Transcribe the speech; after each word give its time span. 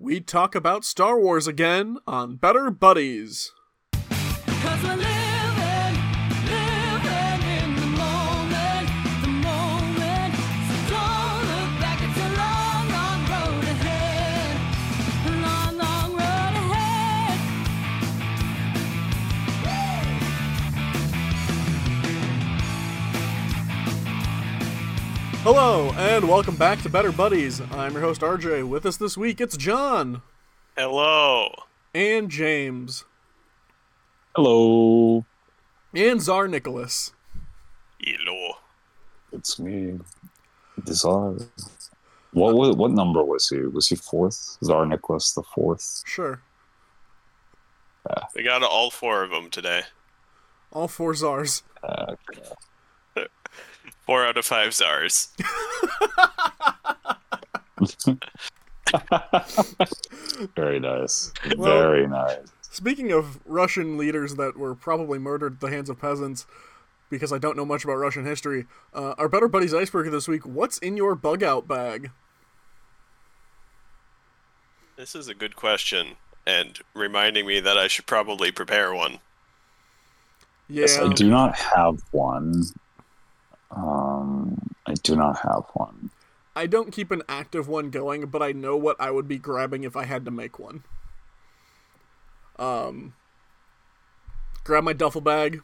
we 0.00 0.18
talk 0.18 0.54
about 0.54 0.82
Star 0.82 1.20
Wars 1.20 1.46
again 1.46 1.98
on 2.06 2.36
Better 2.36 2.70
Buddies. 2.70 3.52
Hello, 25.52 25.90
and 25.96 26.28
welcome 26.28 26.54
back 26.54 26.80
to 26.82 26.88
Better 26.88 27.10
Buddies. 27.10 27.60
I'm 27.72 27.94
your 27.94 28.02
host 28.02 28.20
RJ. 28.20 28.68
With 28.68 28.86
us 28.86 28.96
this 28.96 29.16
week, 29.16 29.40
it's 29.40 29.56
John 29.56 30.22
Hello. 30.78 31.50
and 31.92 32.30
James 32.30 33.04
Hello, 34.36 35.24
and 35.92 36.22
Czar 36.22 36.46
Nicholas. 36.46 37.12
Hello. 38.00 38.52
it's 39.32 39.58
me, 39.58 39.98
Czar. 40.86 41.34
What 42.32 42.54
was, 42.54 42.76
what 42.76 42.92
number 42.92 43.24
was 43.24 43.48
he? 43.48 43.58
Was 43.62 43.88
he 43.88 43.96
fourth? 43.96 44.56
Czar 44.62 44.86
Nicholas 44.86 45.32
the 45.32 45.42
fourth. 45.42 46.04
Sure, 46.06 46.42
Yeah. 48.08 48.22
We 48.36 48.44
got 48.44 48.62
all 48.62 48.92
four 48.92 49.24
of 49.24 49.30
them 49.30 49.50
today. 49.50 49.82
all 50.72 50.86
four 50.86 51.12
Czars. 51.16 51.64
Uh, 51.82 52.14
Four 54.10 54.26
out 54.26 54.36
of 54.36 54.44
five 54.44 54.74
czars. 54.74 55.28
very 60.56 60.80
nice, 60.80 61.32
Well- 61.56 61.78
very 61.78 62.08
nice. 62.08 62.48
Speaking 62.60 63.12
of 63.12 63.38
Russian 63.46 63.96
leaders 63.96 64.34
that 64.34 64.56
were 64.56 64.74
probably 64.74 65.20
murdered 65.20 65.52
at 65.52 65.60
the 65.60 65.70
hands 65.70 65.88
of 65.88 66.00
peasants, 66.00 66.44
because 67.08 67.32
I 67.32 67.38
don't 67.38 67.56
know 67.56 67.64
much 67.64 67.84
about 67.84 67.98
Russian 67.98 68.24
history, 68.24 68.66
uh, 68.92 69.14
our 69.16 69.28
Better 69.28 69.46
Buddies 69.46 69.72
icebreaker 69.72 70.10
this 70.10 70.26
week 70.26 70.44
what's 70.44 70.78
in 70.78 70.96
your 70.96 71.14
bug 71.14 71.44
out 71.44 71.68
bag? 71.68 72.10
This 74.96 75.14
is 75.14 75.28
a 75.28 75.34
good 75.34 75.54
question, 75.54 76.16
and 76.44 76.80
reminding 76.94 77.46
me 77.46 77.60
that 77.60 77.78
I 77.78 77.86
should 77.86 78.06
probably 78.06 78.50
prepare 78.50 78.92
one. 78.92 79.20
Yeah. 80.68 80.80
Yes, 80.80 80.98
I 80.98 81.12
do 81.12 81.28
not 81.30 81.56
have 81.56 82.02
one. 82.10 82.64
Um, 83.70 84.56
I 84.86 84.94
do 84.94 85.16
not 85.16 85.38
have 85.40 85.64
one. 85.74 86.10
I 86.56 86.66
don't 86.66 86.92
keep 86.92 87.10
an 87.10 87.22
active 87.28 87.68
one 87.68 87.90
going, 87.90 88.26
but 88.26 88.42
I 88.42 88.52
know 88.52 88.76
what 88.76 88.96
I 89.00 89.10
would 89.10 89.28
be 89.28 89.38
grabbing 89.38 89.84
if 89.84 89.96
I 89.96 90.04
had 90.04 90.24
to 90.24 90.30
make 90.30 90.58
one. 90.58 90.84
Um, 92.58 93.14
grab 94.64 94.84
my 94.84 94.92
duffel 94.92 95.20
bag. 95.20 95.62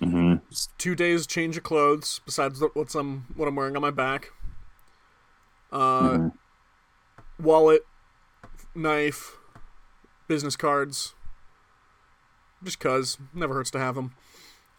hmm 0.00 0.34
Two 0.78 0.94
days 0.94 1.26
change 1.26 1.56
of 1.56 1.62
clothes 1.64 2.20
besides 2.24 2.62
what's 2.74 2.94
I'm 2.94 3.22
what 3.34 3.48
I'm 3.48 3.56
wearing 3.56 3.74
on 3.74 3.82
my 3.82 3.90
back. 3.90 4.30
Uh, 5.72 6.18
Mhm. 6.18 6.32
wallet, 7.42 7.82
knife, 8.74 9.36
business 10.28 10.56
cards. 10.56 11.14
Just 12.62 12.78
cause 12.78 13.18
never 13.34 13.54
hurts 13.54 13.70
to 13.72 13.78
have 13.78 13.96
them. 13.96 14.14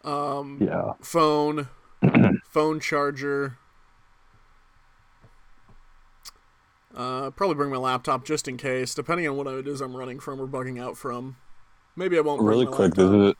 Um, 0.04 0.60
Yeah. 0.60 0.92
phone, 1.02 1.68
phone 2.50 2.80
charger. 2.80 3.58
Uh, 6.94 7.30
probably 7.30 7.54
bring 7.54 7.70
my 7.70 7.76
laptop 7.76 8.24
just 8.24 8.48
in 8.48 8.56
case, 8.56 8.94
depending 8.94 9.28
on 9.28 9.36
what 9.36 9.46
it 9.46 9.68
is 9.68 9.82
I'm 9.82 9.94
running 9.94 10.18
from 10.18 10.40
or 10.40 10.46
bugging 10.46 10.80
out 10.82 10.96
from. 10.96 11.36
Maybe 11.94 12.16
I 12.16 12.22
won't. 12.22 12.38
bring 12.38 12.48
Really 12.48 12.66
quick, 12.66 12.94
this 12.94 13.10
is 13.10 13.34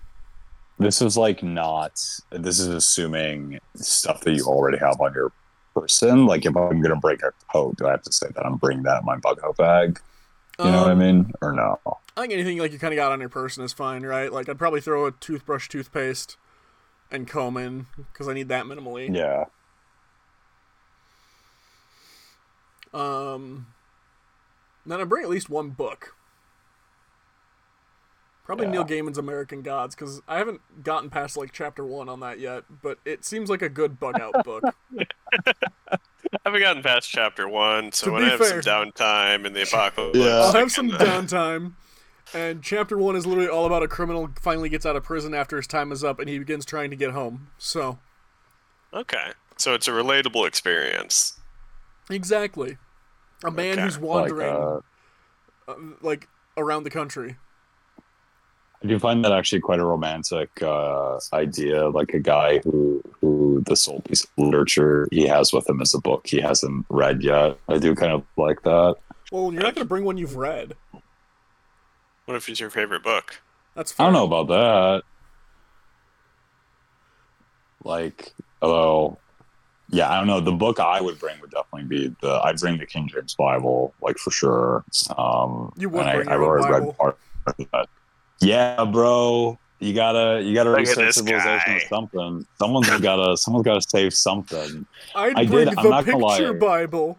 this 0.78 1.02
is 1.02 1.16
like 1.16 1.42
not. 1.42 2.02
This 2.30 2.58
is 2.58 2.68
assuming 2.68 3.58
stuff 3.74 4.20
that 4.22 4.34
you 4.34 4.44
already 4.44 4.78
have 4.78 5.00
on 5.00 5.14
your 5.14 5.32
person. 5.74 6.26
Like 6.26 6.44
if 6.44 6.54
I'm 6.56 6.82
gonna 6.82 6.96
bring 6.96 7.18
a 7.22 7.30
coat, 7.50 7.76
do 7.76 7.86
I 7.86 7.92
have 7.92 8.02
to 8.02 8.12
say 8.12 8.26
that 8.34 8.44
I'm 8.44 8.56
bringing 8.56 8.82
that 8.84 9.00
in 9.00 9.06
my 9.06 9.16
bug 9.16 9.40
out 9.44 9.56
bag? 9.56 10.00
You 10.62 10.70
know 10.70 10.80
what 10.82 10.90
I 10.90 10.92
Um, 10.92 10.98
mean, 10.98 11.32
or 11.40 11.52
no? 11.52 11.78
I 12.16 12.22
think 12.22 12.32
anything 12.32 12.58
like 12.58 12.72
you 12.72 12.78
kind 12.78 12.92
of 12.94 12.96
got 12.96 13.12
on 13.12 13.20
your 13.20 13.28
person 13.28 13.64
is 13.64 13.72
fine, 13.72 14.02
right? 14.04 14.32
Like 14.32 14.48
I'd 14.48 14.58
probably 14.58 14.80
throw 14.80 15.06
a 15.06 15.12
toothbrush, 15.12 15.68
toothpaste, 15.68 16.36
and 17.10 17.28
comb 17.28 17.56
in 17.56 17.86
because 18.12 18.28
I 18.28 18.32
need 18.34 18.48
that 18.48 18.64
minimally. 18.66 19.14
Yeah. 19.14 19.44
Um, 22.94 23.66
then 24.84 25.00
I 25.00 25.04
bring 25.04 25.24
at 25.24 25.30
least 25.30 25.50
one 25.50 25.70
book. 25.70 26.14
Probably 28.44 28.66
Yeah. 28.66 28.72
Neil 28.72 28.84
Gaiman's 28.84 29.18
American 29.18 29.62
Gods 29.62 29.94
because 29.96 30.22
I 30.28 30.38
haven't 30.38 30.60
gotten 30.84 31.10
past 31.10 31.36
like 31.36 31.52
chapter 31.52 31.84
one 31.84 32.08
on 32.08 32.20
that 32.20 32.38
yet, 32.38 32.62
but 32.82 32.98
it 33.04 33.24
seems 33.24 33.50
like 33.50 33.60
a 33.60 33.68
good 33.68 33.98
bug 33.98 34.20
out 34.20 34.44
book. 34.44 34.62
I 34.96 36.38
haven't 36.44 36.60
gotten 36.60 36.82
past 36.82 37.10
chapter 37.10 37.48
one, 37.48 37.90
so 37.92 38.06
To 38.06 38.12
when 38.12 38.24
I 38.24 38.28
have 38.30 38.38
fair- 38.38 38.62
some 38.62 38.90
downtime 38.92 39.46
in 39.46 39.52
the 39.52 39.62
apocalypse, 39.64 40.16
Yeah. 40.18 40.36
I'll 40.42 40.52
have 40.52 40.70
some 40.70 40.90
downtime. 40.90 41.72
And 42.34 42.62
chapter 42.62 42.98
one 42.98 43.16
is 43.16 43.26
literally 43.26 43.48
all 43.48 43.66
about 43.66 43.82
a 43.82 43.88
criminal 43.88 44.28
finally 44.40 44.68
gets 44.68 44.84
out 44.84 44.96
of 44.96 45.04
prison 45.04 45.32
after 45.34 45.56
his 45.56 45.66
time 45.66 45.92
is 45.92 46.02
up 46.02 46.18
and 46.18 46.28
he 46.28 46.38
begins 46.38 46.64
trying 46.64 46.90
to 46.90 46.96
get 46.96 47.12
home. 47.12 47.48
So 47.58 47.98
Okay, 48.92 49.32
so 49.56 49.74
it's 49.74 49.88
a 49.88 49.92
relatable 49.92 50.46
experience. 50.46 51.38
exactly, 52.10 52.78
a 53.44 53.50
man 53.50 53.72
Okay. 53.74 53.82
who's 53.82 53.96
Like, 53.96 54.04
wandering 54.04 54.54
uh, 54.54 54.80
uh, 55.68 55.74
like 56.00 56.28
around 56.56 56.84
the 56.84 56.90
country. 56.90 57.36
I 58.82 58.88
do 58.88 58.98
find 58.98 59.24
that 59.24 59.32
actually 59.32 59.60
quite 59.60 59.80
a 59.80 59.84
romantic 59.84 60.50
uh, 60.62 61.18
idea. 61.32 61.88
Like 61.88 62.12
a 62.14 62.18
guy 62.20 62.58
who, 62.58 63.02
who 63.20 63.62
the 63.66 63.74
sole 63.76 64.00
piece 64.02 64.22
of 64.24 64.30
literature 64.36 65.08
he 65.10 65.26
has 65.26 65.52
with 65.52 65.68
him 65.68 65.80
is 65.80 65.94
a 65.94 66.00
book 66.00 66.26
he 66.26 66.40
hasn't 66.40 66.84
read 66.90 67.22
yet. 67.22 67.58
I 67.68 67.78
do 67.78 67.94
kind 67.94 68.12
of 68.12 68.24
like 68.36 68.62
that. 68.62 68.96
Well, 69.32 69.52
you're 69.52 69.62
not 69.62 69.74
going 69.74 69.84
to 69.84 69.88
bring 69.88 70.04
one 70.04 70.18
you've 70.18 70.36
read. 70.36 70.74
What 72.26 72.36
if 72.36 72.48
it's 72.48 72.60
your 72.60 72.70
favorite 72.70 73.02
book? 73.02 73.40
That's 73.74 73.94
I 73.98 74.04
don't 74.04 74.12
know 74.12 74.24
about 74.24 74.48
that. 74.48 75.02
Like, 77.84 78.32
although, 78.62 79.18
yeah, 79.90 80.10
I 80.10 80.16
don't 80.18 80.26
know. 80.26 80.40
The 80.40 80.52
book 80.52 80.80
I 80.80 81.00
would 81.00 81.18
bring 81.18 81.40
would 81.40 81.50
definitely 81.52 81.84
be 81.88 82.14
the. 82.20 82.40
I'd 82.42 82.56
bring 82.58 82.78
the 82.78 82.86
King 82.86 83.08
James 83.12 83.34
Bible, 83.34 83.94
like 84.02 84.18
for 84.18 84.30
sure. 84.30 84.84
Um, 85.16 85.72
You 85.76 85.88
would 85.88 86.02
bring 86.04 86.08
I, 86.08 86.14
your 86.14 86.30
I've 86.32 86.40
already 86.40 86.64
Bible. 86.72 86.86
read 86.86 86.96
part 86.98 87.18
of 87.46 87.56
that. 87.72 87.88
Yeah, 88.40 88.84
bro. 88.84 89.58
You 89.78 89.92
gotta, 89.94 90.42
you 90.42 90.54
gotta 90.54 90.70
Look 90.70 90.78
at 90.80 90.86
research 90.88 91.14
civilization 91.14 91.60
guy. 91.66 91.76
or 91.76 91.80
something. 91.88 92.46
Someone's 92.58 92.88
gotta, 93.00 93.36
someone's 93.36 93.64
gotta 93.66 93.82
save 93.82 94.14
something. 94.14 94.86
I'd 95.14 95.36
I 95.36 95.44
bring 95.46 95.66
did- 95.68 95.78
I'm 95.78 95.84
the 95.84 95.90
not 95.90 96.06
gonna 96.06 96.18
lie. 96.18 96.38
picture 96.38 96.54
Bible. 96.54 97.18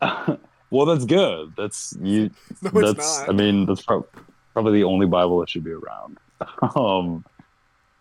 well, 0.72 0.86
that's 0.86 1.04
good. 1.04 1.52
That's 1.56 1.94
you. 2.00 2.30
No, 2.62 2.70
it's 2.80 2.92
that's 2.94 3.18
not. 3.20 3.28
I 3.28 3.32
mean 3.32 3.66
that's 3.66 3.82
prob- 3.82 4.08
probably 4.54 4.72
the 4.72 4.84
only 4.84 5.06
Bible 5.06 5.38
that 5.40 5.50
should 5.50 5.64
be 5.64 5.72
around. 5.72 6.18
um, 6.76 7.24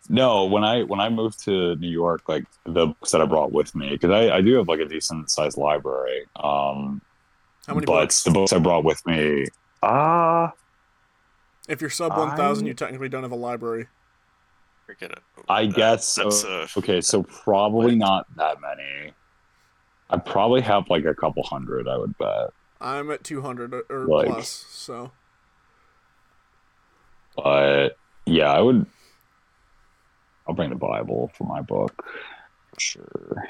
no, 0.10 0.46
when 0.46 0.64
I 0.64 0.84
when 0.84 1.00
I 1.00 1.10
moved 1.10 1.44
to 1.46 1.76
New 1.76 1.90
York, 1.90 2.28
like 2.28 2.46
the 2.66 2.88
books 2.88 3.12
that 3.12 3.22
I 3.22 3.26
brought 3.26 3.52
with 3.52 3.76
me, 3.76 3.90
because 3.92 4.10
I, 4.12 4.38
I 4.38 4.42
do 4.42 4.56
have 4.56 4.68
like 4.68 4.80
a 4.80 4.86
decent 4.86 5.30
sized 5.30 5.58
library. 5.58 6.22
Um, 6.38 7.02
How 7.68 7.74
many 7.76 7.86
but 7.86 8.02
books? 8.02 8.24
the 8.24 8.32
books 8.32 8.54
I 8.54 8.60
brought 8.60 8.84
with 8.84 9.06
me, 9.06 9.46
ah, 9.84 10.54
If 11.70 11.82
you're 11.82 11.90
sub 11.90 12.18
1,000, 12.18 12.66
you 12.66 12.74
technically 12.74 13.10
don't 13.10 13.24
have 13.24 13.32
a 13.32 13.36
library. 13.36 13.88
Freaking- 14.88 15.16
I 15.48 15.68
that- 15.68 15.76
guess 15.76 16.16
that's 16.16 16.44
uh, 16.44 16.68
uh, 16.76 16.80
okay. 16.80 17.02
So 17.02 17.24
probably 17.24 17.96
not 17.96 18.26
that 18.38 18.58
many. 18.62 19.14
I 20.10 20.18
probably 20.18 20.62
have 20.62 20.90
like 20.90 21.06
a 21.06 21.14
couple 21.16 21.44
hundred. 21.44 21.88
I 21.88 21.96
would 21.98 22.18
bet. 22.18 22.50
I'm 22.82 23.12
at 23.12 23.24
200 23.24 23.74
or- 23.90 24.06
Like- 24.08 24.28
plus, 24.28 24.50
so. 24.70 25.12
But 27.36 27.98
yeah, 28.26 28.52
I 28.52 28.60
would. 28.60 28.86
I'll 30.48 30.56
bring 30.56 30.70
the 30.70 30.76
Bible 30.76 31.32
for 31.38 31.46
my 31.46 31.62
book, 31.62 32.06
sure. 32.78 33.48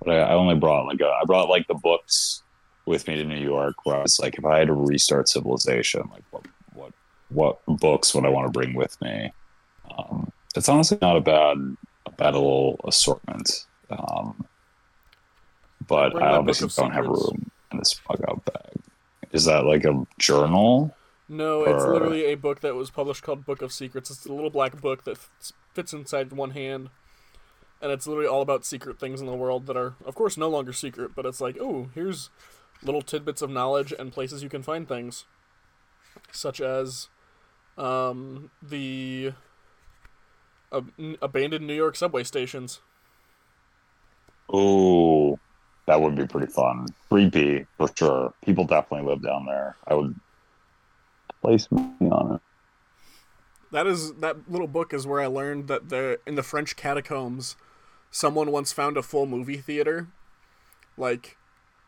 But 0.00 0.10
I, 0.10 0.18
I 0.20 0.32
only 0.32 0.56
brought 0.56 0.86
like 0.86 1.00
a, 1.00 1.06
I 1.06 1.24
brought 1.26 1.48
like 1.48 1.68
the 1.68 1.74
books 1.74 2.42
with 2.86 3.06
me 3.06 3.16
to 3.16 3.24
New 3.24 3.38
York. 3.40 3.74
Where 3.84 3.96
I 3.96 4.02
was 4.02 4.18
like, 4.18 4.36
if 4.36 4.44
I 4.44 4.58
had 4.58 4.66
to 4.68 4.72
restart 4.74 5.28
civilization, 5.28 6.02
like 6.10 6.24
what 6.30 6.44
what 6.72 6.92
what 7.28 7.58
books 7.80 8.14
would 8.14 8.24
I 8.26 8.30
want 8.30 8.46
to 8.46 8.58
bring 8.58 8.74
with 8.74 9.00
me? 9.00 9.32
Um, 9.96 10.32
it's 10.56 10.68
honestly 10.68 10.98
not 11.00 11.16
a 11.16 11.20
bad 11.20 11.56
a 12.06 12.10
bad 12.10 12.34
little 12.34 12.80
assortment. 12.84 13.66
Um, 13.90 14.44
but 15.86 16.14
I 16.20 16.36
obviously 16.36 16.68
don't 16.68 16.92
have 16.92 17.04
Secrets. 17.04 17.22
room 17.24 17.50
in 17.72 17.78
this 17.78 18.00
bug 18.06 18.20
out 18.28 18.44
bag. 18.44 18.82
Is 19.32 19.44
that 19.46 19.64
like 19.64 19.84
a 19.84 20.06
journal? 20.18 20.94
No, 21.28 21.64
it's 21.64 21.84
literally 21.84 22.26
a 22.26 22.34
book 22.34 22.60
that 22.60 22.74
was 22.74 22.90
published 22.90 23.22
called 23.22 23.46
Book 23.46 23.62
of 23.62 23.72
Secrets. 23.72 24.10
It's 24.10 24.26
a 24.26 24.32
little 24.32 24.50
black 24.50 24.80
book 24.80 25.04
that 25.04 25.18
fits- 25.74 25.92
inside 25.92 26.32
one 26.32 26.50
hand. 26.50 26.90
And 27.80 27.90
it's 27.90 28.06
literally 28.06 28.28
all 28.28 28.42
about 28.42 28.64
secret 28.64 28.98
things 28.98 29.20
in 29.20 29.26
the 29.26 29.34
world 29.34 29.66
that 29.66 29.76
are, 29.76 29.94
of 30.06 30.14
course, 30.14 30.36
no 30.36 30.48
longer 30.48 30.72
secret, 30.72 31.12
but 31.14 31.26
it's 31.26 31.40
like, 31.40 31.56
oh, 31.60 31.90
here's 31.94 32.30
little 32.82 33.02
tidbits 33.02 33.42
of 33.42 33.50
knowledge 33.50 33.92
and 33.98 34.12
places 34.12 34.42
you 34.42 34.48
can 34.48 34.62
find 34.62 34.88
things, 34.88 35.24
such 36.30 36.60
as 36.60 37.08
um, 37.76 38.50
the 38.62 39.32
ab- 40.72 40.92
abandoned 41.20 41.66
New 41.66 41.74
York 41.74 41.96
subway 41.96 42.22
stations. 42.22 42.80
Ooh, 44.54 45.38
that 45.86 46.00
would 46.00 46.16
be 46.16 46.26
pretty 46.26 46.52
fun. 46.52 46.86
Creepy 47.08 47.66
for 47.76 47.90
sure. 47.96 48.32
People 48.44 48.64
definitely 48.64 49.06
live 49.08 49.22
down 49.22 49.46
there. 49.46 49.76
I 49.86 49.94
would 49.94 50.18
place 51.42 51.70
me 51.70 51.84
on 52.00 52.36
it. 52.36 52.40
That 53.70 53.86
is 53.86 54.14
that 54.14 54.50
little 54.50 54.68
book 54.68 54.94
is 54.94 55.06
where 55.06 55.20
I 55.20 55.26
learned 55.26 55.68
that 55.68 55.88
the 55.88 56.20
in 56.26 56.36
the 56.36 56.42
French 56.42 56.76
catacombs, 56.76 57.56
someone 58.10 58.50
once 58.50 58.72
found 58.72 58.96
a 58.96 59.02
full 59.02 59.26
movie 59.26 59.58
theater. 59.58 60.08
Like 60.96 61.36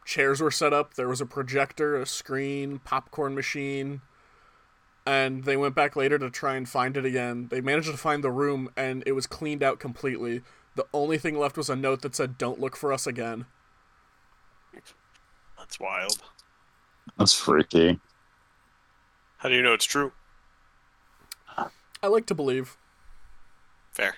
chairs 0.04 0.40
were 0.40 0.50
set 0.50 0.72
up, 0.72 0.94
there 0.94 1.08
was 1.08 1.20
a 1.20 1.26
projector, 1.26 1.96
a 1.96 2.06
screen, 2.06 2.80
popcorn 2.80 3.34
machine, 3.34 4.02
and 5.06 5.44
they 5.44 5.56
went 5.56 5.74
back 5.74 5.96
later 5.96 6.18
to 6.18 6.28
try 6.28 6.56
and 6.56 6.68
find 6.68 6.96
it 6.96 7.04
again. 7.04 7.48
They 7.50 7.60
managed 7.60 7.90
to 7.90 7.96
find 7.96 8.22
the 8.22 8.30
room 8.30 8.68
and 8.76 9.02
it 9.06 9.12
was 9.12 9.26
cleaned 9.26 9.62
out 9.62 9.78
completely. 9.78 10.42
The 10.74 10.86
only 10.92 11.18
thing 11.18 11.38
left 11.38 11.56
was 11.56 11.70
a 11.70 11.76
note 11.76 12.02
that 12.02 12.16
said 12.16 12.36
don't 12.36 12.60
look 12.60 12.76
for 12.76 12.92
us 12.92 13.06
again. 13.06 13.46
That's 15.58 15.80
wild. 15.80 16.18
That's 17.18 17.32
freaky. 17.34 17.98
How 19.38 19.48
do 19.48 19.54
you 19.54 19.62
know 19.62 19.72
it's 19.74 19.84
true? 19.84 20.12
I 22.02 22.08
like 22.08 22.26
to 22.26 22.34
believe. 22.34 22.76
Fair. 23.92 24.16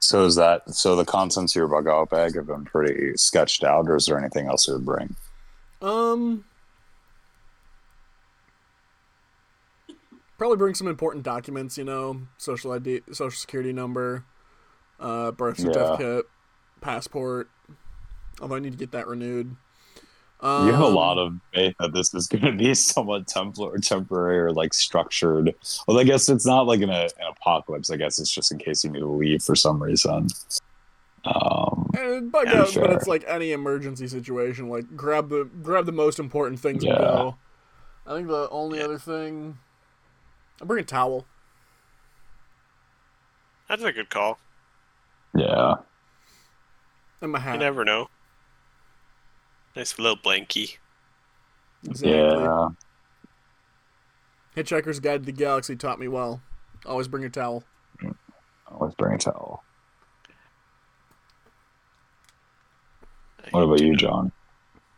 So 0.00 0.24
is 0.24 0.36
that 0.36 0.70
so? 0.70 0.94
The 0.94 1.04
contents 1.04 1.52
of 1.52 1.56
your 1.56 1.68
bug 1.68 1.88
out 1.88 2.10
bag 2.10 2.34
have 2.36 2.46
been 2.46 2.64
pretty 2.64 3.16
sketched 3.16 3.64
out, 3.64 3.88
or 3.88 3.96
is 3.96 4.06
there 4.06 4.18
anything 4.18 4.46
else 4.46 4.68
you 4.68 4.74
would 4.74 4.84
bring? 4.84 5.16
Um 5.82 6.44
probably 10.36 10.56
bring 10.56 10.74
some 10.74 10.86
important 10.86 11.24
documents, 11.24 11.76
you 11.76 11.84
know, 11.84 12.22
social 12.36 12.70
ID, 12.72 13.00
social 13.12 13.36
security 13.36 13.72
number, 13.72 14.24
uh 15.00 15.32
birth 15.32 15.58
Yeah. 15.58 16.20
Certificate, 16.78 16.80
passport. 16.80 17.48
Although 18.40 18.56
I 18.56 18.58
need 18.60 18.72
to 18.72 18.78
get 18.78 18.92
that 18.92 19.06
renewed. 19.06 19.56
Um, 20.40 20.66
You 20.66 20.72
have 20.72 20.82
a 20.82 20.86
lot 20.86 21.18
of 21.18 21.34
faith 21.52 21.74
that 21.80 21.92
this 21.92 22.14
is 22.14 22.26
going 22.28 22.44
to 22.44 22.52
be 22.52 22.72
somewhat 22.74 23.26
tempor- 23.26 23.80
temporary 23.86 24.38
or 24.38 24.52
like 24.52 24.72
structured. 24.72 25.54
Well, 25.86 25.98
I 25.98 26.04
guess 26.04 26.28
it's 26.28 26.46
not 26.46 26.66
like 26.66 26.80
in 26.80 26.90
a, 26.90 27.02
an 27.18 27.26
apocalypse. 27.30 27.90
I 27.90 27.96
guess 27.96 28.18
it's 28.18 28.32
just 28.32 28.52
in 28.52 28.58
case 28.58 28.84
you 28.84 28.90
need 28.90 29.00
to 29.00 29.08
leave 29.08 29.42
for 29.42 29.56
some 29.56 29.82
reason. 29.82 30.28
Um, 31.24 31.90
and 31.98 32.30
bug 32.30 32.46
Yeah, 32.46 32.62
out, 32.62 32.74
but 32.74 32.92
it's 32.92 33.08
like 33.08 33.24
any 33.26 33.50
emergency 33.50 34.06
situation. 34.06 34.68
Like 34.68 34.96
grab 34.96 35.28
the 35.28 35.44
grab 35.62 35.84
the 35.86 35.92
most 35.92 36.20
important 36.20 36.60
things 36.60 36.84
and 36.84 36.92
Yeah. 36.92 36.98
go. 36.98 37.36
I 38.06 38.14
think 38.14 38.28
the 38.28 38.48
only 38.50 38.78
Yeah. 38.78 38.84
other 38.84 38.98
thing 38.98 39.58
I'm 40.60 40.68
bringing 40.68 40.84
a 40.84 40.86
towel. 40.86 41.26
That's 43.68 43.82
a 43.82 43.92
good 43.92 44.08
call. 44.08 44.38
yeah, 45.34 45.74
And 47.20 47.32
my 47.32 47.38
hat. 47.40 47.54
You 47.54 47.60
never 47.60 47.84
know. 47.84 48.08
Nice 49.74 49.98
little 49.98 50.16
blankie. 50.16 50.76
Exactly. 51.84 52.10
yeah. 52.10 52.68
Hitchhiker's 54.56 54.98
Guide 55.00 55.22
to 55.22 55.26
the 55.26 55.32
Galaxy 55.32 55.76
taught 55.76 56.00
me 56.00 56.08
well. 56.08 56.40
Always 56.84 57.08
bring 57.08 57.24
a 57.24 57.30
towel. 57.30 57.64
Always 58.68 58.94
bring 58.94 59.14
a 59.14 59.18
towel. 59.18 59.62
What 63.50 63.62
about 63.62 63.80
you, 63.80 63.96
John? 63.96 64.32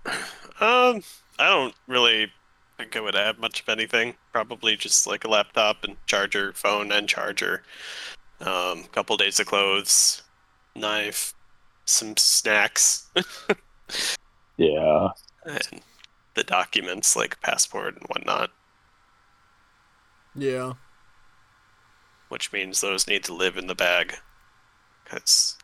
Um, 0.06 1.02
I 1.38 1.48
don't 1.48 1.74
really 1.86 2.32
think 2.76 2.96
I 2.96 3.00
would 3.00 3.14
add 3.14 3.38
much 3.38 3.60
of 3.60 3.68
anything. 3.68 4.14
Probably 4.32 4.76
just 4.76 5.06
like 5.06 5.24
a 5.24 5.28
laptop 5.28 5.84
and 5.84 5.96
charger, 6.06 6.52
phone 6.54 6.90
and 6.90 7.08
charger. 7.08 7.62
Um, 8.40 8.84
couple 8.84 9.16
days 9.16 9.38
of 9.38 9.46
clothes, 9.46 10.22
knife, 10.74 11.34
some 11.90 12.16
snacks, 12.16 13.08
Yeah, 14.56 15.08
and 15.44 15.80
the 16.34 16.44
documents 16.44 17.16
like 17.16 17.40
passport 17.40 17.94
and 17.96 18.04
whatnot. 18.08 18.50
Yeah. 20.34 20.74
Which 22.28 22.52
means 22.52 22.80
those 22.80 23.08
need 23.08 23.24
to 23.24 23.34
live 23.34 23.56
in 23.56 23.66
the 23.66 23.74
bag, 23.74 24.14
because 25.04 25.56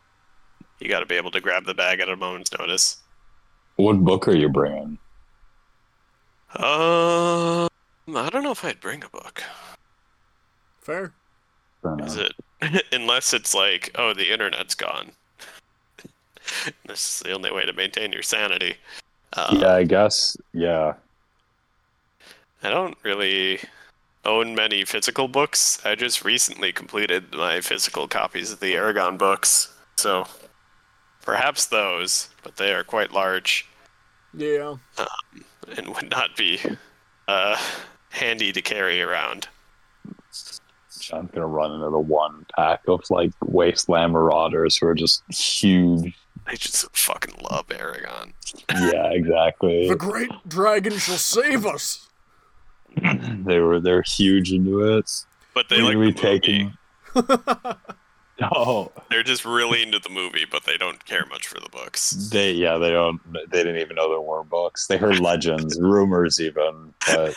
you 0.79 0.89
got 0.89 0.99
to 0.99 1.05
be 1.05 1.15
able 1.15 1.31
to 1.31 1.39
grab 1.41 1.65
the 1.65 1.73
bag 1.73 1.99
at 1.99 2.09
a 2.09 2.15
moment's 2.15 2.51
notice. 2.57 2.97
what 3.77 3.97
book 4.03 4.27
are 4.27 4.35
you 4.35 4.49
bringing? 4.49 4.97
Um, 6.55 7.69
I 8.15 8.29
don't 8.31 8.43
know 8.43 8.51
if 8.51 8.65
I'd 8.65 8.79
bring 8.79 9.03
a 9.03 9.09
book. 9.09 9.43
Fair. 10.81 11.13
Is 11.99 12.15
it? 12.17 12.33
Unless 12.91 13.33
it's 13.33 13.53
like, 13.53 13.91
oh, 13.95 14.13
the 14.13 14.31
internet's 14.33 14.75
gone. 14.75 15.11
this 16.87 17.15
is 17.17 17.19
the 17.25 17.31
only 17.33 17.51
way 17.51 17.65
to 17.65 17.73
maintain 17.73 18.11
your 18.11 18.23
sanity. 18.23 18.75
Uh, 19.33 19.57
yeah, 19.59 19.73
I 19.73 19.83
guess. 19.83 20.37
Yeah, 20.53 20.93
I 22.63 22.69
don't 22.69 22.97
really 23.03 23.59
own 24.25 24.55
many 24.55 24.83
physical 24.85 25.27
books. 25.27 25.79
I 25.85 25.95
just 25.95 26.25
recently 26.25 26.71
completed 26.71 27.33
my 27.33 27.61
physical 27.61 28.07
copies 28.07 28.51
of 28.51 28.59
the 28.59 28.73
Eragon 28.73 29.17
books, 29.17 29.73
so 29.95 30.25
perhaps 31.21 31.65
those, 31.65 32.29
but 32.43 32.57
they 32.57 32.73
are 32.73 32.83
quite 32.83 33.11
large 33.11 33.67
Yeah. 34.33 34.75
and 35.77 35.87
would 35.95 36.09
not 36.09 36.35
be 36.37 36.59
uh, 37.27 37.57
handy 38.09 38.51
to 38.53 38.61
carry 38.61 39.01
around. 39.01 39.47
I'm 41.13 41.27
gonna 41.27 41.47
run 41.47 41.71
into 41.73 41.89
the 41.89 41.99
one 41.99 42.45
pack 42.55 42.81
of 42.87 43.01
like 43.09 43.31
wasteland 43.45 44.13
marauders 44.13 44.77
who 44.77 44.87
are 44.87 44.95
just 44.95 45.23
huge. 45.33 46.13
I 46.47 46.55
just 46.55 46.95
fucking 46.95 47.35
love 47.51 47.67
Eragon. 47.67 48.31
Yeah, 48.73 49.11
exactly. 49.11 49.87
The 49.89 49.95
great 49.95 50.31
dragon 50.47 50.97
shall 50.97 51.17
save 51.17 51.65
us. 51.65 52.07
they 53.01 53.59
were 53.59 53.79
they're 53.79 54.01
huge 54.01 54.51
into 54.53 54.81
it. 54.97 55.11
But 55.53 55.69
they 55.69 55.81
We're 55.81 55.95
like 56.05 56.15
the 56.15 56.21
be 56.21 56.27
taking. 56.29 56.77
movie. 57.15 57.37
Oh, 58.39 58.91
They're 59.09 59.23
just 59.23 59.45
really 59.45 59.81
into 59.81 59.97
the 59.97 60.09
movie, 60.11 60.45
but 60.49 60.63
they 60.63 60.77
don't 60.77 61.03
care 61.05 61.25
much 61.25 61.47
for 61.47 61.59
the 61.59 61.69
books. 61.69 62.11
they 62.31 62.51
yeah 62.51 62.77
they 62.77 62.91
don't 62.91 63.19
they 63.33 63.63
didn't 63.63 63.77
even 63.81 63.95
know 63.95 64.07
there 64.09 64.21
were 64.21 64.43
books. 64.43 64.85
They 64.85 64.97
heard 64.97 65.19
legends, 65.19 65.77
rumors 65.81 66.39
even, 66.39 66.93
but 67.07 67.33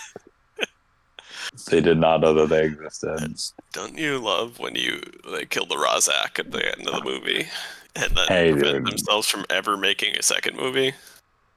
they 1.71 1.81
did 1.81 1.97
not 1.97 2.21
know 2.21 2.35
that 2.35 2.51
they 2.51 2.65
existed. 2.67 3.35
Don't 3.73 3.97
you 3.97 4.19
love 4.19 4.59
when 4.59 4.75
you 4.75 5.01
they 5.33 5.47
kill 5.47 5.65
the 5.65 5.77
Ra'zac 5.77 6.39
at 6.39 6.51
the 6.51 6.67
end 6.79 6.87
of 6.87 6.97
the 7.03 7.11
movie 7.11 7.49
and 7.97 8.15
then 8.17 8.27
Hey, 8.29 8.53
prevent 8.53 8.85
dude. 8.85 8.87
themselves 8.93 9.29
from 9.29 9.45
ever 9.51 9.77
making 9.77 10.17
a 10.17 10.23
second 10.23 10.57
movie? 10.57 10.93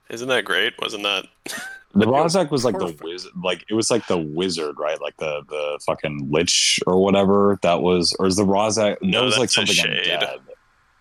Isn't 0.09 0.27
that 0.27 0.45
great? 0.45 0.73
Wasn't 0.81 1.03
that? 1.03 1.25
The 1.95 2.05
Ra'zac 2.07 2.49
was 2.49 2.65
like 2.65 2.73
Perfect. 2.73 2.97
the 3.01 3.05
wizard, 3.05 3.31
like 3.43 3.63
it 3.69 3.75
was 3.75 3.91
like 3.91 4.07
the 4.07 4.17
wizard, 4.17 4.77
right? 4.79 4.99
Like 4.99 5.15
the 5.17 5.43
the 5.47 5.79
fucking 5.85 6.27
lich 6.31 6.79
or 6.87 6.97
whatever 7.03 7.59
that 7.61 7.83
was, 7.83 8.15
or 8.17 8.25
is 8.25 8.35
the 8.35 8.43
Ra'zac? 8.45 8.97
No, 9.03 9.19
that 9.19 9.25
was 9.25 9.37
like 9.37 9.51
that's 9.51 9.69
a 9.69 9.75
something 9.75 9.93
shade. 10.03 10.19
undead. 10.19 10.39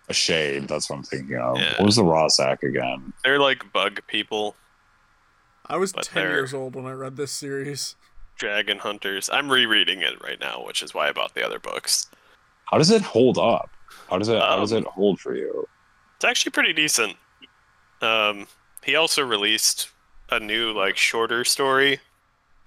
A 0.09 0.13
shade. 0.13 0.67
That's 0.67 0.87
what 0.91 0.97
I'm 0.97 1.03
thinking 1.03 1.35
of. 1.39 1.57
Yeah. 1.57 1.77
What 1.79 1.85
was 1.87 1.95
the 1.95 2.03
Ra'zac 2.03 2.61
again? 2.61 3.11
They're 3.23 3.39
like 3.39 3.73
bug 3.73 4.01
people, 4.05 4.55
I 5.65 5.77
was 5.77 5.93
10 5.93 6.27
years 6.27 6.53
old 6.53 6.75
when 6.75 6.85
I 6.85 6.91
read 6.91 7.17
this 7.17 7.31
series. 7.31 7.95
dragon 8.37 8.77
hunters. 8.77 9.31
I'm 9.33 9.49
rereading 9.51 10.01
it 10.01 10.23
right 10.23 10.39
now, 10.39 10.63
which 10.63 10.83
is 10.83 10.93
why 10.93 11.07
I 11.09 11.11
bought 11.11 11.33
the 11.33 11.43
other 11.43 11.57
books. 11.57 12.05
How 12.65 12.77
does 12.77 12.91
it 12.91 13.01
hold 13.01 13.39
up? 13.39 13.71
How 14.09 14.17
does 14.17 14.29
it? 14.29 14.39
how 14.41 14.57
does 14.59 14.71
Um, 14.73 14.79
it 14.79 14.87
hold 14.87 15.19
for 15.19 15.35
you? 15.35 15.67
It's 16.17 16.25
actually 16.25 16.51
pretty 16.51 16.73
decent. 16.73 17.15
Um, 18.01 18.47
he 18.83 18.95
also 18.95 19.23
released 19.23 19.89
a 20.29 20.39
new 20.39 20.71
like 20.71 20.97
shorter 20.97 21.43
story 21.45 21.99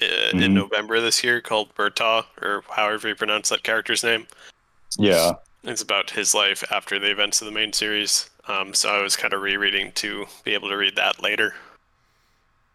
uh, 0.00 0.04
Mhm. 0.04 0.42
in 0.42 0.54
November 0.54 1.00
this 1.00 1.24
year 1.24 1.40
called 1.40 1.74
Murtagh, 1.76 2.26
or 2.42 2.62
however 2.70 3.08
you 3.08 3.14
pronounce 3.14 3.48
that 3.48 3.62
character's 3.62 4.02
name. 4.04 4.26
Yeah. 4.98 5.32
It's 5.64 5.82
about 5.82 6.10
his 6.10 6.34
life 6.34 6.62
after 6.70 6.98
the 6.98 7.10
events 7.10 7.40
of 7.40 7.46
the 7.46 7.52
main 7.52 7.72
series. 7.72 8.28
Um, 8.46 8.74
so 8.74 8.90
I 8.94 9.00
was 9.02 9.16
kind 9.16 9.32
of 9.34 9.40
rereading 9.42 9.92
to 9.92 10.26
be 10.44 10.54
able 10.54 10.68
to 10.68 10.76
read 10.76 10.96
that 10.96 11.20
later. 11.22 11.54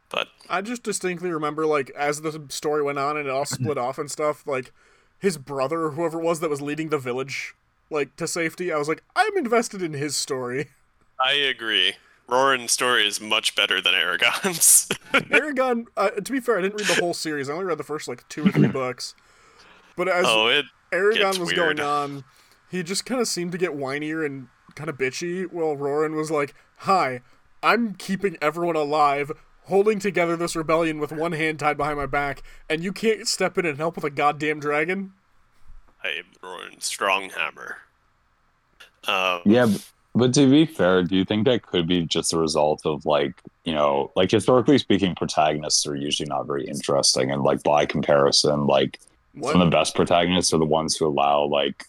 But 0.10 0.28
I 0.50 0.62
just 0.62 0.84
distinctly 0.84 1.32
remember, 1.32 1.66
like, 1.66 1.90
as 1.92 2.22
the 2.22 2.44
story 2.50 2.82
went 2.84 2.98
on 3.00 3.16
and 3.16 3.28
it 3.28 3.32
all 3.32 3.46
split 3.46 3.78
off 3.78 3.98
and 3.98 4.12
stuff, 4.12 4.46
like, 4.46 4.74
his 5.20 5.38
brother 5.38 5.84
or 5.84 5.92
whoever 5.92 6.20
it 6.20 6.24
was 6.24 6.42
that 6.42 6.50
was 6.50 6.62
leading 6.62 6.90
the 6.90 6.98
village, 6.98 7.54
like, 7.92 8.16
to 8.16 8.28
safety, 8.28 8.72
I 8.72 8.78
was 8.78 8.88
like, 8.88 9.04
I'm 9.16 9.38
invested 9.38 9.82
in 9.82 9.94
his 9.94 10.16
story. 10.16 10.70
I 11.24 11.34
agree. 11.34 11.96
Roran's 12.28 12.72
story 12.72 13.06
is 13.06 13.20
much 13.20 13.56
better 13.56 13.82
than 13.82 13.94
Eragon's. 13.94 14.88
Eragon, 15.14 15.86
uh, 15.98 16.10
to 16.12 16.32
be 16.32 16.40
fair, 16.40 16.58
I 16.58 16.62
didn't 16.62 16.80
read 16.80 16.88
the 16.88 17.02
whole 17.02 17.14
series. 17.14 17.50
I 17.50 17.54
only 17.54 17.66
read 17.66 17.78
the 17.78 17.84
first, 17.84 18.08
like, 18.08 18.28
two 18.30 18.48
or 18.48 18.52
three 18.52 18.68
books. 18.70 19.14
But 19.98 20.08
as 20.08 20.26
oh, 20.28 20.48
it 20.48 20.66
Eragon 20.92 21.38
was 21.38 21.54
weird. 21.54 21.78
going 21.78 21.80
on, 21.82 22.24
he 22.70 22.84
just 22.84 23.06
kind 23.06 23.20
of 23.20 23.28
seemed 23.28 23.52
to 23.52 23.58
get 23.58 23.72
whinier 23.72 24.26
and 24.26 24.48
kind 24.76 24.90
of 24.90 24.98
bitchy, 24.98 25.52
while 25.52 25.76
Roran 25.76 26.16
was 26.16 26.32
like, 26.32 26.56
Hi, 26.78 27.20
I'm 27.62 27.96
keeping 27.96 28.38
everyone 28.42 28.76
alive, 28.76 29.32
holding 29.66 30.00
together 30.00 30.36
this 30.36 30.56
rebellion 30.56 31.00
with 31.00 31.12
one 31.12 31.34
hand 31.34 31.60
tied 31.60 31.78
behind 31.78 31.98
my 31.98 32.06
back, 32.06 32.44
and 32.70 32.84
you 32.84 32.94
can't 32.94 33.28
step 33.28 33.58
in 33.58 33.66
and 33.66 33.78
help 33.78 33.96
with 33.96 34.06
a 34.06 34.10
goddamn 34.10 34.60
dragon? 34.60 35.14
I 36.04 36.10
am 36.10 36.26
throwing 36.40 36.80
strong 36.80 37.30
hammer. 37.30 37.78
Um, 39.08 39.42
Yeah, 39.46 39.68
but 40.14 40.34
to 40.34 40.50
be 40.50 40.66
fair, 40.66 41.04
do 41.04 41.16
you 41.16 41.26
think 41.26 41.46
that 41.46 41.64
could 41.64 41.88
be 41.88 42.04
just 42.04 42.34
a 42.34 42.38
result 42.38 42.82
of 42.86 43.06
like, 43.06 43.34
you 43.64 43.74
know, 43.74 44.12
like 44.16 44.32
historically 44.32 44.78
speaking, 44.78 45.16
protagonists 45.16 45.86
are 45.88 45.96
usually 45.96 46.28
not 46.28 46.48
very 46.48 46.66
interesting, 46.68 47.32
and 47.32 47.44
like 47.44 47.64
by 47.64 47.86
comparison, 47.86 48.68
like 48.68 49.00
What? 49.34 49.54
some 49.54 49.62
of 49.62 49.68
the 49.68 49.76
best 49.76 49.96
protagonists 49.96 50.54
are 50.54 50.58
the 50.58 50.66
ones 50.66 50.98
who 50.98 51.08
allow 51.08 51.44
like, 51.46 51.86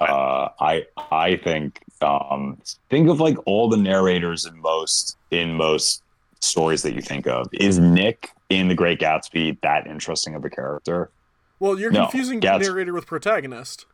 uh, 0.00 0.48
I 0.60 0.86
I 1.10 1.36
think 1.36 1.82
um 2.00 2.58
think 2.88 3.10
of 3.10 3.20
like 3.20 3.36
all 3.44 3.68
the 3.68 3.76
narrators 3.76 4.46
in 4.46 4.58
most 4.58 5.18
in 5.30 5.54
most 5.54 6.02
stories 6.40 6.82
that 6.82 6.94
you 6.94 7.02
think 7.02 7.26
of. 7.26 7.48
Is 7.52 7.78
Nick 7.78 8.30
in 8.48 8.68
The 8.68 8.74
Great 8.74 8.98
Gatsby 8.98 9.60
that 9.60 9.86
interesting 9.86 10.34
of 10.34 10.44
a 10.44 10.50
character? 10.50 11.10
Well, 11.60 11.78
you're 11.78 11.92
No, 11.92 12.02
confusing 12.06 12.40
Gats- 12.40 12.66
narrator 12.66 12.92
with 12.92 13.06
protagonist. 13.06 13.86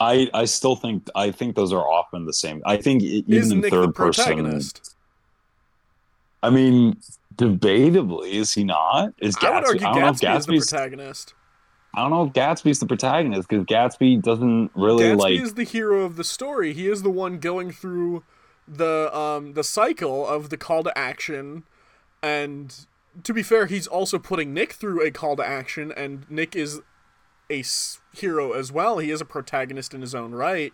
I 0.00 0.28
I 0.34 0.44
still 0.46 0.74
think 0.76 1.08
I 1.14 1.30
think 1.30 1.54
those 1.56 1.72
are 1.72 1.86
often 1.86 2.26
the 2.26 2.32
same. 2.32 2.60
I 2.66 2.76
think 2.76 3.02
e- 3.02 3.24
even 3.28 3.52
in 3.52 3.60
Nick 3.60 3.70
the 3.70 3.76
third 3.82 3.94
person. 3.94 4.24
protagonist? 4.24 4.94
I 6.42 6.50
mean, 6.50 6.96
debatably, 7.34 8.32
is 8.32 8.52
he 8.52 8.64
not? 8.64 9.14
Is 9.20 9.36
I 9.40 9.50
would 9.50 9.64
Gatsby? 9.64 9.66
argue 9.68 9.86
I 9.86 9.92
don't 9.92 10.00
know 10.02 10.08
if 10.08 10.16
Gatsby 10.20 10.56
is 10.56 10.66
the 10.66 10.76
protagonist. 10.76 11.34
I 11.94 12.00
don't 12.02 12.10
know 12.10 12.24
if 12.24 12.32
Gatsby's 12.34 12.78
the 12.78 12.86
protagonist 12.86 13.48
because 13.48 13.64
Gatsby 13.64 14.20
doesn't 14.22 14.70
really 14.74 15.04
Gatsby 15.04 15.16
like. 15.18 15.40
is 15.40 15.54
the 15.54 15.64
hero 15.64 16.02
of 16.02 16.16
the 16.16 16.24
story. 16.24 16.74
He 16.74 16.88
is 16.88 17.02
the 17.02 17.10
one 17.10 17.38
going 17.38 17.70
through 17.70 18.22
the 18.68 19.16
um 19.16 19.54
the 19.54 19.64
cycle 19.64 20.26
of 20.26 20.50
the 20.50 20.58
call 20.58 20.82
to 20.84 20.96
action, 20.98 21.62
and 22.22 22.86
to 23.22 23.34
be 23.34 23.42
fair, 23.42 23.66
he's 23.66 23.86
also 23.86 24.18
putting 24.18 24.52
Nick 24.52 24.72
through 24.72 25.04
a 25.04 25.10
call 25.10 25.36
to 25.36 25.46
action, 25.46 25.92
and 25.96 26.28
Nick 26.30 26.54
is 26.54 26.80
a 27.50 27.64
hero 28.14 28.52
as 28.52 28.72
well. 28.72 28.98
He 28.98 29.10
is 29.10 29.20
a 29.20 29.26
protagonist 29.26 29.94
in 29.94 30.00
his 30.00 30.14
own 30.14 30.32
right. 30.32 30.72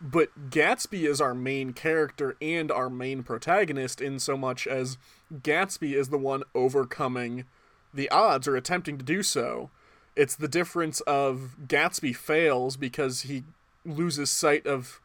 But 0.00 0.50
Gatsby 0.50 1.08
is 1.08 1.20
our 1.20 1.34
main 1.34 1.72
character 1.72 2.36
and 2.40 2.70
our 2.70 2.88
main 2.88 3.24
protagonist 3.24 4.00
in 4.00 4.20
so 4.20 4.36
much 4.36 4.66
as 4.66 4.96
Gatsby 5.34 5.94
is 5.94 6.08
the 6.08 6.18
one 6.18 6.44
overcoming 6.54 7.46
the 7.92 8.08
odds 8.10 8.46
or 8.46 8.54
attempting 8.54 8.96
to 8.98 9.04
do 9.04 9.24
so. 9.24 9.70
It's 10.14 10.36
the 10.36 10.48
difference 10.48 11.00
of 11.00 11.56
Gatsby 11.66 12.14
fails 12.14 12.76
because 12.76 13.22
he 13.22 13.42
loses 13.84 14.30
sight 14.30 14.66
of 14.66 15.00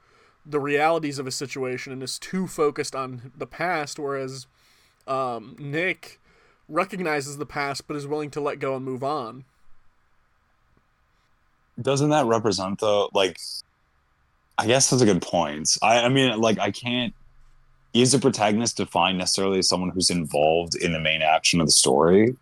the 0.46 0.60
realities 0.60 1.18
of 1.18 1.26
a 1.26 1.32
situation 1.32 1.92
and 1.92 2.04
is 2.04 2.20
too 2.20 2.46
focused 2.46 2.96
on 2.96 3.32
the 3.36 3.48
past, 3.48 3.98
whereas 3.98 4.46
um, 5.08 5.56
Nick 5.58 6.20
recognizes 6.74 7.38
the 7.38 7.46
past 7.46 7.88
but 7.88 7.96
is 7.96 8.08
willing 8.08 8.32
to 8.32 8.42
let 8.42 8.60
go 8.60 8.76
and 8.76 8.84
move 8.84 9.04
on. 9.04 9.46
Doesn't 11.82 12.10
that 12.10 12.26
represent 12.26 12.80
though? 12.80 13.10
Like, 13.14 13.40
I 14.58 14.68
guess 14.68 14.90
that's 14.90 15.02
a 15.02 15.06
good 15.06 15.22
point. 15.22 15.78
I 15.82 16.02
I 16.02 16.10
mean, 16.10 16.40
like, 16.40 16.60
I 16.60 16.72
can't. 16.72 17.14
Is 17.94 18.12
the 18.12 18.20
protagonist 18.20 18.78
defined 18.78 19.20
necessarily 19.20 19.60
as 19.60 19.70
someone 19.70 19.92
who's 19.92 20.10
involved 20.10 20.76
in 20.76 20.94
the 20.94 21.00
main 21.00 21.22
action 21.22 21.62
of 21.62 21.68
the 21.68 21.72
story? 21.72 22.36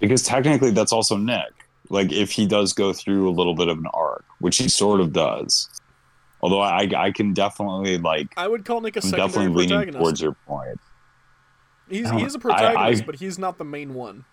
Because 0.00 0.22
technically, 0.22 0.70
that's 0.70 0.92
also 0.92 1.16
Nick. 1.16 1.52
Like, 1.88 2.12
if 2.12 2.30
he 2.30 2.46
does 2.46 2.72
go 2.72 2.92
through 2.92 3.28
a 3.28 3.32
little 3.32 3.54
bit 3.54 3.68
of 3.68 3.78
an 3.78 3.86
arc, 3.94 4.24
which 4.38 4.58
he 4.58 4.68
sort 4.68 5.00
of 5.00 5.12
does. 5.12 5.68
Although 6.42 6.60
I, 6.60 6.90
I 6.96 7.10
can 7.12 7.34
definitely 7.34 7.98
like 7.98 8.32
I 8.36 8.48
would 8.48 8.64
call 8.64 8.80
Nick 8.80 8.96
a 8.96 9.00
I'm 9.04 9.10
definitely 9.12 9.48
leaning 9.48 9.68
protagonist. 9.68 9.98
towards 9.98 10.20
your 10.20 10.32
point. 10.46 10.80
He's, 11.88 12.06
I 12.06 12.14
he 12.14 12.18
don't- 12.20 12.26
is 12.26 12.34
a 12.34 12.38
I- 12.38 12.40
protagonist, 12.40 13.02
I- 13.02 13.06
but 13.06 13.14
he's 13.16 13.38
not 13.38 13.58
the 13.58 13.64
main 13.64 13.94
one. 13.94 14.24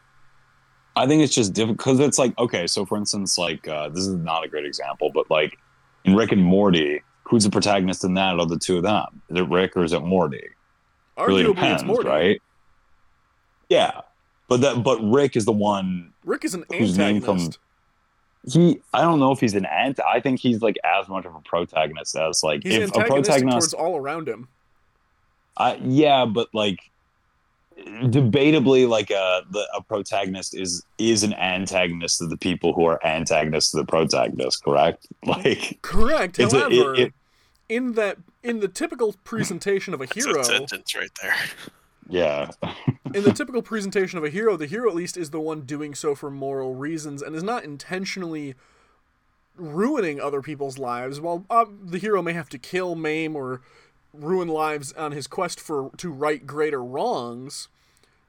I 0.96 1.08
think 1.08 1.24
it's 1.24 1.34
just 1.34 1.54
difficult 1.54 1.78
because 1.78 2.00
it's 2.00 2.18
like 2.20 2.38
okay, 2.40 2.68
so 2.68 2.86
for 2.86 2.98
instance, 2.98 3.38
like 3.38 3.68
uh, 3.68 3.90
this 3.90 4.06
is 4.06 4.16
not 4.16 4.44
a 4.44 4.48
great 4.50 4.66
example, 4.66 5.12
but 5.14 5.30
like 5.30 5.58
in 6.04 6.16
Rick 6.16 6.32
and 6.32 6.44
Morty, 6.44 7.02
who's 7.24 7.44
the 7.44 7.50
protagonist 7.50 8.04
in 8.04 8.16
that 8.16 8.38
Are 8.40 8.46
the 8.46 8.58
two 8.60 8.78
of 8.78 8.84
them? 8.84 9.22
Is 9.30 9.38
it 9.38 9.48
Rick 9.50 9.78
or 9.78 9.84
is 9.84 9.94
it 9.94 10.02
Morty? 10.02 10.44
really 11.18 11.44
depends, 11.44 11.82
it's 11.84 11.88
Morty. 11.88 12.08
right? 12.10 12.42
Yeah, 13.70 14.02
but 14.48 14.62
that 14.62 14.84
but 14.84 15.00
Rick 15.02 15.36
is 15.38 15.46
the 15.46 15.52
one. 15.52 16.12
Rick 16.26 16.44
is 16.44 16.54
an 16.54 16.66
Whose 16.72 16.98
name 16.98 17.18
antagonist. 17.18 17.60
from- 18.44 18.52
He 18.52 18.80
I 18.94 19.02
don't 19.02 19.20
know 19.20 19.32
if 19.32 19.40
he's 19.40 19.54
an 19.56 19.66
ant. 19.66 20.00
I 20.02 20.20
think 20.20 20.40
he's 20.40 20.62
like 20.62 20.76
as 20.84 21.08
much 21.08 21.26
of 21.26 21.36
a 21.36 21.40
protagonist 21.42 22.16
as 22.18 22.42
like 22.44 22.64
He's 22.64 22.76
if 22.76 22.90
a 22.90 23.04
protagonist. 23.04 23.72
towards 23.72 23.74
all 23.74 23.96
around 23.98 24.28
him. 24.28 24.48
I, 25.56 25.76
yeah, 25.84 26.26
but 26.26 26.48
like 26.54 26.80
debatably, 27.86 28.88
like 28.88 29.10
a 29.12 29.42
the, 29.50 29.66
a 29.76 29.82
protagonist 29.84 30.56
is 30.56 30.84
is 30.98 31.24
an 31.24 31.34
antagonist 31.34 32.20
to 32.20 32.28
the 32.28 32.38
people 32.38 32.74
who 32.74 32.86
are 32.86 33.00
antagonists 33.06 33.72
to 33.72 33.78
the 33.78 33.86
protagonist. 33.86 34.64
Correct? 34.64 35.08
Like 35.26 35.80
Correct. 35.82 36.40
It's 36.40 36.54
a- 36.54 36.68
it- 36.68 36.74
However, 36.74 36.96
it- 36.96 37.14
in 37.68 37.94
that 37.94 38.18
in 38.44 38.60
the 38.62 38.68
typical 38.68 39.14
presentation 39.24 39.94
of 39.94 40.02
a 40.02 40.06
That's 40.08 40.26
hero, 40.26 40.40
a 40.40 40.44
sentence 40.44 40.96
right 40.96 41.12
there. 41.22 41.36
yeah, 42.10 42.50
in 43.14 43.24
the 43.24 43.34
typical 43.34 43.62
presentation 43.62 44.18
of 44.18 44.24
a 44.24 44.30
hero, 44.30 44.56
the 44.58 44.66
hero 44.66 44.90
at 44.90 44.96
least 44.96 45.18
is 45.18 45.30
the 45.30 45.40
one 45.40 45.62
doing 45.62 45.94
so 45.94 46.16
for 46.16 46.32
moral 46.32 46.74
reasons 46.76 47.22
and 47.22 47.36
is 47.36 47.44
not 47.44 47.64
intentionally 47.64 48.56
ruining 49.56 50.20
other 50.22 50.42
people's 50.42 50.78
lives. 50.78 51.20
While 51.20 51.46
uh, 51.50 51.66
the 51.84 51.98
hero 52.00 52.22
may 52.22 52.34
have 52.34 52.50
to 52.50 52.58
kill, 52.58 52.96
maim, 52.96 53.36
or 53.36 53.62
ruin 54.14 54.48
lives 54.48 54.92
on 54.94 55.12
his 55.12 55.28
quest 55.28 55.60
for 55.60 55.92
to 55.98 56.12
right 56.12 56.46
greater 56.46 56.84
wrongs, 56.84 57.68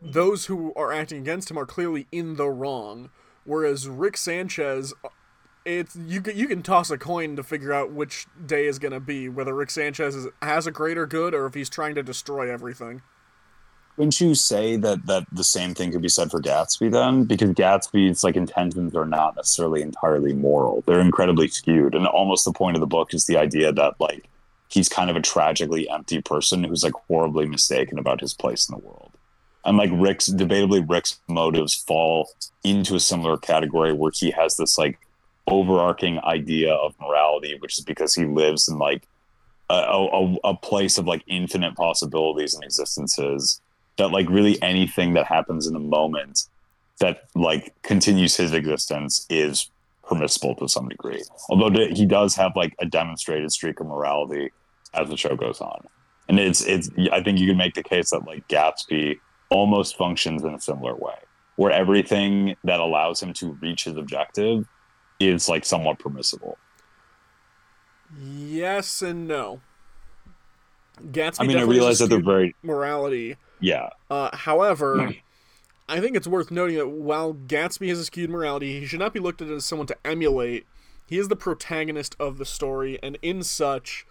those 0.01 0.47
who 0.47 0.73
are 0.75 0.93
acting 0.93 1.19
against 1.19 1.51
him 1.51 1.59
are 1.59 1.67
clearly 1.67 2.07
in 2.13 2.37
the 2.37 2.49
wrong. 2.49 3.11
Whereas 3.45 3.89
Rick 3.89 4.17
Sanchez, 4.17 4.93
it's 5.65 5.97
you 5.97 6.21
can, 6.21 6.37
you 6.37 6.47
can 6.47 6.63
toss 6.63 6.91
a 6.91 6.99
coin 6.99 7.37
to 7.37 7.43
figure 7.43 7.73
out 7.73 7.93
which 7.93 8.27
day 8.47 8.67
is 8.67 8.79
going 8.79 8.93
to 8.93 9.01
be 9.01 9.29
whether 9.29 9.55
Rick 9.55 9.71
Sanchez 9.71 10.15
is, 10.15 10.29
has 10.43 10.67
a 10.67 10.71
greater 10.71 11.07
good 11.07 11.35
or 11.35 11.47
if 11.47 11.55
he's 11.55 11.69
trying 11.69 11.95
to 11.95 12.03
destroy 12.03 12.53
everything. 12.53 13.03
wouldn't 13.97 14.21
you 14.21 14.35
say 14.35 14.77
that 14.77 15.07
that 15.07 15.27
the 15.33 15.45
same 15.45 15.75
thing 15.75 15.93
could 15.93 16.03
be 16.03 16.09
said 16.09 16.31
for 16.31 16.41
Gatsby 16.41 16.91
then? 16.91 17.25
Because 17.25 17.51
Gatsby's 17.51 18.25
like 18.25 18.37
intentions 18.37 18.95
are 18.95 19.07
not 19.07 19.37
necessarily 19.37 19.83
entirely 19.83 20.33
moral; 20.33 20.83
they're 20.87 21.01
incredibly 21.01 21.49
skewed, 21.49 21.95
and 21.95 22.07
almost 22.07 22.45
the 22.45 22.53
point 22.53 22.77
of 22.77 22.81
the 22.81 22.87
book 22.87 23.13
is 23.13 23.27
the 23.27 23.37
idea 23.37 23.73
that 23.73 23.95
like 24.01 24.29
he's 24.71 24.89
kind 24.89 25.11
of 25.11 25.17
a 25.17 25.21
tragically 25.21 25.89
empty 25.89 26.23
person 26.23 26.65
who's 26.65 26.85
like 26.85 26.95
horribly 27.09 27.47
mistaken 27.47 27.99
about 27.99 28.21
his 28.21 28.33
place 28.35 28.69
in 28.69 28.77
the 28.77 28.87
world. 28.87 29.13
And 29.65 29.77
like 29.77 29.91
Rick's, 29.93 30.29
debatably, 30.29 30.89
Rick's 30.89 31.21
motives 31.29 31.75
fall 31.75 32.31
into 32.65 32.95
a 32.95 33.01
similar 33.01 33.37
category 33.37 33.93
where 33.93 34.13
he 34.15 34.31
has 34.31 34.57
this 34.57 34.79
like 34.79 34.99
overarching 35.47 36.19
idea 36.21 36.73
of 36.73 36.95
morality, 37.01 37.57
which 37.59 37.79
is 37.79 37.85
because 37.85 38.15
he 38.15 38.25
lives 38.25 38.69
in 38.69 38.79
like 38.79 39.07
a, 39.69 39.75
a, 39.75 40.37
a 40.45 40.55
place 40.55 40.97
of 40.99 41.07
like 41.07 41.23
infinite 41.27 41.75
possibilities 41.77 42.55
and 42.55 42.65
existences 42.65 43.61
that 43.99 44.13
like 44.13 44.31
really 44.31 44.61
anything 44.63 45.15
that 45.15 45.27
happens 45.27 45.67
in 45.67 45.75
the 45.75 45.81
moment 45.81 46.47
that 47.01 47.25
like 47.35 47.75
continues 47.83 48.37
his 48.37 48.53
existence 48.53 49.27
is 49.29 49.69
permissible 50.05 50.55
to 50.55 50.69
some 50.69 50.89
degree. 50.89 51.23
Although 51.49 51.87
he 51.93 52.07
does 52.07 52.35
have 52.37 52.57
like 52.57 52.75
a 52.79 52.87
demonstrated 52.87 53.53
streak 53.53 53.81
of 53.81 53.87
morality 53.87 54.51
as 54.95 55.09
the 55.09 55.17
show 55.17 55.37
goes 55.37 55.61
on. 55.61 55.87
And 56.29 56.39
it's 56.39 56.65
it's 56.65 56.91
I 57.13 57.23
think 57.23 57.39
you 57.39 57.47
can 57.47 57.57
make 57.57 57.75
the 57.75 57.83
case 57.83 58.11
that 58.11 58.27
like 58.27 58.47
Gatsby 58.49 59.19
almost 59.51 59.97
functions 59.97 60.45
in 60.45 60.55
a 60.55 60.61
similar 60.61 60.95
way, 60.95 61.17
where 61.57 61.73
everything 61.73 62.57
that 62.65 62.81
allows 62.81 63.23
him 63.23 63.33
to 63.35 63.53
reach 63.61 63.85
his 63.85 63.97
objective 63.97 64.69
is 65.19 65.49
like 65.49 65.65
somewhat 65.65 65.99
permissible. 65.99 66.57
Yes 68.19 69.03
and 69.03 69.27
no. 69.27 69.61
Gatsby 71.01 71.41
I 71.41 71.47
mean, 71.47 71.57
I 71.57 71.63
realize 71.63 71.99
that 71.99 72.11
they're 72.11 72.21
very 72.23 72.55
morality. 72.63 73.37
yeah. 73.61 73.89
Uh, 74.11 74.35
however, 74.37 75.15
I 75.89 76.01
think 76.01 76.17
it's 76.17 76.27
worth 76.27 76.51
noting 76.51 76.77
that 76.77 76.89
while 76.89 77.35
Gatsby 77.35 77.89
has 77.89 77.99
a 77.99 78.05
skewed 78.05 78.31
morality, 78.31 78.79
he 78.79 78.87
should 78.87 79.01
not 79.01 79.13
be 79.13 79.21
looked 79.21 79.43
at 79.43 79.49
as 79.49 79.65
someone 79.65 79.87
to 79.89 79.97
emulate. 80.05 80.67
He 81.07 81.19
is 81.19 81.29
the 81.29 81.37
protagonist 81.37 82.15
of 82.21 82.39
the 82.39 82.45
story, 82.45 82.99
and 83.03 83.19
in 83.23 83.43
such, 83.43 84.07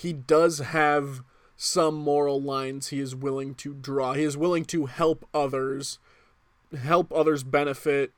he 0.00 0.14
does 0.14 0.60
have 0.60 1.22
some 1.58 1.94
moral 1.94 2.40
lines 2.40 2.88
he 2.88 3.00
is 3.00 3.14
willing 3.14 3.54
to 3.54 3.74
draw. 3.74 4.14
He 4.14 4.22
is 4.22 4.34
willing 4.34 4.64
to 4.66 4.86
help 4.86 5.28
others, 5.34 5.98
help 6.74 7.12
others 7.12 7.42
benefit. 7.44 8.12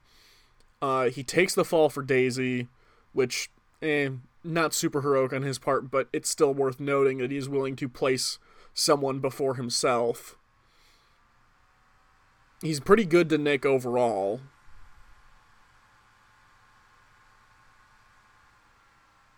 Uh, 0.81 1.09
he 1.09 1.25
takes 1.25 1.57
the 1.57 1.65
fall 1.65 1.89
for 1.89 2.05
Daisy, 2.05 2.69
which, 3.13 3.51
eh, 3.83 4.11
not 4.45 4.73
super 4.73 5.01
heroic 5.01 5.33
on 5.33 5.43
his 5.43 5.59
part, 5.59 5.91
but 5.91 6.09
it's 6.13 6.29
still 6.31 6.55
worth 6.55 6.79
noting 6.79 7.19
that 7.19 7.33
he 7.33 7.37
is 7.37 7.49
willing 7.49 7.75
to 7.75 7.89
place 7.89 8.39
someone 8.73 9.19
before 9.19 9.57
himself. 9.57 10.37
He's 12.61 12.79
pretty 12.79 13.05
good 13.05 13.29
to 13.31 13.39
Nick 13.39 13.67
overall. 13.67 14.41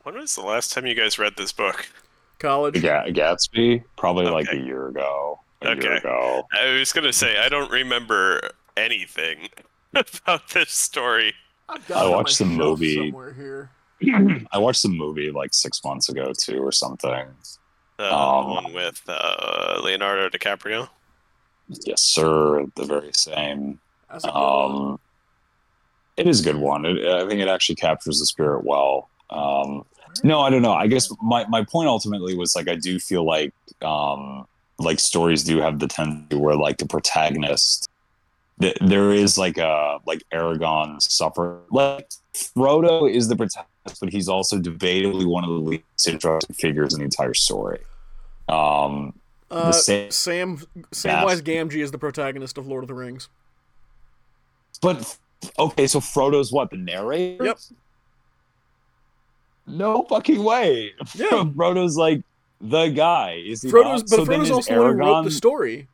When 0.03 0.17
was 0.17 0.35
the 0.35 0.43
last 0.43 0.75
time 0.75 0.85
you 0.85 0.95
guys 0.95 1.19
read 1.19 1.39
this 1.39 1.53
book? 1.53 1.89
College. 2.39 2.81
Ga- 2.83 3.07
Gatsby, 3.09 3.85
probably 3.97 4.27
like 4.27 4.49
a 4.53 4.57
year 4.57 4.89
ago. 4.89 5.41
A 5.63 5.67
year 5.69 5.77
Okay. 5.77 5.97
ago. 5.97 6.47
I 6.53 6.73
was 6.79 6.93
gonna 6.93 7.13
say 7.13 7.39
I 7.39 7.49
don't 7.49 7.71
remember 7.71 8.51
anything 8.77 9.49
about 9.95 10.49
this 10.51 10.71
story. 10.71 11.35
I've 11.69 11.91
I 11.91 11.95
it 11.95 12.05
on 12.05 12.11
my 12.11 12.17
watched 12.17 12.39
the 12.39 12.45
movie. 12.45 12.97
somewhere 13.11 13.33
here. 13.33 13.71
I 14.53 14.59
watched 14.59 14.83
the 14.83 14.89
movie 14.91 15.31
like 15.31 15.55
six 15.55 15.83
months 15.85 16.09
ago 16.11 16.33
too, 16.39 16.59
or 16.59 16.73
something. 16.73 17.27
The 17.97 18.13
Um, 18.13 18.51
one 18.51 18.73
with 18.75 19.01
uh, 19.09 19.81
Leonardo 19.83 20.29
DiCaprio. 20.29 20.89
Yes, 21.87 22.03
sir. 22.03 22.67
The 22.75 22.85
very 22.85 23.13
same. 23.15 23.79
That's 24.11 24.25
a 24.25 24.29
good 24.29 24.35
one. 24.35 24.83
Um, 24.93 25.01
it 26.17 26.27
is 26.27 26.41
a 26.41 26.45
good 26.45 26.57
one. 26.61 26.85
It, 26.85 27.07
I 27.07 27.27
think 27.27 27.41
it 27.41 27.49
actually 27.49 27.77
captures 27.77 28.19
the 28.21 28.27
spirit 28.27 28.65
well. 28.65 29.09
Um, 29.31 29.85
no, 30.23 30.41
I 30.41 30.51
don't 30.51 30.63
know. 30.63 30.73
I 30.73 30.87
guess 30.87 31.11
my, 31.23 31.47
my 31.49 31.65
point 31.65 31.89
ultimately 31.89 32.35
was 32.35 32.55
like 32.55 32.69
I 32.69 32.77
do 32.77 32.99
feel 32.99 33.25
like 33.25 33.53
um, 33.83 34.47
like 34.79 35.01
stories 35.01 35.43
do 35.45 35.59
have 35.61 35.79
the 35.79 35.89
tendency 35.89 36.37
where 36.37 36.57
like 36.57 36.79
the 36.79 36.87
protagonist 36.87 37.89
th- 38.61 38.77
there 38.81 39.13
is 39.13 39.37
like 39.39 39.59
a 39.59 39.99
like 40.07 40.23
Aragon 40.33 41.01
suffer 41.01 41.59
like 41.71 42.09
Frodo 42.35 43.11
is 43.13 43.29
the 43.29 43.37
protagonist, 43.37 44.01
but 44.01 44.11
he's 44.11 44.29
also 44.29 44.59
debatably 44.59 45.27
one 45.27 45.45
of 45.45 45.51
the 45.51 45.57
least 45.57 46.09
interesting 46.09 46.55
figures 46.55 46.93
in 46.95 47.01
the 47.01 47.05
entire 47.05 47.35
story. 47.35 47.81
Um, 48.49 49.15
Uh, 49.51 49.71
sa- 49.73 50.11
Sam 50.11 50.59
Samwise 50.93 51.41
Gamgee 51.43 51.83
is 51.83 51.91
the 51.91 51.99
protagonist 51.99 52.59
of 52.59 52.67
Lord 52.67 52.83
of 52.85 52.89
the 52.89 52.95
Rings. 52.95 53.29
But 54.81 55.17
okay, 55.59 55.87
so 55.87 56.01
Frodo's 56.01 56.53
what 56.53 56.71
the 56.71 56.77
narrator? 56.77 57.45
Yep. 57.45 57.59
No 59.67 60.03
fucking 60.05 60.43
way. 60.43 60.93
Yeah. 61.15 61.27
Frodo's 61.57 61.97
like 61.97 62.23
the 62.61 62.89
guy. 62.89 63.43
Is 63.45 63.63
he? 63.63 63.71
Frodo's, 63.71 64.01
not? 64.03 64.11
but 64.11 64.17
so 64.17 64.25
Frodo's 64.25 64.47
is 64.47 64.51
also 64.51 64.75
the 64.75 64.81
one 64.83 64.93
who 64.93 64.99
wrote 64.99 65.23
the 65.25 65.31
story. 65.31 65.89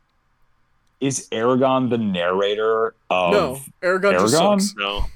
Is 1.01 1.29
Aragon 1.33 1.89
the 1.89 1.97
narrator 1.99 2.95
of? 3.09 3.33
no, 3.33 3.61
Aragon, 3.83 4.13
just 4.15 4.35
sucks. 4.35 4.75
No, 4.77 5.07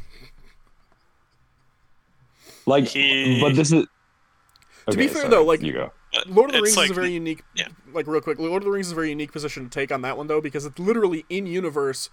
Like, 2.67 2.87
He- 2.87 3.41
but 3.41 3.55
this 3.55 3.71
is. 3.73 3.87
To 4.89 4.97
be 4.97 5.09
fair, 5.09 5.23
sorry, 5.23 5.31
though, 5.31 5.45
like- 5.45 5.63
you 5.63 5.73
go. 5.73 5.93
Lord 6.27 6.51
of 6.51 6.53
the 6.53 6.59
it's 6.59 6.65
Rings 6.69 6.77
like, 6.77 6.85
is 6.87 6.91
a 6.93 6.95
very 6.95 7.11
unique, 7.13 7.43
yeah. 7.57 7.67
like 7.93 8.07
real 8.07 8.21
quick. 8.21 8.39
Lord 8.39 8.63
of 8.63 8.65
the 8.65 8.71
Rings 8.71 8.87
is 8.87 8.93
a 8.93 8.95
very 8.95 9.09
unique 9.11 9.33
position 9.33 9.65
to 9.65 9.69
take 9.71 9.91
on 9.91 10.03
that 10.03 10.17
one 10.17 10.29
though, 10.29 10.41
because 10.41 10.65
it's 10.65 10.79
literally 10.79 11.27
in 11.29 11.47
universe. 11.47 12.09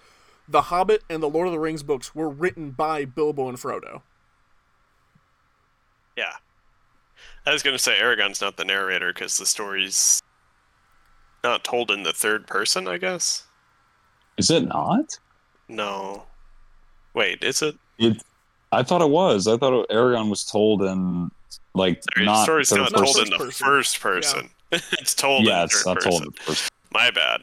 The 0.49 0.63
Hobbit 0.63 1.03
and 1.07 1.21
the 1.21 1.29
Lord 1.29 1.47
of 1.47 1.53
the 1.53 1.59
Rings 1.59 1.83
books 1.83 2.15
were 2.15 2.27
written 2.27 2.71
by 2.71 3.05
Bilbo 3.05 3.47
and 3.47 3.57
Frodo. 3.59 4.01
Yeah. 6.21 6.33
I 7.47 7.53
was 7.53 7.63
gonna 7.63 7.79
say 7.79 7.97
Eragon's 7.99 8.41
not 8.41 8.57
the 8.57 8.65
narrator 8.65 9.11
because 9.13 9.37
the 9.37 9.45
story's 9.45 10.21
not 11.43 11.63
told 11.63 11.89
in 11.89 12.03
the 12.03 12.13
third 12.13 12.45
person. 12.45 12.87
I 12.87 12.97
guess. 12.97 13.43
Is 14.37 14.51
it 14.51 14.67
not? 14.67 15.17
No. 15.67 16.23
Wait, 17.13 17.43
is 17.43 17.61
it? 17.61 17.75
It. 17.97 18.21
I 18.71 18.83
thought 18.83 19.01
it 19.01 19.09
was. 19.09 19.47
I 19.47 19.57
thought 19.57 19.89
Eragon 19.89 20.29
was 20.29 20.43
told 20.45 20.83
in 20.83 21.31
like 21.73 22.01
The 22.15 22.23
not 22.25 22.43
story's 22.43 22.71
not 22.71 22.91
Not 22.91 23.03
told 23.05 23.17
in 23.17 23.29
the 23.31 23.37
first 23.37 23.59
first 23.59 23.99
person. 23.99 24.49
it's 24.71 25.15
told 25.15 25.45
Yeah, 25.45 25.59
in 25.59 25.65
it's 25.65 25.81
third 25.83 25.85
not 25.89 25.95
person. 25.95 26.11
told 26.11 26.23
in 26.25 26.31
first 26.33 26.69
My 26.93 27.09
bad. 27.09 27.41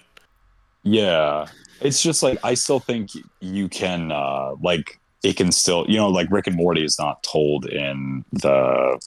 Yeah. 0.84 1.48
It's 1.80 2.02
just 2.02 2.22
like 2.22 2.38
I 2.44 2.54
still 2.54 2.80
think 2.80 3.10
you 3.40 3.68
can 3.68 4.12
uh 4.12 4.54
like 4.62 4.98
it 5.22 5.36
can 5.36 5.52
still 5.52 5.84
you 5.88 5.96
know 5.96 6.08
like 6.08 6.30
Rick 6.30 6.46
and 6.46 6.56
Morty 6.56 6.84
is 6.84 6.98
not 6.98 7.22
told 7.22 7.66
in 7.66 8.24
the 8.32 9.00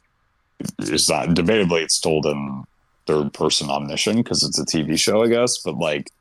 it's 0.79 1.09
not 1.09 1.29
debatably 1.29 1.81
it's 1.81 1.99
told 1.99 2.25
in 2.25 2.63
third 3.07 3.33
person 3.33 3.69
omniscient 3.69 4.17
because 4.17 4.43
it's 4.43 4.59
a 4.59 4.65
TV 4.65 4.97
show 4.97 5.23
I 5.23 5.27
guess 5.27 5.57
but 5.59 5.77
like 5.77 6.11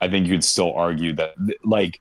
I 0.00 0.08
think 0.08 0.26
you'd 0.26 0.44
still 0.44 0.72
argue 0.74 1.12
that 1.14 1.34
like 1.64 2.00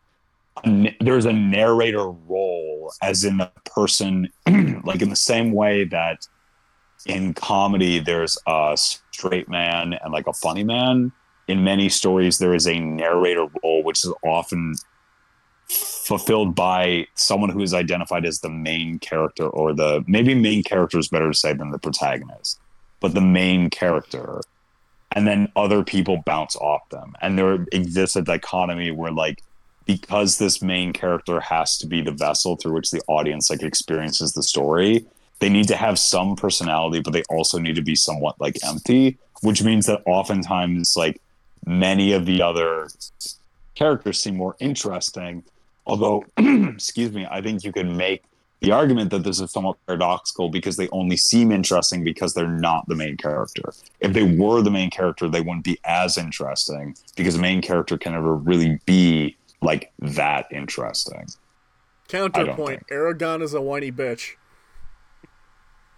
there's 0.99 1.25
a 1.25 1.33
narrator 1.33 2.09
role 2.09 2.91
as 3.01 3.23
in 3.23 3.37
the 3.37 3.51
person 3.65 4.27
like 4.83 5.01
in 5.01 5.09
the 5.09 5.15
same 5.15 5.51
way 5.53 5.85
that 5.85 6.27
in 7.05 7.33
comedy 7.33 7.99
there's 7.99 8.37
a 8.47 8.73
straight 8.75 9.49
man 9.49 9.93
and 10.03 10.13
like 10.13 10.27
a 10.27 10.33
funny 10.33 10.63
man. 10.63 11.11
In 11.47 11.63
many 11.63 11.89
stories 11.89 12.37
there 12.37 12.53
is 12.53 12.67
a 12.67 12.79
narrator 12.79 13.47
role 13.63 13.83
which 13.83 14.03
is 14.03 14.13
often 14.23 14.75
fulfilled 16.01 16.55
by 16.55 17.05
someone 17.15 17.49
who 17.49 17.61
is 17.61 17.73
identified 17.73 18.25
as 18.25 18.39
the 18.39 18.49
main 18.49 18.99
character 18.99 19.47
or 19.47 19.73
the 19.73 20.03
maybe 20.07 20.33
main 20.33 20.63
character 20.63 20.97
is 20.97 21.07
better 21.07 21.31
to 21.31 21.37
say 21.37 21.53
than 21.53 21.71
the 21.71 21.79
protagonist 21.79 22.59
but 23.01 23.13
the 23.13 23.21
main 23.21 23.69
character. 23.69 24.39
And 25.13 25.27
then 25.27 25.51
other 25.57 25.83
people 25.83 26.23
bounce 26.25 26.55
off 26.55 26.87
them. 26.89 27.15
And 27.21 27.37
there 27.37 27.65
exists 27.73 28.15
a 28.15 28.21
dichotomy 28.21 28.91
where 28.91 29.11
like 29.11 29.43
because 29.85 30.37
this 30.37 30.61
main 30.61 30.93
character 30.93 31.41
has 31.41 31.77
to 31.79 31.87
be 31.87 32.01
the 32.01 32.11
vessel 32.11 32.55
through 32.55 32.73
which 32.73 32.91
the 32.91 33.01
audience 33.07 33.49
like 33.49 33.63
experiences 33.63 34.31
the 34.33 34.43
story 34.43 35.03
they 35.39 35.49
need 35.49 35.67
to 35.67 35.75
have 35.75 35.97
some 35.97 36.35
personality 36.35 37.01
but 37.01 37.13
they 37.13 37.23
also 37.31 37.57
need 37.57 37.75
to 37.75 37.81
be 37.81 37.95
somewhat 37.95 38.39
like 38.39 38.55
empty 38.63 39.17
which 39.41 39.63
means 39.63 39.87
that 39.87 39.99
oftentimes 40.05 40.95
like 40.95 41.19
many 41.65 42.13
of 42.13 42.27
the 42.27 42.43
other 42.43 42.87
characters 43.73 44.19
seem 44.19 44.37
more 44.37 44.55
interesting 44.59 45.43
although 45.85 46.23
excuse 46.37 47.11
me 47.11 47.27
i 47.29 47.41
think 47.41 47.63
you 47.63 47.71
can 47.71 47.95
make 47.95 48.23
the 48.61 48.71
argument 48.71 49.09
that 49.09 49.23
this 49.23 49.39
is 49.39 49.51
somewhat 49.51 49.75
paradoxical 49.87 50.49
because 50.49 50.77
they 50.77 50.87
only 50.89 51.17
seem 51.17 51.51
interesting 51.51 52.03
because 52.03 52.33
they're 52.35 52.47
not 52.47 52.87
the 52.87 52.95
main 52.95 53.17
character 53.17 53.73
if 53.99 54.13
they 54.13 54.23
were 54.23 54.61
the 54.61 54.71
main 54.71 54.89
character 54.89 55.27
they 55.27 55.41
wouldn't 55.41 55.65
be 55.65 55.79
as 55.83 56.17
interesting 56.17 56.95
because 57.15 57.35
the 57.35 57.41
main 57.41 57.61
character 57.61 57.97
can 57.97 58.13
never 58.13 58.35
really 58.35 58.79
be 58.85 59.35
like 59.61 59.91
that 59.99 60.45
interesting 60.51 61.25
Counterpoint. 62.11 62.87
Eragon 62.87 63.41
is 63.41 63.53
a 63.53 63.61
whiny 63.61 63.89
bitch. 63.89 64.35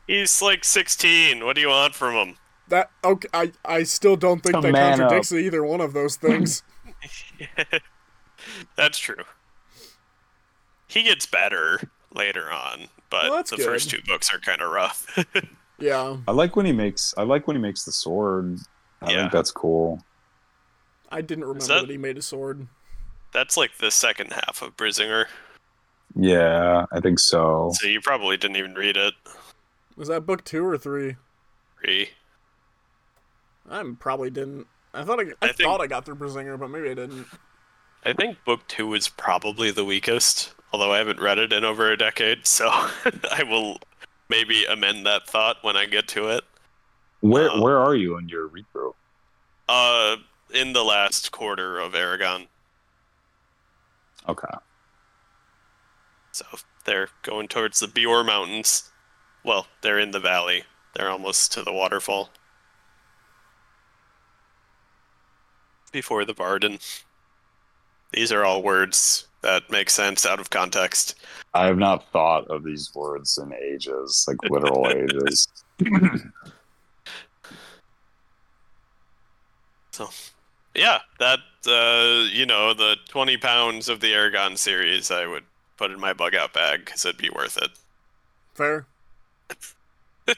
He's 0.05 0.41
like 0.43 0.63
16. 0.63 1.43
What 1.43 1.55
do 1.55 1.61
you 1.61 1.69
want 1.69 1.95
from 1.95 2.13
him? 2.13 2.35
That 2.67 2.91
okay? 3.03 3.27
I 3.33 3.51
I 3.65 3.83
still 3.83 4.15
don't 4.15 4.41
think 4.41 4.55
A 4.55 4.61
that 4.61 4.71
man 4.71 4.97
contradicts 4.99 5.33
either 5.33 5.63
one 5.63 5.81
of 5.81 5.93
those 5.93 6.15
things. 6.15 6.61
That's 8.75 8.99
true. 8.99 9.23
He 10.93 11.03
gets 11.03 11.25
better 11.25 11.89
later 12.13 12.51
on, 12.51 12.87
but 13.09 13.29
Well, 13.31 13.43
the 13.43 13.55
good. 13.57 13.65
first 13.65 13.89
two 13.89 13.99
books 14.05 14.31
are 14.33 14.39
kind 14.39 14.61
of 14.61 14.71
rough. 14.71 15.07
yeah, 15.79 16.17
i 16.27 16.31
like 16.31 16.55
when 16.55 16.65
he 16.67 16.71
makes 16.71 17.13
i 17.17 17.23
like 17.23 17.47
when 17.47 17.55
he 17.55 17.61
makes 17.61 17.83
the 17.83 17.91
sword 17.91 18.59
i 19.01 19.11
Yeah. 19.11 19.21
think 19.21 19.31
that's 19.31 19.49
cool 19.51 20.03
I 21.11 21.21
didn't 21.21 21.45
remember 21.45 21.65
that- 21.65 21.81
that... 21.87 21.89
he 21.89 21.97
made 21.97 22.17
a 22.17 22.21
sword. 22.21 22.67
That's 23.33 23.57
like 23.57 23.77
the 23.79 23.89
second 23.91 24.31
half 24.33 24.61
of 24.61 24.77
Brisingr, 24.77 25.25
yeah 26.15 26.85
i 26.91 26.99
think 26.99 27.17
so 27.19 27.71
so 27.73 27.87
you 27.87 27.99
probably 28.01 28.37
didn't 28.37 28.57
even 28.57 28.75
read 28.75 28.95
it. 28.97 29.15
Was 29.97 30.07
that 30.09 30.25
book 30.27 30.43
two 30.43 30.63
or 30.65 30.77
three? 30.77 31.15
Three. 31.81 32.09
I 33.69 33.83
probably 33.99 34.29
didn't. 34.29 34.67
I 34.93 35.03
thought 35.03 35.19
I, 35.19 35.23
I, 35.23 35.33
I 35.41 35.47
think- 35.53 35.67
thought 35.67 35.81
I 35.81 35.87
got 35.87 36.05
through 36.05 36.15
Brisingr, 36.15 36.59
but 36.59 36.69
maybe 36.69 36.89
I 36.89 36.93
didn't. 36.93 37.25
I 38.05 38.13
think 38.13 38.37
book 38.45 38.67
two 38.67 38.93
is 38.93 39.07
probably 39.09 39.71
the 39.71 39.85
weakest, 39.85 40.53
although 40.73 40.91
I 40.91 40.97
haven't 40.97 41.21
read 41.21 41.39
it 41.39 41.53
in 41.53 41.63
over 41.63 41.89
a 41.89 41.97
decade, 41.97 42.45
so 42.45 42.67
I 43.31 43.43
will 43.47 43.77
maybe 44.27 44.65
amend 44.65 45.05
that 45.05 45.27
thought 45.27 45.57
when 45.61 45.77
I 45.77 45.85
get 45.85 46.07
to 46.09 46.27
it. 46.27 46.43
where 47.21 47.49
Uh, 47.49 47.61
where 47.61 47.77
are 47.77 47.95
you 47.95 48.17
in 48.17 48.27
your 48.27 48.47
read 48.47 48.65
through 48.73 48.93
Uh, 49.69 50.17
in 50.53 50.73
the 50.73 50.83
last 50.83 51.31
quarter 51.31 51.79
of 51.79 51.93
Eragon, 51.93 52.47
okay 54.27 54.57
so 56.33 56.45
they're 56.85 57.09
going 57.21 57.47
towards 57.47 57.79
the 57.79 57.87
Beor 57.87 58.23
Mountains. 58.23 58.91
Well, 59.43 59.67
they're 59.81 59.99
in 59.99 60.11
the 60.11 60.19
valley. 60.19 60.63
They're 60.95 61.09
almost 61.09 61.53
to 61.53 61.63
the 61.63 61.71
waterfall. 61.71 62.31
Before 65.91 66.25
the 66.25 66.33
Varden. 66.33 66.79
These 68.13 68.31
are 68.31 68.45
all 68.45 68.61
words 68.61 69.27
that 69.41 69.69
make 69.69 69.89
sense 69.89 70.25
out 70.25 70.39
of 70.39 70.49
context. 70.49 71.15
I 71.53 71.65
have 71.65 71.77
not 71.77 72.09
thought 72.11 72.47
of 72.47 72.63
these 72.63 72.93
words 72.95 73.37
in 73.37 73.53
ages, 73.53 74.25
like 74.27 74.37
literal 74.49 74.87
ages. 74.95 75.47
So, 79.91 80.09
yeah, 80.73 80.99
that 81.19 81.39
uh, 81.67 82.27
you 82.31 82.45
know, 82.45 82.73
the 82.73 82.95
twenty 83.07 83.37
pounds 83.37 83.89
of 83.89 83.99
the 83.99 84.13
Eragon 84.13 84.57
series, 84.57 85.11
I 85.11 85.27
would 85.27 85.43
put 85.77 85.91
in 85.91 85.99
my 85.99 86.13
bug 86.13 86.33
out 86.33 86.53
bag 86.53 86.85
because 86.85 87.05
it'd 87.05 87.21
be 87.21 87.29
worth 87.29 87.57
it. 87.57 87.69
Fair. 88.55 88.87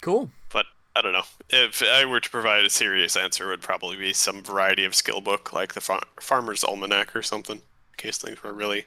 cool. 0.00 0.30
But 0.50 0.66
I 0.98 1.00
don't 1.00 1.12
know 1.12 1.22
if 1.50 1.80
I 1.80 2.04
were 2.06 2.18
to 2.18 2.28
provide 2.28 2.64
a 2.64 2.70
serious 2.70 3.16
answer, 3.16 3.44
it 3.44 3.50
would 3.50 3.62
probably 3.62 3.96
be 3.96 4.12
some 4.12 4.42
variety 4.42 4.84
of 4.84 4.96
skill 4.96 5.20
book 5.20 5.52
like 5.52 5.74
the 5.74 5.80
Far- 5.80 6.02
Farmer's 6.20 6.64
Almanac 6.64 7.14
or 7.14 7.22
something, 7.22 7.58
in 7.58 7.62
case 7.96 8.18
things 8.18 8.42
were 8.42 8.52
really 8.52 8.86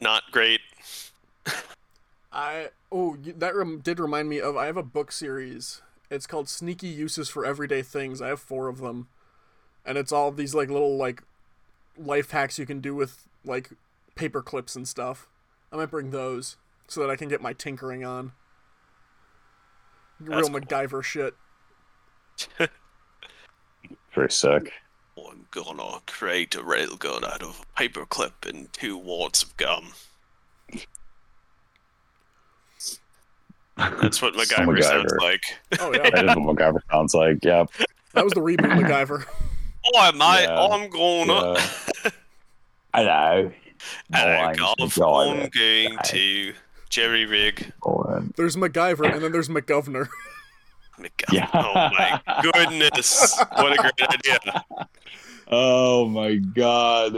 not 0.00 0.22
great. 0.30 0.60
I 2.32 2.68
oh 2.92 3.16
that 3.16 3.56
rem- 3.56 3.80
did 3.80 3.98
remind 3.98 4.28
me 4.28 4.40
of 4.40 4.56
I 4.56 4.66
have 4.66 4.76
a 4.76 4.84
book 4.84 5.10
series. 5.10 5.82
It's 6.08 6.28
called 6.28 6.48
Sneaky 6.48 6.86
Uses 6.86 7.28
for 7.28 7.44
Everyday 7.44 7.82
Things. 7.82 8.22
I 8.22 8.28
have 8.28 8.40
four 8.40 8.68
of 8.68 8.78
them, 8.78 9.08
and 9.84 9.98
it's 9.98 10.12
all 10.12 10.30
these 10.30 10.54
like 10.54 10.70
little 10.70 10.96
like 10.96 11.24
life 11.98 12.30
hacks 12.30 12.60
you 12.60 12.66
can 12.66 12.80
do 12.80 12.94
with 12.94 13.26
like 13.44 13.70
paper 14.14 14.40
clips 14.40 14.76
and 14.76 14.86
stuff. 14.86 15.26
I 15.72 15.76
might 15.76 15.90
bring 15.90 16.12
those 16.12 16.58
so 16.86 17.00
that 17.00 17.10
I 17.10 17.16
can 17.16 17.28
get 17.28 17.42
my 17.42 17.54
tinkering 17.54 18.04
on. 18.04 18.32
Real 20.20 20.36
That's 20.36 20.48
cool. 20.48 20.60
MacGyver 20.60 21.02
shit. 21.02 21.34
Very 24.14 24.30
sick. 24.30 24.72
I'm 25.18 25.46
gonna 25.50 26.00
create 26.06 26.54
a 26.54 26.62
railgun 26.62 27.24
out 27.24 27.42
of 27.42 27.60
a 27.60 27.80
paperclip 27.80 28.48
and 28.48 28.72
two 28.72 28.96
wads 28.96 29.42
of 29.42 29.56
gum. 29.56 29.92
That's 33.76 34.20
what 34.22 34.34
So 34.34 34.40
MacGyver 34.56 34.82
sounds 34.82 35.14
like. 35.20 35.42
Oh 35.78 35.92
yeah, 35.94 36.10
That 36.10 36.24
is 36.30 36.36
what 36.36 36.56
MacGyver 36.56 36.80
sounds 36.90 37.14
like. 37.14 37.44
Yep. 37.44 37.70
that 38.14 38.24
was 38.24 38.32
the 38.32 38.40
reboot 38.40 38.80
MacGyver. 38.80 39.24
Oh, 39.94 40.12
mate, 40.12 40.42
Yeah. 40.42 40.56
Oh, 40.58 40.72
I'm 40.72 40.90
gonna. 40.90 41.58
Yeah. 42.04 42.10
Hello. 42.94 43.52
Hello, 44.12 44.42
Mine's 44.42 44.98
I'm 44.98 45.48
going 45.48 45.98
to 46.04 46.52
jerry 46.90 47.24
rig. 47.24 47.72
There's 48.36 48.56
MacGyver, 48.56 49.10
and 49.10 49.22
then 49.22 49.32
there's 49.32 49.48
McGovernor. 49.48 50.08
MacGyver. 50.98 51.32
Yeah. 51.32 51.48
Oh 51.54 51.72
my 51.74 52.20
goodness! 52.42 53.38
What 53.56 53.72
a 53.72 53.76
great 53.76 54.10
idea! 54.10 54.64
Oh 55.52 56.06
my 56.06 56.36
god. 56.36 57.16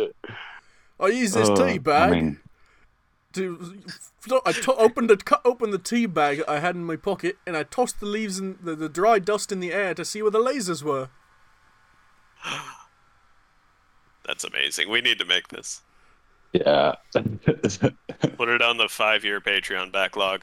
I 0.98 1.06
use 1.08 1.34
this 1.34 1.50
Uh, 1.50 1.54
tea 1.54 1.76
bag 1.76 2.12
I 2.12 2.14
mean, 2.14 2.40
to. 3.34 3.82
I 4.46 4.52
to- 4.52 4.74
opened 4.76 5.10
the 5.10 5.18
cut 5.18 5.42
open 5.44 5.70
the 5.70 5.76
tea 5.78 6.06
bag 6.06 6.42
I 6.48 6.58
had 6.60 6.74
in 6.74 6.82
my 6.84 6.96
pocket, 6.96 7.36
and 7.46 7.58
I 7.58 7.62
tossed 7.64 8.00
the 8.00 8.06
leaves 8.06 8.38
and 8.38 8.56
the, 8.62 8.74
the 8.74 8.88
dry 8.88 9.18
dust 9.18 9.52
in 9.52 9.60
the 9.60 9.70
air 9.74 9.92
to 9.92 10.02
see 10.04 10.22
where 10.22 10.30
the 10.30 10.38
lasers 10.38 10.82
were. 10.82 11.10
That's 14.26 14.44
amazing. 14.44 14.88
We 14.88 15.02
need 15.02 15.18
to 15.18 15.26
make 15.26 15.48
this. 15.48 15.82
Yeah. 16.52 16.94
Put 17.14 18.48
it 18.48 18.62
on 18.62 18.76
the 18.76 18.88
five-year 18.88 19.40
Patreon 19.40 19.92
backlog. 19.92 20.42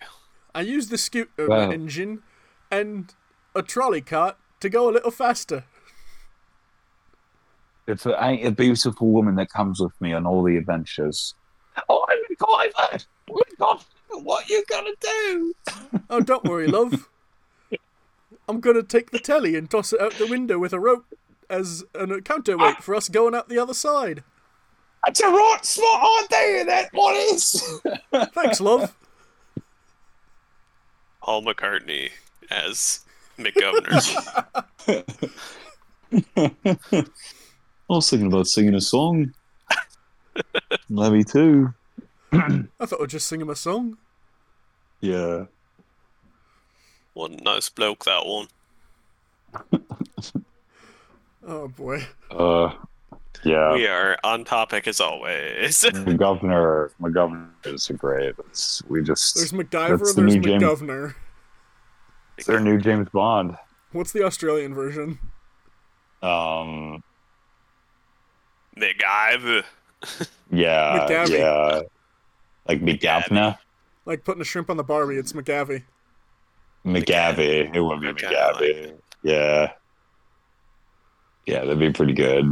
I 0.54 0.62
used 0.62 0.89
the 0.89 0.98
scooter 0.98 1.30
uh, 1.39 1.48
Wow. 1.48 1.72
engine 1.72 2.24
and 2.72 3.13
a 3.56 3.62
trolley 3.62 4.02
cart 4.02 4.38
to 4.60 4.69
go 4.69 4.89
a 4.89 4.91
little 4.91 5.12
faster. 5.12 5.65
It's 7.88 8.06
a, 8.06 8.15
ain't 8.24 8.45
a 8.45 8.52
beautiful 8.52 9.08
woman 9.08 9.36
that 9.36 9.50
comes 9.50 9.80
with 9.80 10.00
me 10.00 10.13
on 10.13 10.26
all 10.28 10.43
the 10.43 10.58
adventures. 10.58 11.34
Oh, 11.88 12.06
I'm 12.10 12.17
MacGyver. 12.36 13.06
Oh 13.32 13.36
my 13.36 13.41
God, 13.58 13.84
what 14.24 14.50
you 14.50 14.63
gonna 14.69 14.91
do? 15.00 15.54
Oh, 16.12 16.19
don't 16.22 16.43
worry, 16.43 16.67
love. 16.67 17.08
I'm 18.48 18.60
gonna 18.60 18.82
take 18.84 19.12
the 19.12 19.19
telly 19.19 19.56
and 19.56 19.69
toss 19.69 19.93
it 19.93 20.02
out 20.02 20.13
the 20.13 20.26
window 20.28 20.58
with 20.58 20.74
a 20.74 20.80
rope 20.80 21.06
as 21.50 21.84
a 21.93 22.19
counterweight 22.22 22.84
for 22.84 22.95
us 22.95 23.10
going 23.10 23.36
out 23.36 23.48
the 23.50 23.60
other 23.60 23.76
side. 23.76 24.24
That's 25.06 25.22
a 25.22 25.30
right 25.30 25.60
smart 25.64 26.26
idea, 26.26 26.66
that 26.66 26.90
one 26.94 27.16
is. 27.16 27.82
Thanks, 28.34 28.60
love. 28.60 28.96
Paul 31.22 31.44
McCartney 31.44 32.10
as 32.50 33.06
McGovernor. 33.38 34.46
I 36.98 37.06
was 37.88 38.10
thinking 38.10 38.28
about 38.28 38.48
singing 38.48 38.76
a 38.76 38.82
song. 38.82 39.34
Levy 40.90 41.24
too. 41.24 41.74
I 42.32 42.86
thought 42.86 43.02
I'd 43.02 43.10
just 43.10 43.28
sing 43.28 43.42
him 43.42 43.50
a 43.50 43.56
song. 43.56 43.98
Yeah. 45.02 45.46
What 47.14 47.32
a 47.32 47.44
nice 47.44 47.70
bloke 47.70 48.06
that 48.06 48.26
one. 48.26 48.48
Oh 51.46 51.68
boy. 51.68 52.06
Uh, 52.30 52.74
yeah. 53.44 53.74
We 53.74 53.88
are 53.88 54.18
on 54.24 54.44
topic 54.44 54.88
as 54.88 55.00
always. 55.00 55.86
My 56.06 56.13
governor, 56.13 56.92
my 57.00 57.10
governor 57.10 57.50
is 57.65 57.88
great. 57.98 58.36
It's, 58.50 58.84
we 58.89 59.02
just 59.04 59.36
There's 59.36 59.52
MacGyver, 59.52 59.98
That's 60.00 60.13
the 60.15 60.22
there's 60.22 60.36
new 60.36 60.42
James- 60.42 60.63
McGovernor. 60.63 61.15
it's 62.38 62.48
their 62.48 62.60
new 62.60 62.78
James 62.80 63.08
Bond. 63.10 63.56
What's 63.92 64.12
the 64.12 64.24
Australian 64.24 64.74
version? 64.76 65.20
Um, 66.22 67.02
MacGyver. 68.78 69.63
yeah, 70.52 71.00
McGavie. 71.08 71.30
yeah, 71.39 71.82
like 72.68 72.82
McGavna, 72.82 73.58
Like 74.06 74.24
putting 74.24 74.42
a 74.42 74.46
shrimp 74.46 74.70
on 74.70 74.78
the 74.78 74.84
Barbie, 74.84 75.15
it's 75.18 75.34
McGavie. 75.34 75.84
McGavie. 76.86 77.76
It 77.76 77.82
would 77.82 78.00
be 78.02 78.10
I 78.10 78.13
kinda 78.13 78.36
like 78.54 78.56
McGavie. 78.62 78.94
Yeah, 79.24 79.72
yeah, 81.46 81.60
that'd 81.60 81.80
be 81.80 81.92
pretty 81.92 82.13
good. 82.13 82.46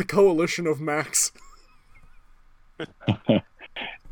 The 0.00 0.06
coalition 0.06 0.66
of 0.66 0.80
Max. 0.80 1.30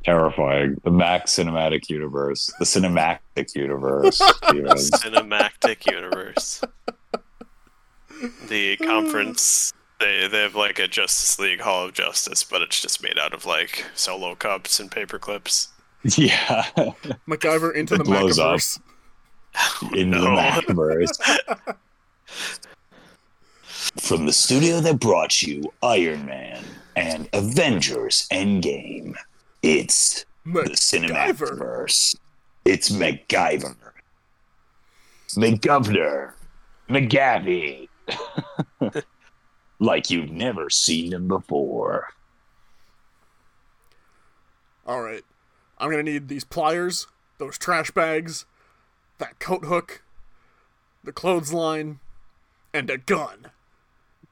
Terrifying. 0.04 0.76
The 0.84 0.90
Max 0.90 1.32
cinematic 1.34 1.88
universe, 1.88 2.52
the 2.58 2.66
cinematic 2.66 3.54
universe. 3.54 4.16
Steven. 4.18 4.66
Cinematic 4.76 5.90
universe. 5.90 6.60
The 8.48 8.76
conference 8.76 9.72
they 9.98 10.28
they 10.28 10.42
have 10.42 10.54
like 10.54 10.78
a 10.78 10.86
Justice 10.88 11.38
League 11.38 11.60
Hall 11.62 11.86
of 11.86 11.94
Justice, 11.94 12.44
but 12.44 12.60
it's 12.60 12.82
just 12.82 13.02
made 13.02 13.18
out 13.18 13.32
of 13.32 13.46
like 13.46 13.86
solo 13.94 14.34
cups 14.34 14.78
and 14.80 14.90
paper 14.90 15.18
clips. 15.18 15.68
yeah, 16.04 16.64
MacGyver 17.26 17.74
into 17.74 17.94
It 17.94 17.98
the 17.98 18.04
blows 18.04 18.38
up. 18.38 18.58
Macaverse. 18.58 18.80
into 19.96 20.18
the 20.20 20.28
No. 20.28 20.36
Macaverse. 20.36 21.58
From 24.00 24.26
the 24.26 24.32
studio 24.32 24.80
that 24.80 25.00
brought 25.00 25.42
you 25.42 25.72
Iron 25.82 26.24
Man 26.24 26.64
and 26.96 27.28
Avengers 27.32 28.26
Endgame, 28.30 29.14
it's 29.62 30.24
the 30.46 30.62
MacGyver. 30.62 31.36
Cinemaverse. 31.36 32.16
It's 32.64 32.90
MacGyver. 32.90 33.76
McGovernor. 35.30 36.32
McGavie. 36.88 37.88
like 39.78 40.10
you've 40.10 40.30
never 40.30 40.70
seen 40.70 41.12
him 41.12 41.28
before. 41.28 42.08
All 44.86 45.02
right. 45.02 45.24
I'm 45.76 45.90
going 45.90 46.04
to 46.04 46.12
need 46.12 46.28
these 46.28 46.44
pliers, 46.44 47.06
those 47.38 47.58
trash 47.58 47.90
bags, 47.90 48.46
that 49.18 49.38
coat 49.38 49.64
hook, 49.64 50.02
the 51.04 51.12
clothesline, 51.12 52.00
and 52.72 52.88
a 52.88 52.96
gun. 52.96 53.50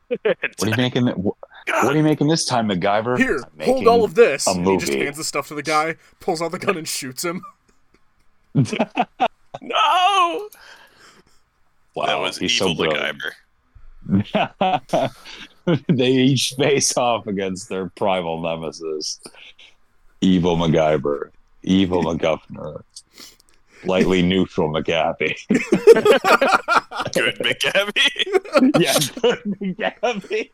What 0.09 0.63
are 0.63 0.69
you 0.69 0.77
making? 0.77 1.07
What 1.07 1.37
are 1.69 1.97
you 1.97 2.03
making 2.03 2.29
this 2.29 2.45
time, 2.45 2.69
MacGyver? 2.69 3.19
Here, 3.19 3.41
hold 3.63 3.87
all 3.89 4.05
of 4.05 4.15
this. 4.15 4.47
a 4.47 4.51
And 4.51 4.67
he 4.67 4.77
just 4.77 4.93
hands 4.93 5.17
the 5.17 5.25
stuff 5.25 5.49
to 5.49 5.55
the 5.55 5.63
guy, 5.63 5.97
pulls 6.21 6.41
out 6.41 6.53
the 6.53 6.59
gun, 6.59 6.77
and 6.77 6.87
shoots 6.87 7.25
him. 7.25 7.43
No, 9.63 10.49
Wow, 11.97 12.07
that 12.07 12.21
was 12.21 12.37
he's 12.37 12.53
evil 12.61 12.77
so. 12.77 12.85
MacGyver. 14.11 15.11
they 15.89 16.11
each 16.13 16.53
face 16.57 16.97
off 16.97 17.27
against 17.27 17.71
their 17.71 17.89
primal 17.89 18.41
nemesis. 18.41 19.19
Evil 20.21 20.57
MacGyver, 20.59 21.31
evil 21.63 22.05
McGovernor, 22.05 22.83
lightly 23.87 24.23
neutral 24.23 24.69
McGappy. 24.71 25.37
Good 27.15 27.37
McGabby. 27.37 28.81
yeah, 28.81 28.99
good 29.21 29.43
McGappy. 29.61 30.51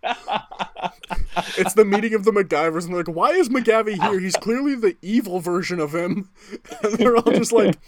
It's 1.59 1.75
the 1.75 1.85
meeting 1.85 2.14
of 2.14 2.25
the 2.25 2.31
MacGyvers, 2.31 2.85
and 2.85 2.95
they're 2.95 3.03
like, 3.05 3.14
why 3.14 3.31
is 3.31 3.49
McGavie 3.49 4.01
here? 4.01 4.18
He's 4.21 4.37
clearly 4.37 4.75
the 4.75 4.97
evil 5.03 5.40
version 5.40 5.81
of 5.81 5.95
him. 5.95 6.29
And 6.83 6.95
they're 6.95 7.16
all 7.16 7.33
just 7.33 7.53
like, 7.53 7.79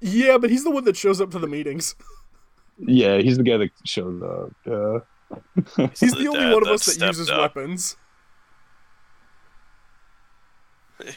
yeah, 0.00 0.38
but 0.38 0.50
he's 0.50 0.64
the 0.64 0.70
one 0.70 0.84
that 0.84 0.96
shows 0.96 1.20
up 1.20 1.30
to 1.32 1.38
the 1.38 1.46
meetings. 1.48 1.94
yeah, 2.78 3.18
he's 3.18 3.36
the 3.36 3.42
guy 3.42 3.56
that 3.58 3.70
shows 3.84 4.22
up. 4.22 4.52
Yeah. 4.66 4.98
He's 5.98 6.12
The 6.12 6.16
the 6.18 6.28
only 6.28 6.52
one 6.54 6.62
of 6.66 6.68
us 6.72 6.86
that 6.86 7.04
uses 7.06 7.28
up. 7.30 7.54
weapons. 7.56 7.96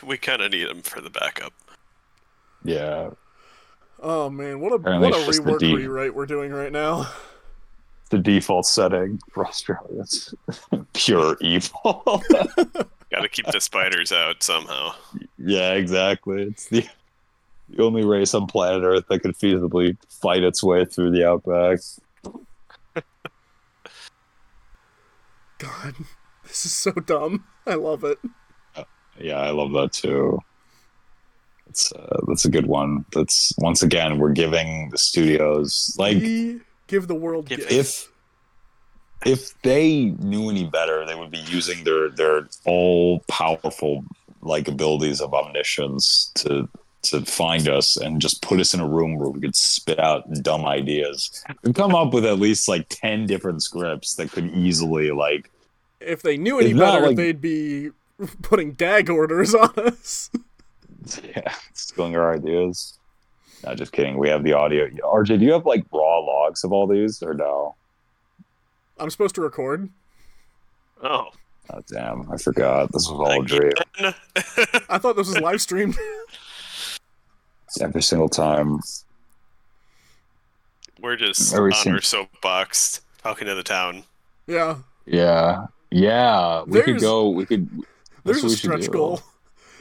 We 0.06 0.18
kind 0.18 0.42
of 0.42 0.52
need 0.52 0.68
him 0.68 0.82
for 0.82 1.02
the 1.02 1.10
backup. 1.10 1.54
Yeah, 2.64 3.12
Oh 4.00 4.30
man, 4.30 4.60
what 4.60 4.72
a 4.72 4.76
Apparently 4.76 5.10
what 5.10 5.18
a 5.18 5.20
it's 5.20 5.28
just 5.38 5.44
the 5.44 5.52
rework 5.54 5.60
D. 5.60 5.76
rewrite 5.76 6.14
we're 6.16 6.26
doing 6.26 6.52
right 6.52 6.72
now. 6.72 7.10
the 8.10 8.18
default 8.20 8.66
setting 8.66 9.20
for 9.32 9.46
Australians. 9.46 10.34
Pure 10.94 11.38
evil. 11.42 12.04
Got 13.10 13.22
to 13.22 13.30
keep 13.30 13.46
the 13.48 13.60
spiders 13.62 14.12
out 14.12 14.44
somehow. 14.44 14.92
yeah, 15.38 15.74
exactly. 15.74 16.44
It's 16.44 16.68
the 16.68 16.86
the 17.70 17.84
only 17.84 18.06
race 18.06 18.34
on 18.34 18.48
planet 18.48 18.84
Earth 18.84 19.06
that 19.10 19.20
could 19.20 19.36
feasibly 19.38 19.98
fight 20.10 20.44
its 20.44 20.64
way 20.64 20.86
through 20.86 21.12
the 21.12 21.28
outback. 21.28 21.80
God, 25.58 25.96
this 26.44 26.66
is 26.66 26.72
so 26.72 26.92
dumb. 26.92 27.46
I 27.66 27.74
love 27.76 28.04
it. 28.04 28.20
Yeah, 29.20 29.40
I 29.40 29.50
love 29.50 29.72
that 29.74 29.92
too. 29.94 30.40
That's 31.68 31.92
uh, 31.92 32.20
that's 32.28 32.46
a 32.46 32.50
good 32.50 32.66
one. 32.66 33.06
That's 33.14 33.54
once 33.60 33.84
again 33.84 34.18
we're 34.18 34.32
giving 34.32 34.90
the 34.90 34.98
studios 34.98 35.96
like 36.00 36.18
we 36.18 36.62
give 36.88 37.08
the 37.08 37.16
world 37.16 37.52
If- 37.52 37.70
gifts. 37.70 37.74
if 37.74 38.12
if 39.26 39.62
they 39.64 40.06
knew 40.20 40.50
any 40.50 40.66
better, 40.66 41.06
they 41.06 41.16
would 41.16 41.32
be 41.32 41.40
using 41.50 41.84
their 41.84 42.10
their 42.10 42.48
all 42.66 43.20
powerful 43.28 44.04
like 44.42 44.68
abilities 44.68 45.20
of 45.22 45.34
omniscience 45.34 46.32
to 46.36 46.70
to 47.04 47.22
find 47.26 47.68
us 47.68 47.96
and 47.98 48.22
just 48.22 48.42
put 48.42 48.60
us 48.60 48.74
in 48.74 48.80
a 48.80 48.88
room 48.88 49.16
where 49.18 49.30
we 49.30 49.40
could 49.40 49.56
spit 49.56 50.00
out 50.00 50.24
dumb 50.42 50.66
ideas 50.66 51.44
and 51.64 51.76
come 51.76 51.94
up 51.96 52.14
with 52.14 52.26
at 52.26 52.40
least 52.40 52.68
like 52.68 52.88
10 52.90 53.28
different 53.28 53.62
scripts 53.64 54.16
that 54.16 54.32
could 54.32 54.50
easily 54.56 55.12
like 55.12 55.50
if 56.00 56.22
they 56.22 56.38
knew 56.38 56.60
any 56.60 56.74
better, 56.74 57.08
like- 57.08 57.16
they'd 57.18 57.42
be 57.42 57.90
putting 58.42 58.72
gag 58.74 59.10
orders 59.10 59.54
on 59.56 59.72
us. 59.78 60.30
yeah 61.36 61.54
stealing 61.74 62.16
our 62.16 62.34
ideas 62.34 62.98
not 63.64 63.76
just 63.78 63.92
kidding 63.92 64.18
we 64.18 64.30
have 64.30 64.44
the 64.44 64.54
audio 64.54 64.88
rj 64.88 65.28
do 65.40 65.46
you 65.46 65.52
have 65.52 65.66
like 65.66 65.84
raw 65.92 66.20
logs 66.20 66.64
of 66.64 66.72
all 66.72 66.88
these 66.88 67.22
or 67.24 67.34
no 67.34 67.76
I'm 69.00 69.12
supposed 69.12 69.36
to 69.36 69.42
record. 69.42 69.90
Oh. 71.04 71.28
oh 71.72 71.82
damn 71.88 72.32
i 72.32 72.38
forgot 72.38 72.92
this 72.92 73.08
was 73.10 73.20
all 73.20 73.42
a 73.42 73.46
dream 73.46 73.72
I 74.90 74.98
thought 74.98 75.16
this 75.16 75.28
was 75.28 75.40
live 75.40 75.62
streamed. 75.62 75.96
every 77.82 78.02
single 78.02 78.30
time 78.30 78.80
We're 81.00 81.16
just 81.16 81.54
Every 81.54 81.72
on 81.74 81.78
sing- 81.78 81.94
our 81.94 82.02
soapbox 82.02 83.02
talking 83.22 83.48
to 83.48 83.56
the 83.56 83.64
town. 83.64 84.04
yeah. 84.48 84.78
Yeah, 85.06 85.68
yeah. 85.90 86.64
We 86.64 86.74
There's- 86.74 86.86
could 86.86 87.00
go. 87.02 87.30
We 87.30 87.46
could. 87.46 87.70
There's 88.26 88.40
a 88.40 88.44
what 88.44 88.50
we 88.50 88.50
should 88.50 88.60
stretch 88.60 88.92
goal. 88.92 89.22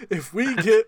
If 0.08 0.32
we 0.32 0.54
get 0.56 0.86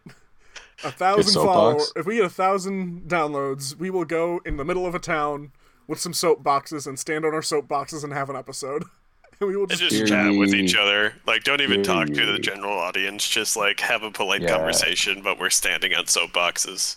a 0.84 0.90
thousand 0.92 1.32
soapbox? 1.32 1.54
followers, 1.56 1.92
if 1.96 2.06
we 2.06 2.16
get 2.16 2.24
a 2.26 2.30
thousand 2.30 3.02
downloads, 3.08 3.76
we 3.76 3.90
will 3.90 4.04
go 4.04 4.40
in 4.44 4.56
the 4.56 4.64
middle 4.64 4.86
of 4.86 4.94
a 4.94 4.98
town 4.98 5.52
with 5.86 5.98
some 6.00 6.12
soapboxes 6.12 6.86
and 6.86 6.98
stand 6.98 7.24
on 7.24 7.34
our 7.34 7.40
soapboxes 7.40 8.04
and 8.04 8.12
have 8.12 8.30
an 8.30 8.36
episode. 8.36 8.84
And 9.40 9.48
we 9.48 9.56
will 9.56 9.68
just, 9.68 9.80
just 9.80 9.94
Hear 9.94 10.04
chat 10.04 10.34
with 10.36 10.52
each 10.52 10.74
other. 10.74 11.14
Like, 11.24 11.44
don't 11.44 11.60
even 11.60 11.76
Hear 11.76 11.84
talk 11.84 12.08
to 12.08 12.26
the 12.26 12.40
general 12.40 12.76
audience. 12.76 13.28
Just 13.28 13.56
like 13.56 13.78
have 13.78 14.02
a 14.02 14.10
polite 14.10 14.42
Yeah. 14.42 14.48
conversation, 14.56 15.22
but 15.22 15.38
we're 15.38 15.48
standing 15.50 15.94
on 15.94 16.06
soapboxes. 16.06 16.96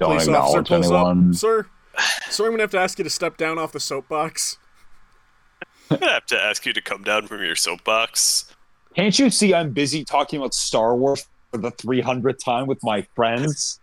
Don't 0.00 0.08
police 0.10 0.26
officer 0.26 0.58
acknowledge 0.58 0.66
pulls 0.68 0.86
anyone. 0.90 1.28
up. 1.28 1.34
Sir, 1.36 1.66
sir, 2.28 2.46
I'm 2.46 2.50
gonna 2.50 2.64
have 2.64 2.72
to 2.72 2.80
ask 2.80 2.98
you 2.98 3.04
to 3.04 3.10
step 3.10 3.36
down 3.36 3.56
off 3.56 3.70
the 3.70 3.78
soapbox. 3.78 4.58
I'm 5.92 5.98
gonna 6.00 6.10
have 6.12 6.26
to 6.26 6.42
ask 6.42 6.66
you 6.66 6.72
to 6.72 6.80
come 6.82 7.04
down 7.04 7.28
from 7.28 7.40
your 7.44 7.54
soapbox. 7.54 8.52
Can't 8.96 9.16
you 9.16 9.30
see 9.30 9.54
I'm 9.54 9.70
busy 9.72 10.04
talking 10.04 10.40
about 10.40 10.54
Star 10.54 10.96
Wars 10.96 11.28
for 11.50 11.58
the 11.58 11.72
300th 11.72 12.42
time 12.44 12.66
with 12.66 12.82
my 12.82 13.02
friends? 13.14 13.80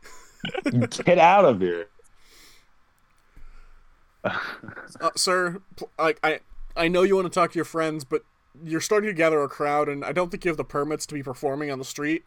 Get 1.05 1.19
out 1.19 1.45
of 1.45 1.61
here. 1.61 1.87
Uh, 4.23 5.09
sir, 5.15 5.61
like 5.99 6.19
I, 6.23 6.39
I 6.75 6.87
know 6.87 7.03
you 7.03 7.15
want 7.15 7.25
to 7.25 7.33
talk 7.33 7.51
to 7.51 7.55
your 7.55 7.65
friends, 7.65 8.03
but 8.03 8.23
you're 8.63 8.81
starting 8.81 9.09
to 9.09 9.13
gather 9.13 9.41
a 9.41 9.49
crowd, 9.49 9.89
and 9.89 10.05
I 10.05 10.11
don't 10.11 10.29
think 10.31 10.45
you 10.45 10.49
have 10.49 10.57
the 10.57 10.63
permits 10.63 11.05
to 11.07 11.13
be 11.13 11.23
performing 11.23 11.71
on 11.71 11.79
the 11.79 11.85
street. 11.85 12.23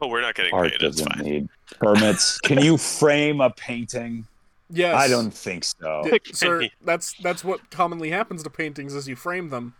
Oh, 0.00 0.08
we're 0.08 0.20
not 0.20 0.34
getting 0.34 0.52
Art 0.52 0.72
paid. 0.72 0.82
It's 0.82 0.96
doesn't 0.98 1.12
fine. 1.14 1.24
need 1.24 1.48
permits. 1.78 2.38
Can 2.40 2.62
you 2.62 2.76
frame 2.98 3.40
a 3.40 3.50
painting? 3.50 4.26
Yes, 4.68 4.96
I 4.96 5.06
don't 5.08 5.32
think 5.32 5.64
so. 5.64 6.02
Y- 6.04 6.18
sir. 6.32 6.68
That's 6.84 7.14
that's 7.22 7.44
what 7.44 7.70
commonly 7.70 8.10
happens 8.10 8.42
to 8.42 8.50
paintings 8.50 8.94
is 8.94 9.06
you 9.06 9.16
frame 9.16 9.50
them. 9.50 9.74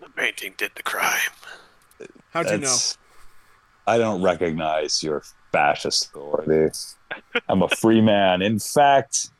The 0.00 0.08
painting 0.10 0.54
did 0.56 0.72
the 0.76 0.82
crime. 0.82 1.32
How'd 2.30 2.50
you 2.50 2.58
know? 2.58 2.76
I 3.86 3.98
don't 3.98 4.22
recognize 4.22 5.02
your 5.02 5.22
fascist 5.52 6.06
authority. 6.06 6.70
I'm 7.48 7.62
a 7.62 7.68
free 7.68 8.00
man. 8.00 8.42
In 8.42 8.58
fact, 8.58 9.30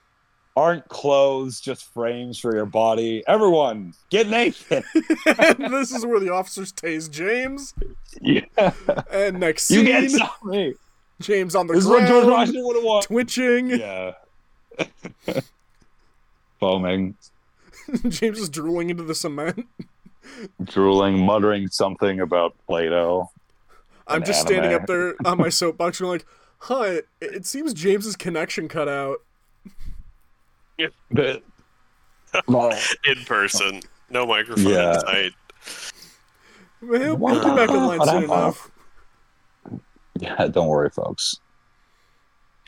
aren't 0.56 0.88
clothes 0.88 1.60
just 1.60 1.92
frames 1.92 2.38
for 2.38 2.54
your 2.54 2.66
body? 2.66 3.22
Everyone, 3.28 3.92
get 4.10 4.28
naked. 4.28 4.84
this 5.58 5.92
is 5.92 6.04
where 6.06 6.18
the 6.18 6.32
officers 6.32 6.72
tase 6.72 7.10
James. 7.10 7.74
Yeah. 8.20 8.44
And 9.12 9.38
next 9.38 9.64
scene, 9.64 9.86
can't 9.86 10.10
stop 10.10 10.42
me. 10.44 10.74
James 11.20 11.54
on 11.54 11.66
the 11.66 11.74
This 11.74 11.84
is 11.84 11.88
what 11.88 12.06
George 12.06 12.24
ground, 12.24 12.30
Washington 12.30 12.64
would 12.64 12.76
have 12.76 12.84
wanted. 12.84 13.06
twitching. 13.06 13.70
Yeah. 13.70 14.12
Foaming, 16.60 17.16
James 18.08 18.38
is 18.38 18.48
drooling 18.48 18.90
into 18.90 19.02
the 19.02 19.14
cement. 19.14 19.66
Drooling, 20.64 21.24
muttering 21.24 21.68
something 21.68 22.20
about 22.20 22.54
Plato. 22.66 23.30
I'm 24.06 24.22
An 24.22 24.26
just 24.26 24.40
standing 24.40 24.72
up 24.72 24.86
there 24.86 25.14
on 25.24 25.38
my 25.38 25.48
soapbox, 25.50 26.00
going 26.00 26.12
like, 26.12 26.26
"Huh? 26.58 26.80
It, 26.82 27.08
it 27.20 27.46
seems 27.46 27.74
James's 27.74 28.16
connection 28.16 28.68
cut 28.68 28.88
out." 28.88 29.18
But- 31.10 31.42
In 33.04 33.24
person. 33.26 33.80
No 34.10 34.26
microphone 34.26 34.66
Yeah. 34.72 34.94
inside. 34.94 35.32
But 36.82 37.00
he'll, 37.00 37.16
he'll 37.16 37.34
be 37.50 37.56
back 37.56 37.70
online 37.70 38.06
soon 38.06 38.24
enough. 38.24 38.70
yeah, 40.18 40.46
don't 40.46 40.68
worry, 40.68 40.90
folks. 40.90 41.40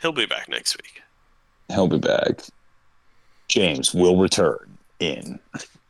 He'll 0.01 0.11
be 0.11 0.25
back 0.25 0.49
next 0.49 0.75
week. 0.77 1.01
He'll 1.69 1.87
be 1.87 1.99
back. 1.99 2.41
James 3.47 3.93
will 3.93 4.17
return 4.17 4.77
in 4.99 5.39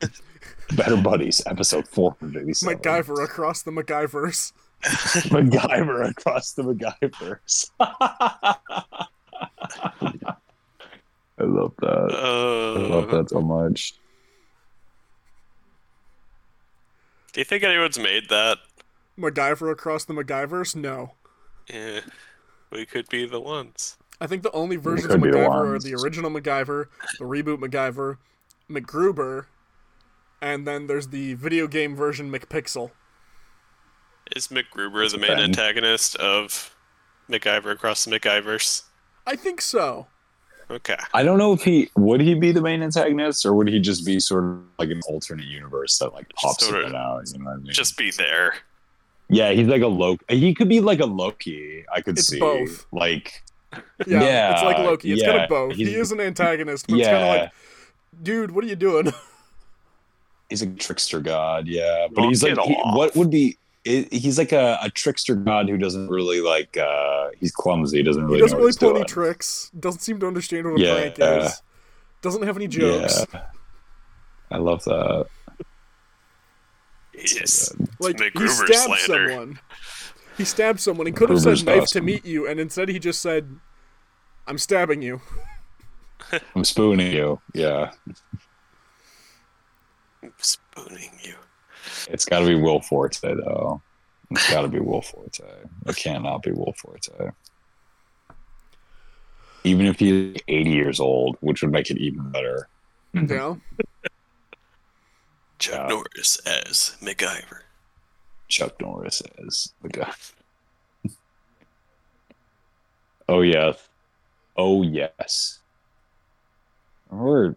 Better 0.76 0.96
Buddies, 0.96 1.42
episode 1.46 1.86
487. 1.88 2.78
MacGyver 2.78 3.24
across 3.24 3.62
the 3.62 3.70
MacGyvers. 3.70 4.52
MacGyver 4.82 6.08
across 6.10 6.52
the 6.52 6.62
MacGyvers. 6.62 7.70
I 11.38 11.44
love 11.44 11.74
that. 11.80 11.88
I 12.14 12.80
love 12.88 13.08
Uh, 13.12 13.16
that 13.18 13.30
so 13.30 13.40
much. 13.40 13.94
do 17.32 17.40
you 17.40 17.44
think 17.44 17.62
anyone's 17.64 17.98
made 17.98 18.28
that? 18.28 18.58
MacGyver 19.18 19.70
across 19.70 20.04
the 20.04 20.14
MacGyvers? 20.14 20.74
No. 20.76 21.12
Yeah, 21.72 22.00
we 22.70 22.86
could 22.86 23.08
be 23.08 23.26
the 23.26 23.40
ones. 23.40 23.96
I 24.20 24.26
think 24.26 24.42
the 24.42 24.52
only 24.52 24.76
versions 24.76 25.12
of 25.12 25.20
be 25.22 25.30
the 25.30 25.36
MacGyver 25.38 25.74
are 25.74 25.78
the 25.78 25.94
original 25.94 26.30
MacGyver, 26.30 26.86
the 27.18 27.24
reboot 27.24 27.58
MacGyver, 27.58 28.16
MacGruber, 28.70 29.46
and 30.42 30.66
then 30.66 30.86
there's 30.88 31.08
the 31.08 31.34
video 31.34 31.66
game 31.66 31.96
version 31.96 32.30
McPixel. 32.30 32.90
Is 34.36 34.48
MacGruber 34.48 35.10
the 35.10 35.18
main 35.18 35.30
Ben. 35.30 35.40
antagonist 35.40 36.16
of 36.16 36.74
MacGyver 37.30 37.72
across 37.72 38.04
the 38.04 38.10
MacGyvers? 38.18 38.82
I 39.26 39.36
think 39.36 39.60
so. 39.60 40.06
Okay. 40.70 40.96
I 41.12 41.22
don't 41.22 41.38
know 41.38 41.52
if 41.52 41.62
he 41.62 41.90
would 41.96 42.20
he 42.20 42.34
be 42.34 42.50
the 42.50 42.62
main 42.62 42.82
antagonist 42.82 43.44
or 43.44 43.52
would 43.54 43.68
he 43.68 43.78
just 43.78 44.06
be 44.06 44.18
sort 44.20 44.44
of 44.44 44.60
like 44.78 44.90
an 44.90 45.00
alternate 45.08 45.46
universe 45.46 45.98
that 45.98 46.12
like 46.14 46.28
pops 46.34 46.64
Sort 46.66 46.76
in 46.78 46.80
of. 46.82 46.86
and 46.88 46.96
out. 46.96 47.22
You 47.32 47.38
know 47.38 47.44
what 47.46 47.52
I 47.52 47.56
mean? 47.56 47.72
Just 47.72 47.96
be 47.98 48.10
there. 48.10 48.54
yeah, 49.28 49.50
he's 49.52 49.66
like 49.68 49.82
a 49.82 49.86
Loki. 49.86 50.24
He 50.28 50.54
could 50.54 50.68
be 50.68 50.80
like 50.80 51.00
a 51.00 51.06
Loki. 51.06 51.84
I 51.94 52.00
could 52.00 52.16
It's 52.18 52.28
see 52.28 52.40
both. 52.40 52.86
like 52.90 53.42
Yeah, 54.06 54.52
it's 54.52 54.62
like 54.62 54.78
Loki. 54.78 55.12
It's 55.12 55.22
kind 55.22 55.42
of 55.42 55.48
both. 55.48 55.74
He 55.74 55.94
is 55.94 56.10
an 56.12 56.20
antagonist, 56.20 56.86
but 56.88 56.96
yeah, 56.96 57.04
it's 57.04 57.10
kind 57.12 57.22
of 57.22 57.42
like, 57.42 57.52
dude, 58.22 58.50
what 58.52 58.64
are 58.64 58.68
you 58.68 58.76
doing? 58.76 59.12
he's 60.52 60.62
a 60.62 60.66
trickster 60.66 61.20
god. 61.20 61.66
Yeah, 61.66 62.06
but 62.12 62.20
Knock 62.22 62.28
he's 62.30 62.42
like 62.42 62.58
he- 62.58 62.74
what 62.92 63.16
would 63.16 63.30
be. 63.30 63.56
i 63.86 64.06
he's 64.10 64.38
like 64.38 64.52
a, 64.52 64.78
a 64.82 64.90
trickster 64.90 65.34
god 65.34 65.68
who 65.68 65.76
doesn't 65.78 66.08
really 66.08 66.40
like. 66.40 66.76
uh 66.76 67.30
He's 67.40 67.50
clumsy. 67.52 67.96
He 67.98 68.02
doesn't 68.02 68.22
really. 68.24 68.36
He 68.36 68.42
doesn't 68.42 68.56
know 68.58 68.64
really 68.64 68.66
what 68.66 68.74
he's 68.74 68.78
pull 68.78 68.96
any 68.96 69.04
tricks. 69.04 69.70
Doesn't 69.80 70.00
seem 70.00 70.20
to 70.20 70.26
understand 70.26 70.70
what 70.70 70.80
a 70.80 70.84
Yeah. 70.84 70.94
prank 71.12 71.18
is. 71.44 71.62
Doesn't 72.20 72.42
have 72.42 72.56
any 72.56 72.68
jokes. 72.68 73.26
Yeah, 73.34 73.42
I 74.52 74.58
love 74.58 74.84
that. 74.84 75.26
Yes. 77.14 77.72
Like 77.98 78.18
he 78.20 78.30
MacGruber 78.30 78.48
stabbed 78.48 79.00
slander. 79.00 79.28
someone. 79.30 79.58
He 80.38 80.44
stabbed 80.44 80.80
someone. 80.80 81.06
He 81.06 81.12
could 81.12 81.30
have 81.30 81.38
MacGruber's 81.38 81.60
said 81.60 81.66
knife 81.66 81.82
awesome. 81.82 82.00
to 82.00 82.06
meet 82.06 82.24
you, 82.24 82.48
and 82.48 82.58
instead 82.60 82.88
he 82.88 82.98
just 82.98 83.20
said, 83.20 83.54
"I'm 84.46 84.58
stabbing 84.58 85.02
you." 85.02 85.20
I'm 86.54 86.64
spooning 86.64 87.12
you. 87.12 87.40
Yeah, 87.52 87.90
Spooning 90.38 91.10
you. 91.22 91.34
it's 92.08 92.24
got 92.24 92.40
to 92.40 92.46
be 92.46 92.54
Will 92.54 92.80
Forte 92.80 93.20
though. 93.22 93.80
It's 94.30 94.50
got 94.50 94.62
to 94.62 94.68
be 94.68 94.80
Will 94.80 95.02
Forte. 95.02 95.42
It 95.86 95.96
cannot 95.96 96.42
be 96.42 96.52
Will 96.52 96.74
Forte. 96.78 97.30
Even 99.64 99.86
if 99.86 99.98
he's 99.98 100.36
80 100.48 100.70
years 100.70 101.00
old, 101.00 101.36
which 101.40 101.62
would 101.62 101.70
make 101.70 101.90
it 101.90 101.98
even 101.98 102.30
better. 102.30 102.68
Mm-hmm. 103.14 103.32
Yeah. 103.32 103.54
Chuck 105.58 105.74
Yeah. 105.80 105.86
Norris 105.88 106.38
as 106.46 106.96
MacGyver. 107.00 107.60
Chuck 108.48 108.80
Norris 108.80 109.22
as 109.46 109.72
the 109.82 109.88
guy. 109.90 110.12
oh 113.28 113.42
yeah. 113.42 113.72
Oh 114.56 114.82
yes. 114.82 115.60
Remember 117.10 117.56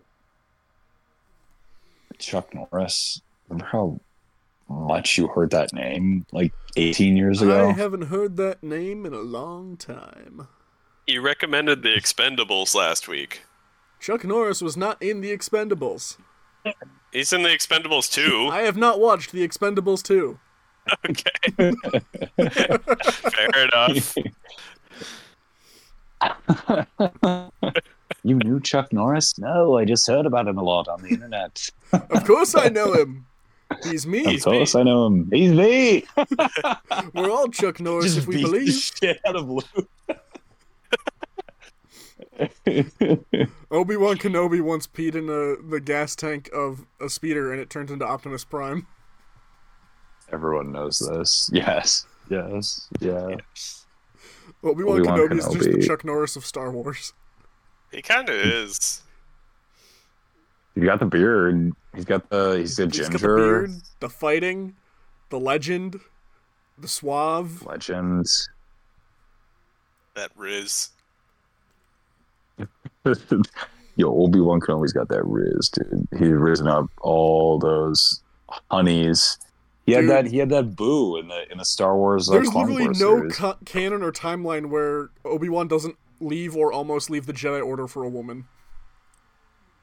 Chuck 2.19 2.53
Norris? 2.53 3.21
Remember 3.47 3.65
how 3.65 3.99
much 4.69 5.17
you 5.17 5.27
heard 5.27 5.51
that 5.51 5.73
name 5.73 6.25
like 6.31 6.53
18 6.75 7.15
years 7.15 7.41
ago. 7.41 7.69
I 7.69 7.73
haven't 7.73 8.03
heard 8.03 8.37
that 8.37 8.63
name 8.63 9.05
in 9.05 9.13
a 9.13 9.19
long 9.19 9.77
time. 9.77 10.47
You 11.07 11.21
recommended 11.21 11.83
the 11.83 11.89
Expendables 11.89 12.73
last 12.73 13.07
week. 13.07 13.43
Chuck 13.99 14.23
Norris 14.23 14.61
was 14.61 14.75
not 14.75 15.01
in 15.01 15.21
The 15.21 15.35
Expendables. 15.35 16.17
He's 17.11 17.31
in 17.31 17.43
the 17.43 17.49
Expendables 17.49 18.11
too. 18.11 18.49
I 18.51 18.61
have 18.61 18.77
not 18.77 18.99
watched 18.99 19.31
The 19.31 19.47
Expendables 19.47 20.01
2. 20.03 20.39
okay. 21.09 21.31
Fair 23.31 23.65
enough. 23.65 24.15
you 28.23 28.35
knew 28.35 28.59
Chuck 28.59 28.91
Norris? 28.93 29.37
No, 29.37 29.77
I 29.77 29.85
just 29.85 30.07
heard 30.07 30.25
about 30.25 30.47
him 30.47 30.57
a 30.57 30.63
lot 30.63 30.87
on 30.87 31.01
the 31.01 31.09
internet. 31.09 31.69
Of 31.93 32.25
course 32.25 32.55
I 32.55 32.67
know 32.67 32.93
him. 32.93 33.25
He's 33.83 34.05
me. 34.05 34.35
Of 34.35 34.43
course, 34.43 34.75
I 34.75 34.83
know 34.83 35.05
him. 35.07 35.29
He's 35.31 35.53
me. 35.53 36.03
We're 37.13 37.31
all 37.31 37.47
Chuck 37.47 37.79
Norris 37.79 38.15
Just 38.15 38.17
if 38.17 38.27
we 38.27 38.35
the 38.37 38.41
believe. 38.41 38.73
shit 38.73 39.21
out 39.25 39.37
of. 39.37 39.49
Obi 43.71 43.95
Wan 43.95 44.17
Kenobi 44.17 44.61
once 44.61 44.87
peed 44.87 45.15
in 45.15 45.29
a, 45.29 45.55
the 45.69 45.79
gas 45.79 46.15
tank 46.15 46.49
of 46.53 46.85
a 46.99 47.09
speeder 47.09 47.51
and 47.53 47.61
it 47.61 47.69
turned 47.69 47.89
into 47.89 48.05
Optimus 48.05 48.43
Prime. 48.43 48.87
Everyone 50.31 50.71
knows 50.71 50.99
this. 50.99 51.49
Yes. 51.53 52.05
Yes. 52.29 52.87
Yeah. 52.99 53.37
Obi 54.63 54.83
Wan 54.83 54.99
Obi-Wan 54.99 55.29
Kenobi 55.29 55.39
is 55.39 55.47
just 55.47 55.71
the 55.71 55.85
Chuck 55.85 56.03
Norris 56.03 56.35
of 56.35 56.45
Star 56.45 56.71
Wars. 56.71 57.13
He 57.95 58.01
kind 58.01 58.27
of 58.29 58.35
is. 58.35 59.01
He 60.75 60.81
got 60.81 60.99
the 60.99 61.05
beard. 61.05 61.71
He's 61.95 62.03
got 62.05 62.29
the. 62.29 62.57
He's 62.57 62.77
a 62.77 62.83
He's 62.85 62.99
got 62.99 63.11
the 63.11 63.17
ginger 63.17 63.35
beard, 63.37 63.71
the 64.01 64.09
fighting, 64.09 64.75
the 65.29 65.39
legend, 65.39 65.99
the 66.77 66.87
suave. 66.89 67.63
legends. 67.65 68.49
That 70.15 70.31
Riz. 70.35 70.89
Yo, 73.97 74.13
Obi 74.13 74.41
Wan 74.41 74.59
Kenobi's 74.59 74.91
got 74.91 75.07
that 75.09 75.23
riz, 75.25 75.69
dude. 75.69 76.05
He's 76.19 76.29
risen 76.31 76.67
up 76.67 76.87
all 77.01 77.59
those 77.59 78.21
honeys. 78.69 79.37
He 79.85 79.93
had 79.93 80.01
Dude. 80.01 80.09
that. 80.09 80.25
He 80.27 80.37
had 80.37 80.49
that 80.49 80.75
boo 80.75 81.15
in 81.17 81.27
the 81.29 81.49
in 81.51 81.59
the 81.59 81.65
Star 81.65 81.95
Wars. 81.95 82.27
Uh, 82.29 82.33
There's 82.33 82.49
Clone 82.49 82.73
literally 82.73 82.85
Wars 82.85 82.99
no 82.99 83.29
ca- 83.29 83.57
canon 83.65 84.01
or 84.03 84.11
timeline 84.11 84.65
where 84.69 85.09
Obi 85.23 85.47
Wan 85.47 85.67
doesn't 85.69 85.95
leave 86.25 86.55
or 86.55 86.73
almost 86.73 87.09
leave 87.09 87.25
the 87.25 87.33
Jedi 87.33 87.65
Order 87.65 87.87
for 87.87 88.03
a 88.03 88.09
woman. 88.09 88.45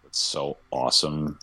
That's 0.02 0.18
so 0.18 0.58
awesome. 0.70 1.38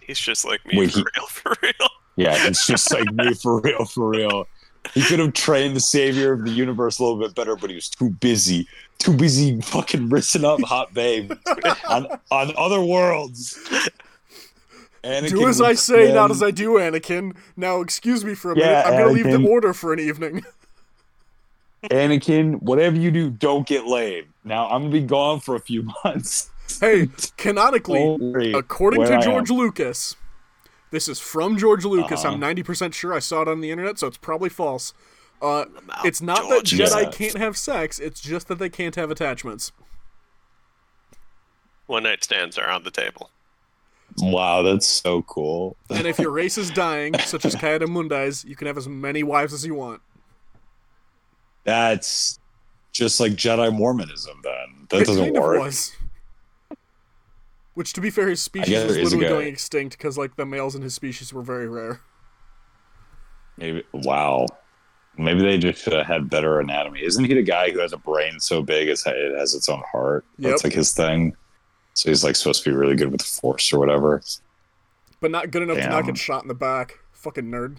He's 0.00 0.18
just 0.18 0.44
like 0.44 0.64
me 0.66 0.78
Wait, 0.78 0.92
for 0.92 0.98
he- 0.98 1.04
real, 1.16 1.26
for 1.26 1.56
real. 1.62 1.88
Yeah, 2.16 2.34
it's 2.46 2.66
just 2.66 2.92
like 2.92 3.10
me 3.12 3.34
for 3.42 3.60
real, 3.60 3.84
for 3.84 4.08
real. 4.10 4.46
He 4.92 5.02
could 5.02 5.18
have 5.18 5.32
trained 5.32 5.74
the 5.74 5.80
savior 5.80 6.34
of 6.34 6.44
the 6.44 6.50
universe 6.50 6.98
a 6.98 7.04
little 7.04 7.18
bit 7.18 7.34
better, 7.34 7.56
but 7.56 7.70
he 7.70 7.74
was 7.76 7.88
too 7.88 8.10
busy, 8.10 8.68
too 8.98 9.14
busy 9.16 9.58
fucking 9.62 10.10
risking 10.10 10.44
up 10.44 10.60
hot 10.60 10.92
babe 10.92 11.32
on 11.88 12.06
on 12.30 12.52
other 12.58 12.82
worlds. 12.82 13.58
Anakin 15.02 15.30
do 15.30 15.48
as 15.48 15.60
I 15.62 15.72
say, 15.72 16.12
not 16.12 16.30
as 16.30 16.42
I 16.42 16.50
do, 16.50 16.72
Anakin. 16.72 17.34
Now, 17.56 17.80
excuse 17.80 18.24
me 18.24 18.34
for 18.34 18.52
a 18.52 18.56
minute. 18.56 18.86
I'm 18.86 18.92
gonna 18.92 19.12
leave 19.12 19.24
the 19.24 19.48
Order 19.48 19.72
for 19.72 19.92
an 19.94 20.00
evening. 20.00 20.44
Anakin, 21.90 22.60
whatever 22.62 22.96
you 22.96 23.10
do, 23.10 23.30
don't 23.30 23.66
get 23.66 23.86
laid. 23.86 24.26
Now 24.44 24.68
I'm 24.68 24.82
gonna 24.82 24.92
be 24.92 25.00
gone 25.02 25.40
for 25.40 25.54
a 25.54 25.60
few 25.60 25.88
months. 26.04 26.50
hey, 26.80 27.08
canonically, 27.36 28.00
Don't 28.18 28.54
according 28.54 29.04
to 29.04 29.20
George. 29.20 29.50
Lucas, 29.50 30.16
this 30.90 31.08
is 31.08 31.20
from 31.20 31.56
George 31.58 31.84
Lucas. 31.84 32.24
Uh-huh. 32.24 32.34
I'm 32.34 32.40
90% 32.40 32.94
sure 32.94 33.12
I 33.12 33.18
saw 33.18 33.42
it 33.42 33.48
on 33.48 33.60
the 33.60 33.70
internet, 33.70 33.98
so 33.98 34.06
it's 34.06 34.16
probably 34.18 34.48
false. 34.48 34.92
Uh, 35.42 35.64
it's 36.04 36.22
not 36.22 36.38
George. 36.48 36.70
that 36.72 36.90
Jedi 36.90 37.02
Yeah. 37.04 37.10
can't 37.10 37.36
have 37.38 37.56
sex, 37.56 37.98
it's 37.98 38.20
just 38.20 38.48
that 38.48 38.58
they 38.58 38.68
can't 38.70 38.94
have 38.94 39.10
attachments. 39.10 39.72
One 41.86 42.04
night 42.04 42.24
stands 42.24 42.56
are 42.56 42.68
on 42.70 42.82
the 42.84 42.90
table. 42.90 43.30
Wow, 44.18 44.62
that's 44.62 44.86
so 44.86 45.22
cool. 45.22 45.76
And 45.90 46.06
if 46.06 46.18
your 46.18 46.30
race 46.30 46.56
is 46.56 46.70
dying, 46.70 47.18
such 47.18 47.44
as 47.44 47.54
Ki-Adi-Mundi's, 47.60 48.44
you 48.44 48.54
can 48.56 48.66
have 48.68 48.78
as 48.78 48.88
many 48.88 49.22
wives 49.22 49.52
as 49.52 49.66
you 49.66 49.74
want. 49.74 50.00
That's 51.64 52.38
just 52.92 53.20
like 53.20 53.32
Jedi 53.32 53.74
Mormonism. 53.74 54.40
Then 54.42 54.86
that 54.90 55.00
It 55.02 55.06
doesn't 55.06 55.34
work. 55.34 55.72
Which, 57.74 57.92
to 57.94 58.00
be 58.00 58.10
fair, 58.10 58.28
his 58.28 58.40
species 58.40 58.84
was 58.84 58.94
there 58.94 59.02
is 59.02 59.12
a 59.12 59.16
literally 59.16 59.42
going 59.42 59.52
extinct 59.52 59.98
because, 59.98 60.16
like, 60.16 60.36
the 60.36 60.46
males 60.46 60.76
in 60.76 60.82
his 60.82 60.94
species 60.94 61.32
were 61.32 61.42
very 61.42 61.68
rare. 61.68 62.00
Maybe 63.56 63.82
wow. 63.92 64.46
Maybe 65.16 65.42
they 65.42 65.58
just 65.58 65.86
uh, 65.88 66.04
had 66.04 66.30
better 66.30 66.60
anatomy. 66.60 67.02
Isn't 67.02 67.24
he 67.24 67.34
the 67.34 67.42
guy 67.42 67.70
who 67.70 67.80
has 67.80 67.92
a 67.92 67.96
brain 67.96 68.38
so 68.38 68.62
big 68.62 68.88
it's, 68.88 69.06
it 69.06 69.36
has 69.36 69.54
its 69.54 69.68
own 69.68 69.82
heart? 69.90 70.24
That's 70.38 70.62
like 70.62 70.72
his 70.72 70.92
thing. 70.92 71.36
So 71.94 72.10
he's 72.10 72.24
like 72.24 72.36
supposed 72.36 72.64
to 72.64 72.70
be 72.70 72.76
really 72.76 72.96
good 72.96 73.10
with 73.10 73.20
the 73.20 73.26
force 73.26 73.72
or 73.72 73.78
whatever. 73.78 74.22
But 75.20 75.30
not 75.30 75.50
good 75.50 75.62
enough 75.62 75.78
to 75.78 75.88
not 75.88 76.06
get 76.06 76.18
shot 76.18 76.42
in 76.42 76.48
the 76.48 76.54
back. 76.54 76.98
Fucking 77.12 77.44
nerd. 77.44 77.78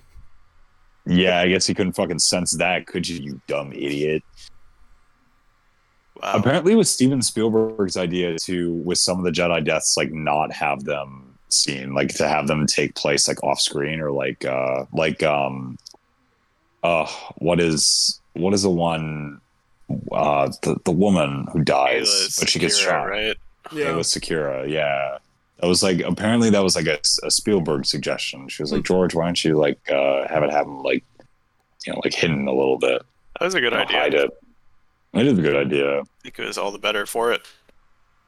Yeah, 1.06 1.40
I 1.40 1.48
guess 1.48 1.68
he 1.68 1.74
couldn't 1.74 1.94
fucking 1.94 2.20
sense 2.20 2.52
that, 2.54 2.88
could 2.88 3.08
you, 3.08 3.22
you 3.22 3.42
dumb 3.48 3.72
idiot? 3.74 4.24
Wow. 6.22 6.34
Apparently, 6.36 6.74
it 6.74 6.78
was 6.78 6.90
Steven 6.90 7.22
Spielberg's 7.22 7.98
idea 7.98 8.38
to, 8.40 8.74
with 8.74 8.98
some 8.98 9.20
of 9.20 9.26
the 9.26 9.32
Jedi 9.32 9.64
deaths, 9.64 9.98
like 9.98 10.12
not 10.12 10.52
have 10.52 10.84
them 10.86 11.38
seen, 11.50 11.94
like 11.94 12.16
to 12.16 12.28
have 12.28 12.48
them 12.48 12.66
take 12.66 12.96
place 12.96 13.28
like 13.28 13.44
off 13.44 13.60
screen 13.60 14.00
or 14.00 14.12
like, 14.12 14.46
uh, 14.46 14.86
like, 14.94 15.22
um, 15.24 15.78
uh, 16.84 17.08
what 17.38 17.60
is 17.60 18.22
what 18.34 18.54
is 18.54 18.62
the 18.64 18.70
one, 18.70 19.42
uh, 20.12 20.52
the 20.62 20.78
the 20.86 20.92
woman 20.92 21.48
who 21.52 21.64
dies, 21.64 22.08
Aayla 22.08 22.40
but 22.40 22.50
she 22.50 22.60
gets 22.60 22.80
Secura, 22.80 22.84
shot. 22.84 23.04
right? 23.04 23.38
Yeah. 23.72 23.90
It 23.92 23.96
was 23.96 24.08
Secura, 24.08 24.70
yeah. 24.70 25.18
That 25.60 25.68
was 25.68 25.82
like 25.82 26.02
apparently 26.02 26.50
that 26.50 26.64
was 26.64 26.76
like 26.76 26.88
a, 26.88 27.00
a 27.24 27.32
Spielberg 27.32 27.86
suggestion. 27.86 28.48
She 28.50 28.62
was 28.62 28.72
like, 28.72 28.84
George, 28.84 29.16
why 29.16 29.26
don't 29.26 29.44
you 29.44 29.58
like 29.58 29.80
uh, 29.90 30.28
have 30.28 30.44
it 30.44 30.52
happen 30.52 30.84
like, 30.84 31.04
you 31.86 31.94
know, 31.94 32.02
like 32.04 32.14
hidden 32.14 32.48
a 32.48 32.54
little 32.54 32.78
bit, 32.78 33.02
That 33.40 33.46
was 33.46 33.56
a 33.56 33.62
good 33.62 33.72
you 33.72 33.78
know, 33.80 33.84
idea. 33.86 33.98
hide 34.00 34.14
it. 34.14 34.32
It 35.14 35.28
is 35.28 35.40
a 35.40 35.42
good 35.42 35.56
idea. 35.56 36.00
I 36.00 36.04
think 36.24 36.38
it 36.40 36.46
was 36.46 36.58
all 36.58 36.72
the 36.72 36.78
better 36.80 37.06
for 37.06 37.32
it. 37.32 37.42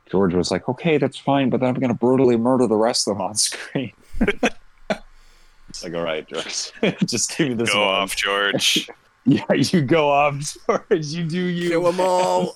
George 0.09 0.33
was 0.33 0.51
like, 0.51 0.69
okay, 0.69 0.97
that's 0.97 1.17
fine, 1.17 1.49
but 1.49 1.59
then 1.59 1.67
I'm 1.67 1.75
going 1.75 1.89
to 1.89 1.93
brutally 1.93 2.37
murder 2.37 2.65
the 2.65 2.77
rest 2.77 3.09
of 3.09 3.15
them 3.17 3.21
on 3.21 3.35
screen. 3.35 3.91
it's 4.21 5.83
like, 5.83 5.93
all 5.93 6.01
right, 6.03 6.25
George, 6.29 6.71
just 7.05 7.35
give 7.37 7.49
me 7.49 7.53
this 7.55 7.73
Go 7.73 7.81
one. 7.85 7.89
off, 7.95 8.15
George. 8.15 8.89
Yeah, 9.29 9.51
you 9.51 9.81
go 9.81 10.09
off, 10.09 10.55
George. 10.65 11.07
You 11.07 11.25
do 11.25 11.37
you. 11.43 11.67
Kill 11.71 11.83
them 11.83 11.99
all. 11.99 12.55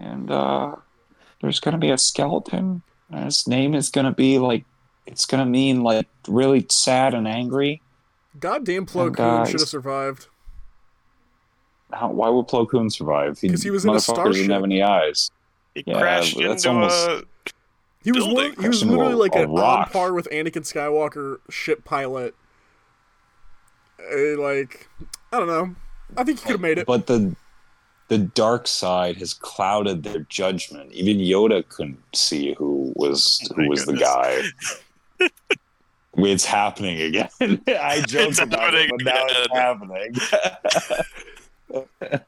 and 0.00 0.28
uh, 0.28 0.74
there's 1.40 1.60
going 1.60 1.72
to 1.72 1.78
be 1.78 1.90
a 1.90 1.98
skeleton. 1.98 2.82
And 3.10 3.24
his 3.24 3.46
name 3.46 3.74
is 3.74 3.90
going 3.90 4.04
to 4.06 4.12
be 4.12 4.38
like, 4.38 4.64
it's 5.06 5.26
going 5.26 5.44
to 5.44 5.50
mean 5.50 5.82
like 5.82 6.06
really 6.28 6.66
sad 6.68 7.14
and 7.14 7.26
angry. 7.26 7.80
Goddamn 8.38 8.86
Plo 8.86 9.06
And, 9.08 9.16
Koon 9.16 9.26
uh, 9.26 9.44
should 9.46 9.60
have 9.60 9.68
survived. 9.68 10.26
How, 11.92 12.10
why 12.10 12.28
would 12.28 12.46
Plo 12.46 12.68
Koon 12.68 12.88
survive? 12.90 13.40
'Cause 13.40 13.62
he 13.62 13.70
was 13.70 13.84
in 13.84 13.90
a 13.90 13.94
motherfucker 13.94 14.00
starship. 14.00 14.32
didn't 14.34 14.50
have 14.52 14.62
any 14.64 14.82
eyes. 14.82 15.30
He 15.74 15.82
Yeah, 15.86 15.98
crashed 15.98 16.36
but 16.36 16.44
that's 16.48 16.64
into 16.64 16.76
almost- 16.76 17.08
a. 17.08 17.24
He 18.02 18.12
was 18.12 18.24
building. 18.24 18.52
one, 18.54 18.62
he 18.62 18.68
was 18.68 18.82
literally 18.84 19.14
like 19.14 19.34
a 19.34 19.42
an 19.42 19.50
on 19.50 19.84
par 19.90 20.14
with 20.14 20.26
Anakin 20.30 20.62
Skywalker 20.62 21.38
ship 21.50 21.84
pilot. 21.84 22.34
Uh, 24.00 24.40
like 24.40 24.88
I 25.32 25.38
don't 25.38 25.48
know. 25.48 25.74
I 26.16 26.24
think 26.24 26.38
he 26.38 26.44
could 26.44 26.52
have 26.52 26.60
made 26.60 26.78
it. 26.78 26.86
But 26.86 27.06
the 27.06 27.34
the 28.10 28.18
dark 28.18 28.66
side 28.66 29.16
has 29.18 29.32
clouded 29.32 30.02
their 30.02 30.26
judgment. 30.28 30.92
Even 30.92 31.18
Yoda 31.18 31.66
couldn't 31.68 32.02
see 32.12 32.54
who 32.54 32.92
was 32.96 33.40
Oh 33.52 33.54
who 33.54 33.62
my 33.62 33.68
was 33.68 33.86
the 33.86 33.92
guy. 33.94 34.42
it's 36.16 36.44
happening 36.44 37.00
again. 37.00 37.30
I 37.68 38.02
joked 38.06 38.30
It's 38.30 38.40
about 38.40 38.74
it, 38.74 38.90
but 38.90 39.04
now 39.04 39.24
it's 39.28 39.54
happening. 39.54 40.14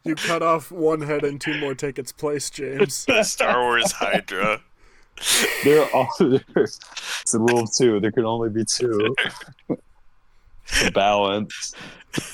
You 0.05 0.15
cut 0.15 0.41
off 0.41 0.71
one 0.71 1.01
head 1.01 1.25
and 1.25 1.41
two 1.41 1.59
more 1.59 1.75
take 1.75 1.99
its 1.99 2.13
place, 2.13 2.49
James. 2.49 3.05
The 3.07 3.25
Star 3.25 3.61
Wars 3.61 3.91
Hydra. 3.91 4.61
there 5.65 5.83
are 5.83 5.91
all 5.91 6.09
there's 6.21 6.79
it's 7.23 7.35
a 7.35 7.41
rule 7.41 7.65
of 7.65 7.75
two. 7.77 7.99
There 7.99 8.13
can 8.13 8.25
only 8.25 8.51
be 8.51 8.65
two. 8.65 9.17
To 10.67 10.91
balance. 10.93 11.75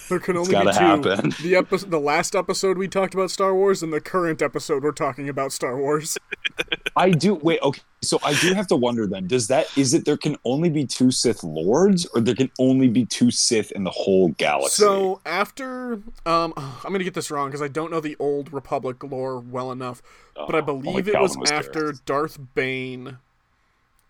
There 0.08 0.18
can 0.18 0.36
It's 0.36 0.48
only 0.48 0.58
be 0.58 0.64
gotta 0.72 0.78
two. 1.04 1.08
happen. 1.08 1.32
The 1.42 1.54
episode, 1.54 1.90
the 1.90 2.00
last 2.00 2.34
episode 2.34 2.76
we 2.78 2.88
talked 2.88 3.14
about 3.14 3.30
Star 3.30 3.54
Wars, 3.54 3.80
and 3.82 3.92
the 3.92 4.00
current 4.00 4.42
episode 4.42 4.82
we're 4.82 4.90
talking 4.92 5.28
about 5.28 5.52
Star 5.52 5.76
Wars. 5.76 6.18
I 6.96 7.10
do 7.10 7.34
wait, 7.34 7.60
okay. 7.62 7.80
So 8.02 8.18
I 8.24 8.34
do 8.34 8.54
have 8.54 8.66
to 8.68 8.76
wonder 8.76 9.06
then, 9.06 9.28
does 9.28 9.46
that 9.48 9.66
is 9.78 9.94
it 9.94 10.04
there 10.04 10.16
can 10.16 10.36
only 10.44 10.68
be 10.68 10.84
two 10.84 11.10
Sith 11.12 11.44
Lords 11.44 12.06
or 12.06 12.20
there 12.20 12.34
can 12.34 12.50
only 12.58 12.88
be 12.88 13.04
two 13.04 13.30
Sith 13.30 13.70
in 13.72 13.84
the 13.84 13.90
whole 13.90 14.28
galaxy? 14.30 14.82
So 14.82 15.20
after, 15.24 15.94
um, 16.26 16.52
I'm 16.56 16.90
gonna 16.92 17.04
get 17.04 17.14
this 17.14 17.30
wrong 17.30 17.48
because 17.48 17.62
I 17.62 17.68
don't 17.68 17.90
know 17.92 18.00
the 18.00 18.16
old 18.18 18.52
Republic 18.52 19.02
lore 19.04 19.38
well 19.38 19.70
enough, 19.70 20.02
but 20.34 20.54
I 20.56 20.58
Oh, 20.58 20.62
believe 20.62 21.06
it 21.08 21.20
was 21.20 21.36
Calvin 21.36 21.40
was 21.40 21.50
there. 21.50 21.58
after 21.58 21.92
Darth 22.04 22.38
Bane. 22.56 23.18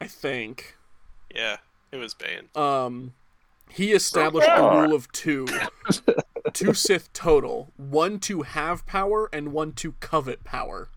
I 0.00 0.06
think. 0.06 0.76
Yeah. 1.34 1.58
It 1.92 1.96
was 1.98 2.14
Bane. 2.14 2.48
um, 2.54 3.12
he 3.70 3.92
established 3.92 4.48
the 4.48 4.62
rule 4.62 4.94
of 4.94 5.10
two, 5.12 5.46
two 6.52 6.74
Sith 6.74 7.12
total, 7.12 7.72
one 7.76 8.18
to 8.20 8.42
have 8.42 8.86
power 8.86 9.28
and 9.32 9.52
one 9.52 9.72
to 9.72 9.92
covet 10.00 10.44
power. 10.44 10.88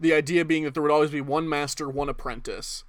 The 0.00 0.12
idea 0.12 0.44
being 0.44 0.64
that 0.64 0.74
there 0.74 0.82
would 0.82 0.90
always 0.92 1.10
be 1.10 1.20
one 1.20 1.48
master, 1.48 1.88
one 1.88 2.08
apprentice, 2.08 2.84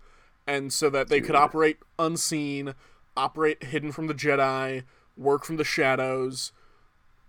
and 0.48 0.74
so 0.74 0.90
that 0.90 1.08
they 1.08 1.22
could 1.22 1.36
operate 1.36 1.78
unseen, 1.98 2.74
operate 3.16 3.64
hidden 3.66 3.92
from 3.92 4.08
the 4.08 4.14
Jedi, 4.14 4.84
work 5.16 5.46
from 5.46 5.58
the 5.58 5.64
shadows, 5.64 6.52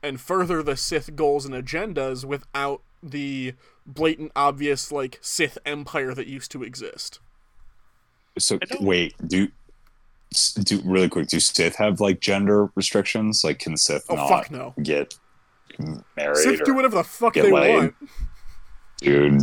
and 0.03 0.21
further 0.21 0.62
the 0.62 0.77
Sith 0.77 1.14
goals 1.14 1.45
and 1.45 1.55
agendas 1.55 2.25
without 2.25 2.83
the 3.03 3.55
blatant, 3.87 4.33
obvious 4.35 4.91
like 4.91 5.19
Sith 5.21 5.59
empire 5.64 6.14
that 6.14 6.27
used 6.27 6.51
to 6.53 6.62
exist. 6.62 7.21
So 8.39 8.57
I 8.61 8.64
don't- 8.64 8.83
wait, 8.83 9.14
do 9.27 9.49
do 10.62 10.81
really 10.85 11.09
quick? 11.09 11.29
Do 11.29 11.41
Sith 11.41 11.77
have 11.77 12.01
like 12.01 12.20
gender 12.20 12.68
restrictions? 12.74 13.43
Like, 13.45 13.59
can 13.59 13.77
Sith 13.77 14.07
Oh 14.09 14.14
not 14.16 14.29
fuck 14.29 14.51
no! 14.51 14.74
get 14.83 15.14
married? 16.16 16.37
Sith 16.37 16.61
or, 16.61 16.64
do 16.64 16.74
whatever 16.74 16.97
the 16.97 17.05
fuck 17.05 17.35
they 17.35 17.51
laid. 17.51 17.77
want. 17.77 17.95
dude. 18.99 19.43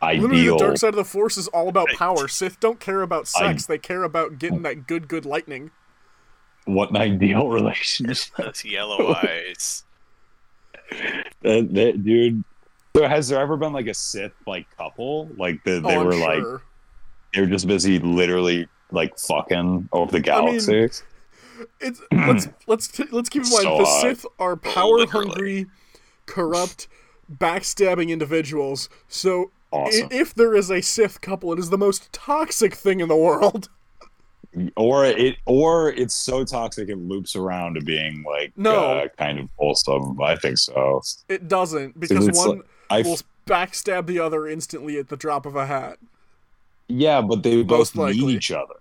Literally, 0.00 0.26
Ideal. 0.38 0.58
the 0.58 0.64
dark 0.64 0.76
side 0.78 0.88
of 0.90 0.94
the 0.96 1.04
Force 1.04 1.36
is 1.36 1.48
all 1.48 1.68
about 1.68 1.88
Right. 1.88 1.96
power. 1.96 2.28
Sith 2.28 2.60
don't 2.60 2.78
care 2.78 3.02
about 3.02 3.22
I- 3.36 3.48
sex; 3.52 3.66
they 3.66 3.78
care 3.78 4.04
about 4.04 4.38
getting 4.38 4.62
that 4.62 4.86
good, 4.86 5.08
good 5.08 5.26
lightning. 5.26 5.70
What 6.66 6.90
an 6.90 6.96
ideal 6.98 7.48
relationship, 7.50 8.34
Those 8.36 8.64
yellow 8.64 9.14
eyes. 9.14 9.84
Uh, 10.92 10.96
that, 11.42 11.74
that, 11.74 12.04
dude. 12.04 12.44
So 12.96 13.06
has 13.08 13.28
there 13.28 13.40
ever 13.40 13.56
been 13.56 13.72
like 13.72 13.86
a 13.86 13.94
Sith 13.94 14.32
like 14.46 14.66
couple? 14.76 15.28
Like 15.36 15.62
the, 15.64 15.76
oh, 15.76 15.80
they 15.80 15.96
oh, 15.96 16.04
were 16.04 16.12
I'm 16.14 16.20
like 16.20 16.60
they 17.34 17.40
were 17.40 17.46
just 17.46 17.66
busy, 17.66 17.98
literally 17.98 18.68
like 18.90 19.18
fucking 19.18 19.88
over 19.92 20.10
the 20.20 20.32
I 20.32 20.40
mean, 20.40 20.58
galaxy. 20.58 21.02
It's 21.80 22.00
let's 22.12 22.48
let's 22.66 22.88
t- 22.88 23.04
let's 23.10 23.28
keep 23.28 23.42
in 23.44 23.50
mind 23.50 23.62
So 23.62 23.78
the. 23.78 23.84
Sith 24.00 24.26
are 24.38 24.56
power 24.56 25.06
hungry, 25.06 25.66
corrupt, 26.26 26.88
backstabbing 27.32 28.08
individuals. 28.10 28.88
So 29.08 29.50
i- 29.72 30.08
if 30.10 30.34
there 30.34 30.54
is 30.54 30.70
a 30.70 30.80
Sith 30.80 31.20
couple, 31.20 31.52
it 31.52 31.58
is 31.58 31.70
the 31.70 31.78
most 31.78 32.12
toxic 32.12 32.74
thing 32.74 33.00
in 33.00 33.08
the 33.08 33.16
world. 33.16 33.68
or 34.76 35.04
it 35.04 35.36
or 35.46 35.90
it's 35.92 36.14
so 36.14 36.44
toxic 36.44 36.88
it 36.88 36.96
loops 36.96 37.36
around 37.36 37.74
to 37.74 37.80
being 37.82 38.22
like 38.22 38.52
No. 38.56 38.76
uh, 39.00 39.08
kind 39.18 39.38
of 39.38 39.50
wholesome. 39.58 40.20
I 40.22 40.36
think 40.36 40.58
so. 40.58 41.02
It 41.28 41.48
doesn't 41.48 41.98
because 41.98 42.30
one 42.36 42.62
like- 42.90 43.04
will 43.04 43.18
backstab 43.46 44.06
the 44.06 44.18
other 44.20 44.46
instantly 44.46 44.98
at 44.98 45.08
the 45.08 45.16
drop 45.16 45.44
of 45.46 45.56
a 45.56 45.66
hat. 45.66 45.98
Yeah, 46.88 47.20
but 47.20 47.42
they 47.42 47.62
Most 47.62 47.94
both 47.94 48.14
need 48.14 48.30
each 48.30 48.50
other. 48.50 48.74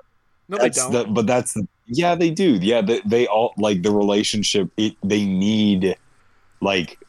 No, 0.49 0.57
they 0.57 0.69
don't. 0.69 0.91
the, 0.91 1.05
but 1.05 1.27
that's 1.27 1.53
the 1.53 1.67
yeah 1.87 2.15
they 2.15 2.29
do 2.29 2.55
yeah 2.61 2.81
they, 2.81 3.01
they 3.05 3.27
all 3.27 3.53
like 3.57 3.81
the 3.81 3.91
relationship 3.91 4.69
it 4.77 4.95
they 5.03 5.25
need 5.25 5.95
like 6.61 6.99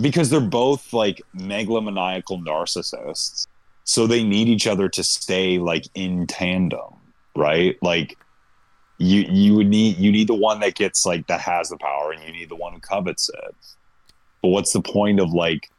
because 0.00 0.28
they're 0.28 0.40
both 0.40 0.92
like 0.92 1.22
megalomaniacal 1.36 2.44
narcissists 2.44 3.46
so 3.84 4.06
they 4.06 4.24
need 4.24 4.48
each 4.48 4.66
other 4.66 4.88
to 4.88 5.04
stay 5.04 5.58
like 5.58 5.86
in 5.94 6.26
tandem 6.26 6.94
right 7.36 7.76
like 7.80 8.18
you 8.98 9.20
you 9.28 9.54
would 9.54 9.68
need 9.68 9.96
you 9.98 10.10
need 10.10 10.28
the 10.28 10.34
one 10.34 10.58
that 10.60 10.74
gets 10.74 11.06
like 11.06 11.26
that 11.28 11.40
has 11.40 11.68
the 11.68 11.76
power 11.78 12.10
and 12.12 12.22
you 12.24 12.32
need 12.32 12.48
the 12.48 12.56
one 12.56 12.72
who 12.72 12.80
covets 12.80 13.28
it 13.28 13.54
but 14.42 14.48
what's 14.48 14.72
the 14.72 14.82
point 14.82 15.20
of 15.20 15.32
like 15.32 15.70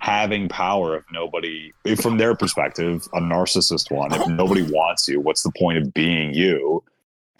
having 0.00 0.48
power 0.48 0.96
if 0.96 1.04
nobody 1.12 1.72
if 1.84 2.00
from 2.00 2.18
their 2.18 2.34
perspective 2.34 3.06
a 3.14 3.20
narcissist 3.20 3.90
one 3.90 4.12
if 4.12 4.26
nobody 4.28 4.62
wants 4.62 5.08
you 5.08 5.20
what's 5.20 5.42
the 5.42 5.52
point 5.58 5.78
of 5.78 5.92
being 5.94 6.32
you 6.32 6.82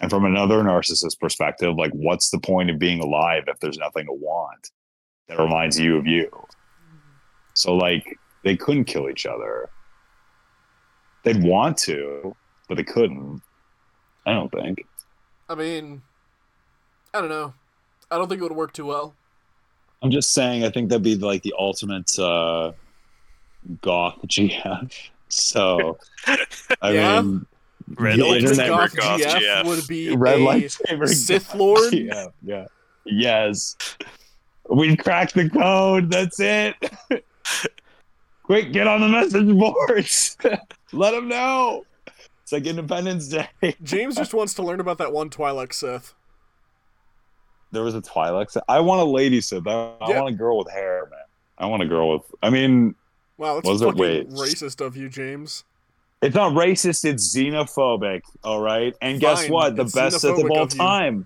and 0.01 0.09
from 0.09 0.25
another 0.25 0.63
narcissist 0.63 1.19
perspective 1.19 1.75
like 1.77 1.91
what's 1.91 2.29
the 2.29 2.39
point 2.39 2.69
of 2.69 2.79
being 2.79 2.99
alive 2.99 3.43
if 3.47 3.59
there's 3.59 3.77
nothing 3.77 4.05
to 4.05 4.13
want 4.13 4.71
that 5.27 5.39
reminds 5.39 5.79
you 5.79 5.97
of 5.97 6.05
you 6.05 6.29
so 7.53 7.75
like 7.75 8.17
they 8.43 8.55
couldn't 8.55 8.85
kill 8.85 9.09
each 9.09 9.25
other 9.25 9.69
they'd 11.23 11.43
want 11.43 11.77
to 11.77 12.35
but 12.67 12.75
they 12.75 12.83
couldn't 12.83 13.41
i 14.25 14.33
don't 14.33 14.51
think 14.51 14.85
I 15.49 15.55
mean, 15.55 16.03
I 17.11 17.21
don't 17.21 17.29
know. 17.29 17.55
I 18.11 18.17
don't 18.17 18.29
think 18.29 18.39
it 18.39 18.43
would 18.43 18.51
work 18.51 18.71
too 18.71 18.85
well. 18.85 19.15
I'm 20.01 20.11
just 20.11 20.33
saying 20.33 20.63
i 20.63 20.69
think 20.69 20.89
that'd 20.89 21.03
be 21.03 21.15
like 21.15 21.41
the 21.43 21.53
ultimate 21.57 22.17
uh 22.19 22.71
goth 23.81 24.17
gf 24.27 24.93
so 25.27 25.97
i 26.81 26.91
Yeah. 26.91 27.21
mean 27.21 27.45
Red 27.95 28.19
The 28.19 28.23
Ultimate 28.23 28.43
internet 28.43 28.67
Goth 28.67 28.95
Goth 28.95 29.21
GF, 29.21 29.39
GF. 29.39 29.65
would 29.65 29.87
be 29.87 30.15
red 30.15 30.37
a 30.39 30.43
lightsaber 30.43 31.07
Sith 31.07 31.55
Lord. 31.55 31.91
Yeah, 31.91 32.27
yeah. 32.43 32.65
Yes. 33.05 33.75
We 34.69 34.95
cracked 34.95 35.33
the 35.33 35.49
code. 35.49 36.11
That's 36.11 36.39
it. 36.39 36.75
Quick, 38.43 38.73
get 38.73 38.85
on 38.85 39.01
the 39.01 39.07
message 39.07 39.57
boards. 39.57 40.37
Let 40.93 41.11
them 41.11 41.27
know. 41.29 41.83
It's 42.43 42.51
like 42.51 42.67
Independence 42.67 43.27
Day. 43.27 43.47
James 43.81 44.15
just 44.15 44.35
wants 44.35 44.53
to 44.55 44.61
learn 44.61 44.79
about 44.79 44.99
that 44.99 45.11
one 45.11 45.31
Twi'lek 45.31 45.73
Sith. 45.73 46.13
There 47.71 47.83
was 47.83 47.93
a 47.95 48.01
Twi'lek. 48.01 48.51
Sith. 48.51 48.63
I 48.67 48.79
want 48.79 49.01
a 49.01 49.05
lady 49.05 49.41
Sith. 49.41 49.67
I, 49.67 49.93
I 50.01 50.09
Yeah. 50.09 50.21
want 50.21 50.33
a 50.33 50.37
girl 50.37 50.57
with 50.57 50.71
hair, 50.71 51.07
man. 51.11 51.19
I 51.57 51.65
want 51.67 51.83
a 51.83 51.87
girl 51.87 52.13
with. 52.13 52.23
I 52.41 52.49
mean, 52.49 52.95
Wow, 53.37 53.55
that's 53.55 53.67
Was 53.67 53.81
it- 53.81 53.85
fucking 53.85 54.01
wait. 54.01 54.29
racist 54.31 54.85
of 54.85 54.97
you, 54.97 55.07
James. 55.09 55.63
it's 56.21 56.35
not 56.35 56.51
racist. 56.53 57.05
It's 57.05 57.33
xenophobic. 57.33 58.21
All 58.43 58.59
right. 58.59 58.93
And 59.01 59.19
guess 59.21 59.47
what? 59.49 59.75
The 59.77 59.83
it's 59.83 59.93
best 59.95 60.19
Sith 60.21 60.37
of 60.43 60.49
all 60.51 60.63
of 60.63 60.69
time 60.75 61.25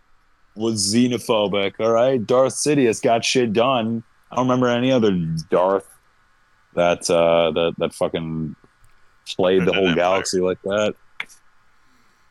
was 0.55 0.93
xenophobic. 0.93 1.73
All 1.79 1.91
right. 1.91 2.23
Darth 2.23 2.53
Sidious 2.53 3.01
got 3.01 3.25
shit 3.25 3.53
done. 3.53 4.03
I 4.31 4.35
don't 4.35 4.45
remember 4.47 4.67
any 4.67 4.91
other 4.91 5.11
Darth 5.49 5.87
that 6.75 7.09
uh 7.09 7.51
that 7.51 7.73
that 7.79 7.93
fucking 7.93 8.55
played 9.27 9.65
the 9.65 9.73
whole 9.73 9.83
empire. 9.89 9.95
galaxy 9.95 10.39
like 10.41 10.61
that. 10.63 10.93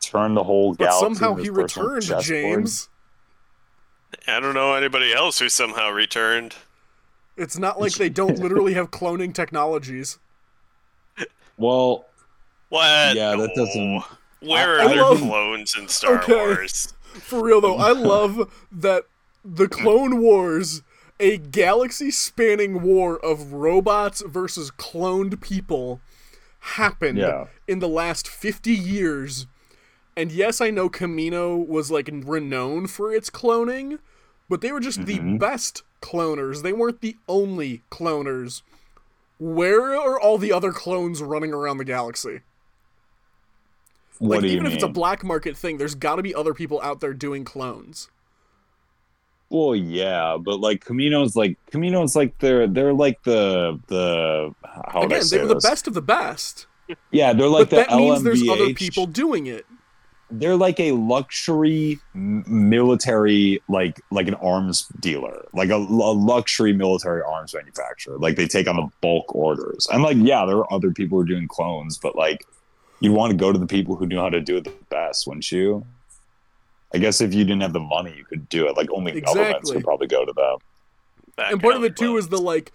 Turned 0.01 0.35
the 0.37 0.43
whole 0.43 0.73
But 0.75 0.85
galaxy. 0.89 0.99
somehow 1.15 1.31
into 1.31 1.43
he 1.43 1.49
returned, 1.49 2.01
chessboard. 2.03 2.23
James. 2.25 2.89
I 4.27 4.39
don't 4.39 4.53
know 4.53 4.73
anybody 4.73 5.13
else 5.13 5.39
who 5.39 5.49
somehow 5.49 5.89
returned. 5.91 6.55
It's 7.37 7.57
not 7.57 7.79
like 7.79 7.93
they 7.93 8.09
don't 8.09 8.37
literally 8.39 8.73
have 8.75 8.91
cloning 8.91 9.33
technologies. 9.33 10.19
Well, 11.57 12.05
What? 12.69 13.15
Yeah, 13.15 13.35
that 13.35 13.51
doesn't- 13.55 13.81
oh. 14.03 14.17
Where 14.39 14.79
I- 14.79 14.83
are 14.83 14.87
I 14.87 14.87
there 14.87 15.01
love- 15.03 15.19
clones 15.19 15.75
in 15.77 15.87
Star 15.87 16.15
Okay. 16.23 16.33
Wars? 16.33 16.93
For 17.13 17.43
real 17.43 17.61
though, 17.61 17.77
I 17.77 17.91
love 17.91 18.51
that 18.71 19.03
the 19.45 19.67
Clone 19.67 20.19
Wars, 20.19 20.81
a 21.19 21.37
galaxy 21.37 22.09
spanning 22.09 22.81
war 22.81 23.17
of 23.23 23.53
robots 23.53 24.23
versus 24.25 24.71
cloned 24.71 25.39
people, 25.41 26.01
happened 26.59 27.19
Yeah. 27.19 27.45
in 27.67 27.77
the 27.79 27.87
last 27.87 28.27
50 28.27 28.73
years. 28.73 29.45
And 30.15 30.31
yes, 30.31 30.61
I 30.61 30.69
know 30.69 30.89
Kamino 30.89 31.65
was 31.67 31.89
like 31.89 32.09
renowned 32.11 32.91
for 32.91 33.11
its 33.13 33.29
cloning, 33.29 33.99
but 34.49 34.61
they 34.61 34.71
were 34.71 34.79
just 34.79 35.05
the 35.05 35.19
Mhm. 35.19 35.39
best 35.39 35.83
cloners. 36.01 36.61
They 36.61 36.73
weren't 36.73 37.01
the 37.01 37.17
only 37.27 37.81
cloners. 37.89 38.61
Where 39.39 39.95
are 39.95 40.19
all 40.19 40.37
the 40.37 40.51
other 40.51 40.71
clones 40.71 41.21
running 41.21 41.53
around 41.53 41.77
the 41.77 41.85
galaxy? 41.85 42.41
what 44.19 44.41
like 44.41 44.51
even 44.51 44.65
if 44.65 44.73
it's 44.73 44.83
a 44.83 44.87
black 44.87 45.23
market 45.23 45.57
thing, 45.57 45.77
there's 45.77 45.95
got 45.95 46.15
to 46.15 46.23
be 46.23 46.33
other 46.33 46.53
people 46.53 46.79
out 46.81 47.01
there 47.01 47.13
doing 47.13 47.43
clones. 47.43 48.09
Well, 49.49 49.75
yeah, 49.75 50.37
but 50.39 50.59
like 50.59 50.85
Kamino's 50.85 51.35
like 51.35 51.57
Kamino's 51.71 52.15
like 52.15 52.37
they're 52.39 52.67
they're 52.67 52.93
like 52.93 53.23
the 53.23 53.79
the 53.87 54.53
how 54.63 55.03
Again, 55.03 55.23
they 55.29 55.39
were 55.39 55.47
the 55.47 55.55
best 55.55 55.87
of 55.87 55.93
the 55.93 56.01
best. 56.01 56.67
Yeah, 57.11 57.33
they're 57.33 57.47
like 57.47 57.69
but 57.69 57.75
that 57.77 57.89
the 57.89 57.97
means 57.97 58.23
there's 58.23 58.47
other 58.47 58.73
people 58.73 59.07
doing 59.07 59.47
it. 59.47 59.65
They're 60.39 60.55
like 60.55 60.79
a 60.79 60.93
luxury 60.93 61.99
military, 62.13 63.61
like 63.69 64.01
like 64.09 64.27
an 64.27 64.33
arms 64.35 64.87
dealer, 64.99 65.45
like 65.53 65.69
a, 65.69 65.75
a 65.75 66.13
luxury 66.13 66.73
military 66.73 67.21
arms 67.21 67.53
manufacturer. 67.53 68.17
Like 68.17 68.35
they 68.35 68.47
take 68.47 68.67
on 68.67 68.75
the 68.75 68.89
bulk 69.01 69.33
orders. 69.35 69.87
And 69.91 70.01
like, 70.01 70.17
yeah, 70.19 70.45
there 70.45 70.57
are 70.57 70.73
other 70.73 70.91
people 70.91 71.17
who 71.17 71.23
are 71.23 71.27
doing 71.27 71.47
clones, 71.47 71.97
but 71.97 72.15
like, 72.15 72.45
you 72.99 73.11
want 73.11 73.31
to 73.31 73.37
go 73.37 73.51
to 73.51 73.59
the 73.59 73.67
people 73.67 73.95
who 73.95 74.07
know 74.07 74.21
how 74.21 74.29
to 74.29 74.41
do 74.41 74.57
it 74.57 74.63
the 74.63 74.73
best, 74.89 75.27
wouldn't 75.27 75.51
you? 75.51 75.85
I 76.93 76.97
guess 76.97 77.21
if 77.21 77.33
you 77.33 77.43
didn't 77.43 77.61
have 77.61 77.73
the 77.73 77.79
money, 77.79 78.15
you 78.15 78.23
could 78.25 78.49
do 78.49 78.67
it. 78.67 78.77
Like 78.77 78.89
only 78.91 79.21
governments 79.21 79.71
could 79.71 79.83
probably 79.83 80.07
go 80.07 80.25
to 80.25 80.33
them. 80.33 80.57
And 81.37 81.61
part 81.61 81.75
of 81.75 81.81
alley 81.81 81.87
it 81.89 81.97
too 81.97 82.17
is 82.17 82.29
the 82.29 82.37
like 82.37 82.71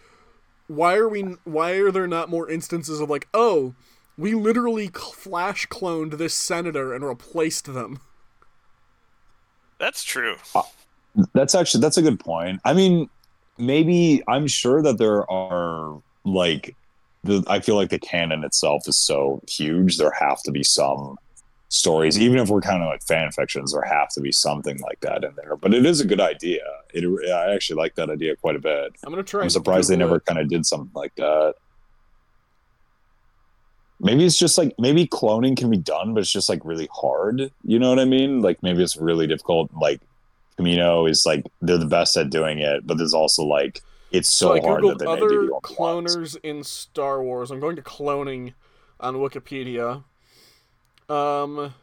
why 0.69 0.97
are 0.97 1.09
we 1.09 1.23
why 1.45 1.73
are 1.73 1.91
there 1.91 2.07
not 2.07 2.29
more 2.29 2.49
instances 2.49 3.01
of 3.01 3.11
like 3.11 3.27
oh 3.35 3.75
we 4.19 4.35
literally 4.35 4.89
flash 4.89 5.67
cloned 5.69 6.19
this 6.19 6.35
senator 6.35 6.93
and 6.93 7.05
replaced 7.05 7.73
them 7.73 8.01
That's 9.79 10.03
true. 10.05 10.37
Uh, 10.55 10.63
that's 11.35 11.55
actually 11.55 11.81
that's 11.81 11.97
a 11.97 12.03
good 12.03 12.21
point. 12.21 12.61
I 12.65 12.75
mean, 12.75 13.09
maybe 13.59 14.23
I'm 14.29 14.47
sure 14.47 14.83
that 14.83 14.99
there 14.99 15.29
are 15.31 16.01
like 16.25 16.77
the 17.25 17.45
I 17.49 17.61
feel 17.61 17.77
like 17.77 17.91
the 17.91 17.99
canon 17.99 18.45
itself 18.45 18.89
is 18.89 18.99
so 18.99 19.41
huge. 19.49 19.99
There 19.99 20.13
have 20.19 20.43
to 20.43 20.53
be 20.53 20.63
some 20.63 21.17
stories, 21.69 22.19
even 22.19 22.39
if 22.39 22.49
we're 22.49 22.61
kind 22.61 22.83
of 22.83 22.89
like 22.89 23.03
fan 23.03 23.31
fictions. 23.31 23.73
There 23.73 23.83
have 23.83 24.09
to 24.11 24.21
be 24.21 24.33
something 24.33 24.79
like 24.79 25.01
that 25.01 25.25
in 25.25 25.35
there. 25.37 25.57
But 25.57 25.75
it 25.75 25.87
is 25.87 26.01
a 26.01 26.07
good 26.07 26.21
idea. 26.21 26.65
It 26.93 27.05
I 27.31 27.55
actually 27.55 27.77
like 27.77 27.95
that 27.97 28.11
idea 28.11 28.37
quite 28.37 28.57
a 28.57 28.61
bit. 28.61 28.97
I'm 29.05 29.11
gonna 29.13 29.23
try. 29.23 29.41
I'm 29.41 29.45
and 29.45 29.53
surprised 29.53 29.91
they 29.91 29.97
never 29.97 30.17
it. 30.17 30.25
kind 30.27 30.41
of 30.41 30.49
did 30.49 30.67
something 30.67 30.91
like 30.95 31.15
that. 31.17 31.55
Maybe 34.01 34.25
it's 34.25 34.39
just 34.39 34.59
like 34.59 34.75
maybe 34.79 35.07
cloning 35.07 35.57
can 35.57 35.71
be 35.71 35.77
done, 35.77 36.15
but 36.15 36.21
it's 36.21 36.33
just 36.33 36.49
like 36.49 36.65
really 36.65 36.89
hard. 36.93 37.51
You 37.65 37.79
know 37.79 37.91
what 37.91 37.99
I 37.99 38.05
mean? 38.05 38.41
Like 38.43 38.63
maybe 38.63 38.83
it's 38.83 38.97
really 38.97 39.27
difficult. 39.27 39.71
Like 39.75 40.01
Kamino 40.59 41.09
is 41.09 41.25
like 41.27 41.47
they're 41.61 41.79
the 41.79 41.87
best 41.87 42.17
at 42.17 42.31
doing 42.31 42.59
it, 42.59 42.87
but 42.87 42.99
there's 42.99 43.15
also 43.15 43.45
like 43.45 43.83
it's 44.11 44.33
so, 44.33 44.49
So, 44.49 44.53
I 44.55 44.61
hard 44.61 44.83
googled 44.83 44.91
that 44.91 44.99
they 45.01 45.05
may 45.07 45.13
other 45.13 45.29
give 45.29 45.43
you 45.43 45.53
all 45.53 45.61
the 45.61 45.69
cloners 45.69 46.37
in 46.43 46.65
Star 46.65 47.23
Wars. 47.23 47.51
I'm 47.51 47.61
going 47.61 47.77
to 47.77 47.83
cloning 47.83 48.55
on 49.01 49.17
Wikipedia. 49.17 50.05
Um, 51.09 51.75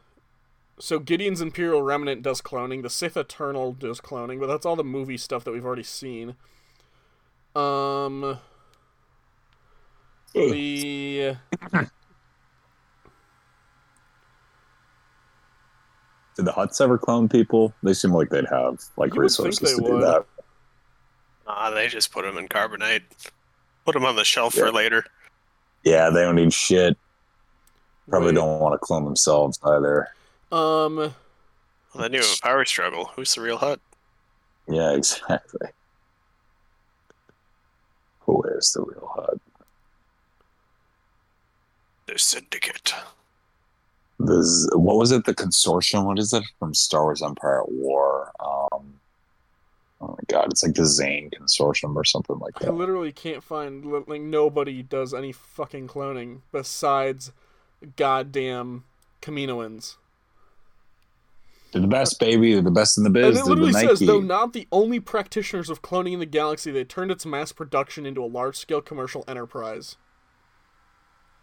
so 0.78 0.98
Gideon's 0.98 1.40
Imperial 1.40 1.82
Remnant 1.82 2.22
does 2.22 2.40
cloning. 2.40 2.82
The 2.82 2.90
Sith 2.90 3.16
Eternal 3.16 3.72
does 3.72 4.00
cloning, 4.00 4.40
but 4.40 4.46
that's 4.46 4.66
all 4.66 4.76
the 4.76 4.84
movie 4.84 5.16
stuff 5.16 5.44
that 5.44 5.52
we've 5.52 5.64
already 5.64 5.82
seen. 5.82 6.34
Um, 7.54 8.38
the 10.34 11.36
Did 16.36 16.44
the 16.44 16.52
Hutts 16.52 16.80
ever 16.82 16.98
clone 16.98 17.28
people? 17.28 17.72
They 17.82 17.94
seem 17.94 18.12
like 18.12 18.28
they'd 18.28 18.46
have 18.50 18.80
like 18.96 19.14
You 19.14 19.22
resources 19.22 19.58
they 19.58 19.74
to 19.74 19.90
do 19.90 20.00
that. 20.00 20.24
Ah, 21.46 21.70
they 21.70 21.88
just 21.88 22.12
put 22.12 22.24
them 22.24 22.36
in 22.36 22.46
carbonite. 22.48 23.02
Put 23.84 23.94
them 23.94 24.04
on 24.04 24.16
the 24.16 24.24
shelf 24.24 24.54
Yeah. 24.54 24.64
for 24.66 24.72
later. 24.72 25.04
Yeah, 25.84 26.10
they 26.10 26.22
don't 26.22 26.34
need 26.36 26.52
shit. 26.52 26.96
Probably 28.10 28.28
wait, 28.28 28.34
don't 28.34 28.60
want 28.60 28.74
to 28.74 28.78
clone 28.78 29.04
themselves 29.04 29.58
either. 29.64 30.08
Um, 30.52 30.96
Well, 30.96 31.14
then 31.94 32.12
you 32.12 32.20
have 32.20 32.28
a 32.36 32.42
power 32.42 32.64
struggle. 32.64 33.06
Who's 33.16 33.34
the 33.34 33.40
real 33.40 33.56
Hutt? 33.58 33.80
Yeah, 34.68 34.92
exactly. 34.94 35.68
Who 38.20 38.42
is 38.42 38.72
the 38.72 38.82
real 38.82 39.10
Hutt? 39.14 39.40
The 42.06 42.18
Syndicate. 42.18 42.92
This 44.18 44.68
what 44.72 44.96
was 44.96 45.12
it? 45.12 45.24
The 45.24 45.34
consortium? 45.34 46.04
What 46.04 46.18
is 46.18 46.32
it 46.32 46.44
from 46.58 46.72
Star 46.72 47.04
Wars 47.04 47.22
Empire 47.22 47.62
at 47.62 47.70
War? 47.70 48.32
Um, 48.40 48.94
oh 50.00 50.08
my 50.08 50.24
god, 50.28 50.50
it's 50.50 50.62
like 50.62 50.74
the 50.74 50.86
Zann 50.86 51.30
consortium 51.30 51.94
or 51.94 52.04
something 52.04 52.38
like 52.38 52.58
that. 52.60 52.68
I 52.68 52.72
literally 52.72 53.12
can't 53.12 53.42
find 53.42 53.84
like 54.06 54.22
nobody 54.22 54.82
does 54.82 55.12
any 55.12 55.32
fucking 55.32 55.88
cloning 55.88 56.40
besides 56.50 57.32
goddamn 57.96 58.84
Kaminoans. 59.20 59.96
They're 61.72 61.82
the 61.82 61.88
best, 61.88 62.18
baby. 62.18 62.54
They're 62.54 62.62
the 62.62 62.70
best 62.70 62.96
in 62.96 63.04
the 63.04 63.10
biz. 63.10 63.36
And 63.36 63.46
it 63.46 63.50
literally 63.50 63.72
says, 63.72 64.00
though 64.00 64.20
not 64.20 64.54
the 64.54 64.66
only 64.72 64.98
practitioners 64.98 65.68
of 65.68 65.82
cloning 65.82 66.14
in 66.14 66.20
the 66.20 66.26
galaxy, 66.26 66.70
they 66.70 66.84
turned 66.84 67.10
its 67.10 67.26
mass 67.26 67.52
production 67.52 68.06
into 68.06 68.24
a 68.24 68.26
large-scale 68.26 68.80
commercial 68.80 69.24
enterprise. 69.28 69.96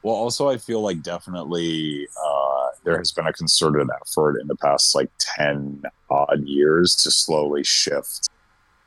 Well, 0.04 0.16
also, 0.16 0.50
I 0.50 0.58
feel 0.58 0.82
like 0.82 1.02
definitely 1.02 2.08
uh, 2.24 2.68
there 2.84 2.98
has 2.98 3.14
been 3.14 3.26
a 3.26 3.34
concerted 3.34 3.88
effort 4.02 4.40
in 4.40 4.48
the 4.48 4.56
past 4.56 4.94
like 4.94 5.10
10 5.20 5.84
odd 6.10 6.44
years 6.46 6.96
to 6.98 7.12
slowly 7.12 7.64
shift 7.64 8.30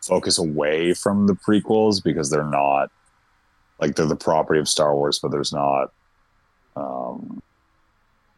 focus 0.02 0.38
away 0.38 0.94
from 0.94 1.26
the 1.26 1.34
prequels 1.34 2.02
because 2.04 2.30
they're 2.30 2.44
not 2.44 2.90
like 3.80 3.96
they're 3.96 4.06
the 4.06 4.16
property 4.16 4.60
of 4.60 4.68
Star 4.68 4.94
Wars, 4.94 5.18
but 5.18 5.30
there's 5.30 5.52
not. 5.52 5.92
Um, 6.76 7.42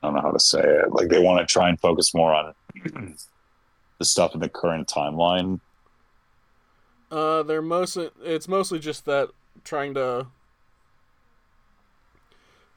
I 0.03 0.07
don't 0.07 0.14
know 0.14 0.22
how 0.22 0.31
to 0.31 0.41
say 0.41 0.61
it. 0.61 0.93
Like 0.93 1.09
they 1.09 1.18
want 1.18 1.41
to 1.41 1.53
try 1.53 1.68
and 1.68 1.79
focus 1.81 2.14
more 2.14 2.33
on 2.33 2.55
the 3.99 4.05
stuff 4.05 4.35
in 4.35 4.41
the 4.41 4.49
current 4.49 4.89
timeline. 4.89 5.61
Uh, 7.11 7.43
they're 7.43 7.62
mostly 7.62 8.11
it's 8.22 8.49
mostly 8.49 8.79
just 8.79 9.05
that 9.07 9.31
trying 9.64 9.95
to 9.95 10.26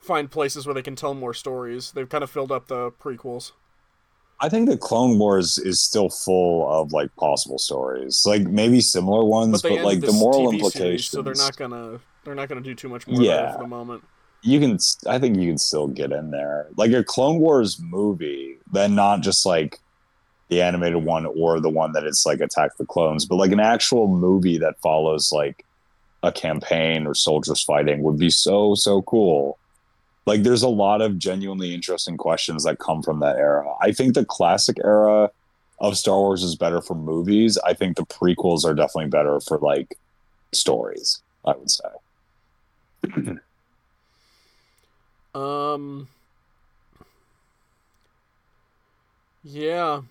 find 0.01 0.29
places 0.29 0.65
where 0.65 0.73
they 0.73 0.81
can 0.81 0.95
tell 0.95 1.13
more 1.13 1.33
stories. 1.33 1.91
They've 1.91 2.09
kind 2.09 2.23
of 2.23 2.29
filled 2.29 2.51
up 2.51 2.67
the 2.67 2.91
prequels. 2.91 3.51
I 4.39 4.49
think 4.49 4.67
the 4.67 4.77
Clone 4.77 5.19
Wars 5.19 5.59
is 5.59 5.79
still 5.79 6.09
full 6.09 6.67
of 6.71 6.91
like 6.91 7.15
possible 7.15 7.59
stories, 7.59 8.23
like 8.25 8.41
maybe 8.41 8.81
similar 8.81 9.23
ones, 9.23 9.61
But 9.61 9.69
but, 9.69 9.83
like 9.85 9.99
the 10.01 10.11
moral 10.13 10.47
TV 10.47 10.53
implications. 10.55 10.73
series, 10.73 11.09
so 11.09 11.21
they're 11.21 11.35
not 11.35 11.55
gonna 11.57 11.99
they're 12.23 12.33
not 12.35 12.49
gonna 12.49 12.61
do 12.61 12.73
too 12.73 12.89
much 12.89 13.07
more 13.07 13.21
Yeah. 13.21 13.53
for 13.53 13.59
the 13.59 13.67
moment. 13.67 14.03
you 14.43 14.59
can 14.59 14.75
i 15.07 15.19
think 15.19 15.37
you 15.37 15.47
can 15.47 15.57
still 15.59 15.85
get 15.87 16.11
in 16.11 16.31
there 16.31 16.65
like 16.75 16.91
a 16.93 17.03
clone 17.03 17.37
wars 17.39 17.79
movie 17.79 18.57
then 18.71 18.95
not 18.95 19.21
just 19.21 19.45
like 19.45 19.77
the 20.49 20.59
animated 20.63 21.03
one 21.05 21.27
or 21.27 21.59
the 21.59 21.69
one 21.69 21.91
that 21.91 22.03
is 22.03 22.23
like 22.25 22.39
attack 22.41 22.75
the 22.77 22.85
clones 22.87 23.23
but 23.23 23.35
like 23.35 23.51
an 23.51 23.59
actual 23.59 24.07
movie 24.07 24.57
that 24.57 24.79
follows 24.81 25.31
like 25.31 25.63
a 26.23 26.31
campaign 26.31 27.05
or 27.05 27.13
soldiers 27.13 27.61
fighting 27.61 28.01
would 28.01 28.17
be 28.17 28.31
so 28.31 28.73
so 28.73 29.03
cool 29.03 29.59
like 30.25 30.43
there's 30.43 30.63
a 30.63 30.69
lot 30.69 31.01
of 31.01 31.17
genuinely 31.17 31.73
interesting 31.73 32.17
questions 32.17 32.63
that 32.63 32.79
come 32.79 33.01
from 33.01 33.19
that 33.19 33.37
era 33.37 33.65
i 33.81 33.91
think 33.91 34.13
the 34.13 34.25
classic 34.25 34.77
era 34.83 35.29
of 35.79 35.97
star 35.97 36.17
wars 36.17 36.43
is 36.43 36.55
better 36.55 36.81
for 36.81 36.95
movies 36.95 37.57
i 37.65 37.73
think 37.73 37.97
the 37.97 38.05
prequels 38.05 38.63
are 38.65 38.73
definitely 38.73 39.09
better 39.09 39.39
for 39.39 39.57
like 39.59 39.97
stories 40.53 41.21
i 41.45 41.53
would 41.55 41.69
say 41.71 41.89
Um. 45.33 46.07
Yeah. 49.43 50.01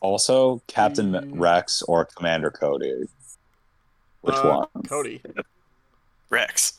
Also, 0.00 0.62
Captain 0.68 1.12
Mm. 1.12 1.32
Rex 1.38 1.82
or 1.82 2.06
Commander 2.06 2.50
Cody. 2.50 3.06
Which 4.22 4.36
uh, 4.36 4.64
one? 4.72 4.82
Cody. 4.84 5.20
Rex. 6.30 6.78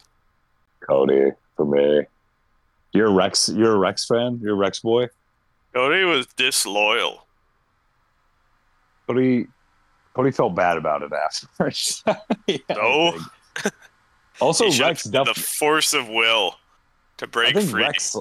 Cody 0.79 1.31
for 1.59 1.65
me. 1.65 2.05
You're 2.93 3.07
a 3.07 3.11
Rex. 3.11 3.49
You're 3.49 3.73
a 3.75 3.77
Rex 3.77 4.05
fan. 4.05 4.39
You're 4.41 4.53
a 4.53 4.57
Rex 4.57 4.79
boy. 4.79 5.09
Cody 5.73 6.05
was 6.05 6.25
disloyal. 6.37 7.25
Cody. 9.07 9.47
Cody 10.13 10.31
felt 10.31 10.55
bad 10.55 10.77
about 10.77 11.01
it 11.03 11.11
afterwards. 11.13 12.03
Yeah, 12.47 12.57
No. 12.69 13.19
Also, 14.41 14.65
He 14.65 14.71
showed 14.71 14.85
Rex 14.87 15.03
the 15.03 15.25
force 15.35 15.93
of 15.93 16.07
will 16.07 16.55
to 17.17 17.25
I 17.25 17.27
break 17.27 17.55
think 17.55 17.69
free. 17.71 17.83
Rex. 17.83 18.15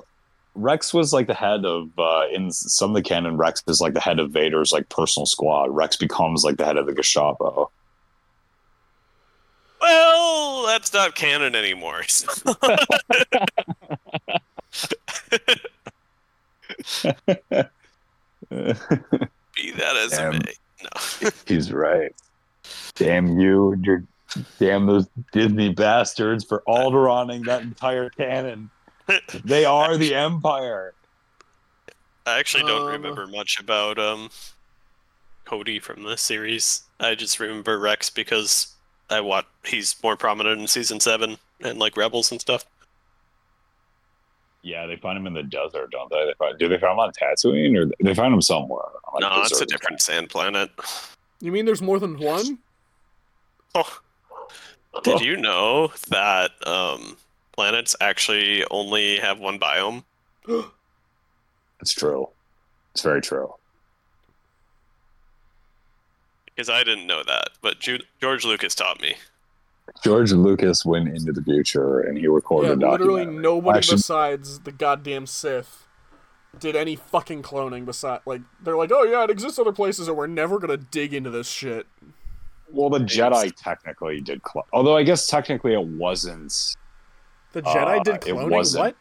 Rex 0.57 0.93
was 0.93 1.12
like 1.12 1.28
the 1.28 1.34
head 1.34 1.64
of 1.64 1.97
uh, 1.97 2.24
in 2.32 2.51
some 2.51 2.91
of 2.91 2.97
the 2.97 3.03
canon. 3.03 3.36
Rex 3.36 3.62
is 3.68 3.80
like 3.80 3.95
the 3.95 4.01
head 4.01 4.18
of 4.18 4.32
Vader's 4.32 4.72
like 4.72 4.89
personal 4.89 5.26
squad. 5.26 5.70
Rex 5.70 5.95
becomes 5.95 6.43
like 6.43 6.57
the 6.57 6.64
head 6.64 6.76
of 6.76 6.86
the 6.86 6.93
Gestapo. 6.93 7.70
Well, 9.80 10.28
that's 10.69 10.93
not 10.93 11.14
canon 11.14 11.55
anymore. 11.55 12.03
Be 18.51 19.73
that 19.73 19.97
as 19.97 20.11
Damn. 20.12 20.35
it 20.35 20.47
may. 20.47 20.53
No. 20.85 21.31
He's 21.47 21.73
right. 21.73 22.12
Damn 22.95 23.39
you, 23.39 23.73
and 23.73 23.85
your 23.85 24.05
damn 24.59 24.87
those 24.87 25.09
Disney 25.33 25.73
bastards 25.73 26.45
for 26.45 26.62
Alderaning 26.69 27.45
that 27.47 27.62
entire 27.62 28.11
canon. 28.11 28.71
They 29.43 29.64
are 29.64 29.97
the 29.97 30.14
Empire. 30.14 30.93
I 32.27 32.39
actually 32.39 32.64
don't 32.64 32.83
Um, 32.83 32.89
remember 32.93 33.27
much 33.27 33.59
about 33.59 33.99
um 33.99 34.29
Cody 35.47 35.79
from 35.79 36.03
the 36.03 36.19
series. 36.19 36.83
I 37.01 37.14
just 37.14 37.41
remember 37.41 37.79
Rex 37.79 38.11
because 38.11 38.75
I 39.11 39.21
watch 39.21 39.47
he's 39.65 39.97
more 40.03 40.17
prominent 40.17 40.61
in 40.61 40.67
season 40.67 41.01
seven 41.01 41.39
and 41.61 41.79
like 41.79 41.97
Rebels 41.97 42.31
and 42.31 42.41
stuff. 42.41 42.65
Yeah, 44.63 44.87
they 44.87 44.97
find 44.97 45.17
him 45.17 45.27
in 45.27 45.35
the 45.35 45.43
desert, 45.43 45.91
don't 45.93 46.11
they? 46.11 46.27
they 46.27 46.35
find, 46.39 46.59
do 46.59 46.69
they 46.69 46.79
find 46.79 46.93
him 46.93 46.99
on 46.99 47.13
Tatooine, 47.13 47.77
or 47.79 47.91
they 48.05 48.15
find 48.15 48.35
him 48.35 48.43
somewhere? 48.43 48.83
on 49.05 49.21
no, 49.21 49.43
it's 49.43 49.61
a 49.61 49.67
different 49.67 50.03
sand 50.03 50.29
planet. 50.29 50.71
You 51.41 51.53
mean 51.53 51.65
there's 51.65 51.81
more 51.81 51.99
than 51.99 52.19
one? 52.19 52.59
Oh, 53.75 53.99
did 55.03 55.21
you 55.21 55.37
know 55.37 55.93
that 56.09 56.51
um 56.67 57.17
planets 57.53 57.95
actually 58.01 58.65
only 58.71 59.19
have 59.19 59.39
one 59.39 59.59
biome? 59.59 60.05
It's 61.81 61.93
true. 61.93 62.29
It's 62.93 63.03
very 63.03 63.21
true. 63.21 63.55
Because 66.59 66.71
I 66.71 66.83
didn't 66.83 67.07
know 67.07 67.23
that, 67.23 67.51
but 67.63 67.79
Ju- 67.79 68.01
George 68.21 68.45
Lucas 68.45 68.75
taught 68.75 69.01
me. 69.01 69.15
George 70.03 70.33
Lucas 70.33 70.85
went 70.85 71.07
into 71.07 71.31
the 71.31 71.41
future 71.41 72.01
and 72.01 72.19
he 72.19 72.25
yeah, 72.25 72.31
recorded 72.31 72.83
a 72.83 72.91
literally 72.91 73.25
nobody 73.25 73.79
Actually, 73.79 73.99
besides 73.99 74.59
the 74.59 74.73
goddamn 74.73 75.29
Sith 75.29 75.87
did 76.59 76.75
any 76.75 76.97
fucking 76.97 77.45
cloning 77.45 77.85
beside 77.85 78.23
like 78.27 78.41
they're 78.61 78.77
like, 78.77 78.91
"Oh 78.93 79.05
yeah, 79.05 79.23
it 79.23 79.31
exists 79.31 79.61
other 79.61 79.71
places 79.71 80.09
and 80.09 80.17
we're 80.17 80.27
never 80.27 80.59
going 80.59 80.77
to 80.77 80.85
dig 80.85 81.15
into 81.15 81.31
this 81.31 81.49
shit." 81.49 81.87
Well, 82.73 82.91
the 82.91 82.99
Jedi 82.99 83.55
technically 83.55 84.21
did, 84.21 84.43
clone, 84.43 84.65
although 84.73 84.97
I 84.97 85.05
guess 85.05 85.29
technically 85.29 85.75
it 85.75 85.85
wasn't 85.85 86.75
The 87.53 87.63
Jedi 87.63 88.01
Uh, 88.01 88.03
did 88.03 88.15
it 88.17 88.21
cloning. 88.23 88.51
wasn't. 88.51 88.85
What? 88.85 88.97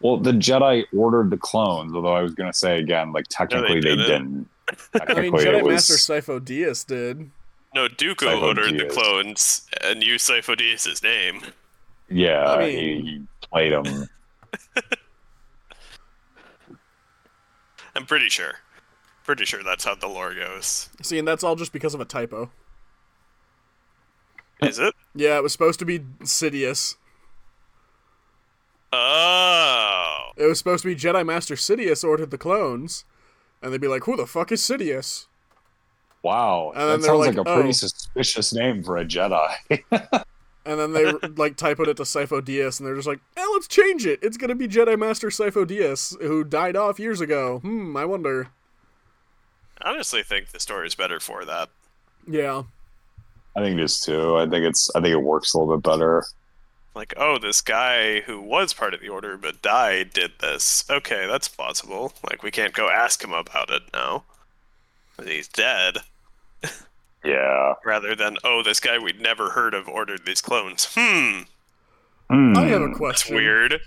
Well, 0.00 0.16
the 0.16 0.32
Jedi 0.32 0.84
ordered 0.96 1.28
the 1.28 1.36
clones, 1.36 1.92
although 1.94 2.14
I 2.14 2.22
was 2.22 2.34
going 2.34 2.50
to 2.50 2.56
say 2.56 2.78
again, 2.78 3.12
like 3.12 3.26
technically 3.28 3.80
they 3.80 3.90
didn't. 3.94 4.06
didn't. 4.06 4.48
I 4.94 5.20
mean, 5.20 5.32
Jedi 5.32 5.62
was, 5.62 5.88
Master 5.90 5.94
Sifo 5.94 6.40
Dyas 6.40 6.86
did. 6.86 7.30
No, 7.74 7.88
Dooku 7.88 8.26
Sifo 8.26 8.42
ordered 8.42 8.78
the 8.78 8.86
clones 8.86 9.68
and 9.82 10.02
used 10.02 10.28
Sifo 10.28 10.56
Dyas' 10.56 11.02
name. 11.02 11.42
yeah, 12.08 12.48
I 12.50 12.70
he, 12.70 12.76
mean- 12.76 13.06
he 13.06 13.22
played 13.40 13.72
them. 13.72 14.08
I'm 17.94 18.06
pretty 18.06 18.28
sure. 18.28 18.54
Pretty 19.24 19.44
sure 19.44 19.62
that's 19.62 19.84
how 19.84 19.94
the 19.94 20.06
lore 20.06 20.34
goes. 20.34 20.88
See, 21.02 21.18
and 21.18 21.26
that's 21.28 21.44
all 21.44 21.56
just 21.56 21.72
because 21.72 21.94
of 21.94 22.00
a 22.00 22.04
typo. 22.04 22.50
Is 24.62 24.78
it? 24.78 24.94
Yeah, 25.14 25.36
it 25.36 25.42
was 25.42 25.52
supposed 25.52 25.78
to 25.78 25.84
be 25.84 26.00
Sidious. 26.22 26.96
Oh. 28.92 30.30
It 30.36 30.46
was 30.46 30.58
supposed 30.58 30.82
to 30.82 30.88
be 30.88 30.96
Jedi 30.96 31.24
Master 31.24 31.54
Sidious 31.54 32.04
ordered 32.04 32.30
the 32.30 32.38
clones, 32.38 33.04
and 33.62 33.72
they'd 33.72 33.80
be 33.80 33.88
like, 33.88 34.04
"Who 34.04 34.16
the 34.16 34.26
fuck 34.26 34.52
is 34.52 34.60
Sidious?" 34.62 35.26
Wow, 36.22 36.72
And 36.74 36.82
then 36.82 36.88
that 36.88 36.96
they're 36.98 37.08
sounds 37.08 37.26
like, 37.26 37.36
like, 37.36 37.46
a 37.46 37.54
pretty 37.54 37.68
"Oh." 37.70 37.72
suspicious 37.72 38.52
name 38.52 38.82
for 38.82 38.98
a 38.98 39.04
Jedi. 39.04 39.54
And 40.66 40.78
then 40.78 40.92
they 40.92 41.06
like 41.36 41.56
typoed 41.56 41.88
it 41.88 41.96
to 41.96 42.02
Sifo 42.02 42.42
Dyas, 42.42 42.78
and 42.78 42.86
they're 42.86 42.94
just 42.94 43.08
like, 43.08 43.20
"Eh, 43.34 43.44
let's 43.54 43.66
change 43.66 44.04
it. 44.04 44.18
It's 44.22 44.36
gonna 44.36 44.54
be 44.54 44.68
Jedi 44.68 44.96
Master 44.98 45.28
Sifo 45.28 45.64
Dyas, 45.64 46.20
who 46.20 46.44
died 46.44 46.76
off 46.76 47.00
years 47.00 47.20
ago. 47.22 47.60
Hmm, 47.60 47.96
I 47.96 48.04
wonder." 48.04 48.48
I 49.80 49.88
honestly 49.90 50.22
think 50.22 50.50
the 50.50 50.60
story's 50.60 50.94
better 50.94 51.18
for 51.18 51.46
that. 51.46 51.70
Yeah, 52.26 52.64
I 53.56 53.60
think 53.60 53.78
it 53.78 53.82
is 53.82 54.00
too. 54.00 54.36
I 54.36 54.46
think 54.46 54.66
it's. 54.66 54.90
I 54.94 55.00
think 55.00 55.12
it 55.14 55.22
works 55.22 55.54
a 55.54 55.58
little 55.58 55.78
bit 55.78 55.82
better. 55.82 56.24
Like, 56.94 57.14
oh, 57.16 57.38
this 57.38 57.60
guy 57.60 58.20
who 58.22 58.40
was 58.40 58.74
part 58.74 58.94
of 58.94 59.00
the 59.00 59.08
order 59.08 59.36
but 59.36 59.62
died 59.62 60.12
did 60.12 60.32
this. 60.40 60.84
Okay, 60.90 61.26
that's 61.26 61.46
plausible. 61.48 62.12
Like, 62.28 62.42
we 62.42 62.50
can't 62.50 62.72
go 62.74 62.90
ask 62.90 63.22
him 63.22 63.32
about 63.32 63.70
it 63.70 63.82
now. 63.92 64.24
He's 65.24 65.48
dead. 65.48 65.98
Yeah. 67.22 67.74
Rather 67.84 68.14
than, 68.16 68.38
oh, 68.44 68.62
this 68.62 68.80
guy 68.80 68.96
we'd 68.98 69.20
never 69.20 69.50
heard 69.50 69.74
of 69.74 69.86
ordered 69.86 70.24
these 70.24 70.40
clones. 70.40 70.88
Hmm, 70.94 71.42
I 72.30 72.62
have 72.64 72.80
a 72.80 72.86
Hmm. 72.86 73.04
that's 73.04 73.28
weird. 73.28 73.78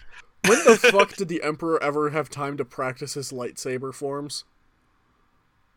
When 0.45 0.59
the 0.63 0.77
fuck 0.91 1.15
did 1.15 1.29
the 1.29 1.41
Emperor 1.41 1.81
ever 1.81 2.11
have 2.11 2.29
time 2.29 2.57
to 2.57 2.63
practice 2.65 3.15
his 3.15 3.31
lightsaber 3.31 3.91
forms? 3.91 4.43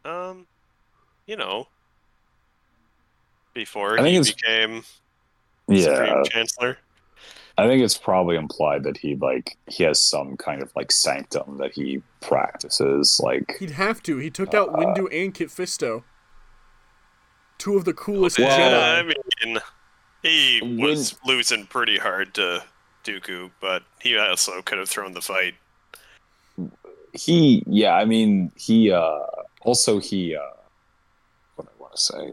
Um, 0.05 0.47
you 1.27 1.35
know, 1.35 1.69
before 3.55 3.95
I 3.99 4.03
think 4.03 4.09
he 4.09 4.17
it's- 4.17 4.35
became 4.35 4.85
Yeah, 5.67 5.95
Supreme 5.95 6.25
Chancellor. 6.27 6.79
I 7.59 7.67
think 7.67 7.83
it's 7.83 7.97
probably 7.97 8.37
implied 8.37 8.83
that 8.85 8.99
he 8.99 9.15
like 9.17 9.57
he 9.67 9.83
has 9.85 9.99
some 9.99 10.37
kind 10.37 10.61
of 10.63 10.71
like 10.77 10.93
sanctum 10.93 11.57
that 11.59 11.73
he 11.73 12.03
practices. 12.21 13.19
Like, 13.23 13.57
He'd 13.59 13.71
have 13.71 14.03
to. 14.05 14.19
He 14.19 14.29
took 14.31 14.53
out 14.53 14.75
Windu 14.75 15.07
and 15.11 15.33
Kit 15.33 15.49
Fisto. 15.49 16.03
Two 17.59 17.77
of 17.77 17.85
the 17.87 17.95
coolest 17.95 18.39
Yeah, 18.39 19.01
I 19.01 19.03
mean, 19.03 19.59
he 20.23 20.61
When- 20.61 20.81
was 20.83 21.17
losing 21.25 21.65
pretty 21.67 21.97
hard 21.97 22.35
to 22.35 22.63
Dooku, 23.05 23.51
but 23.61 23.83
he 24.03 24.19
also 24.19 24.61
could 24.63 24.79
have 24.79 24.89
thrown 24.91 25.15
the 25.15 25.23
fight. 25.23 25.55
he 27.15 27.63
yeah 27.67 27.95
i 27.95 28.05
mean 28.05 28.53
he 28.57 28.91
uh 28.93 29.21
also 29.63 29.99
he 29.99 30.37
uh 30.37 30.41
what 31.55 31.65
do 31.67 31.71
i 31.79 31.81
want 31.83 31.95
to 31.95 32.01
say 32.01 32.33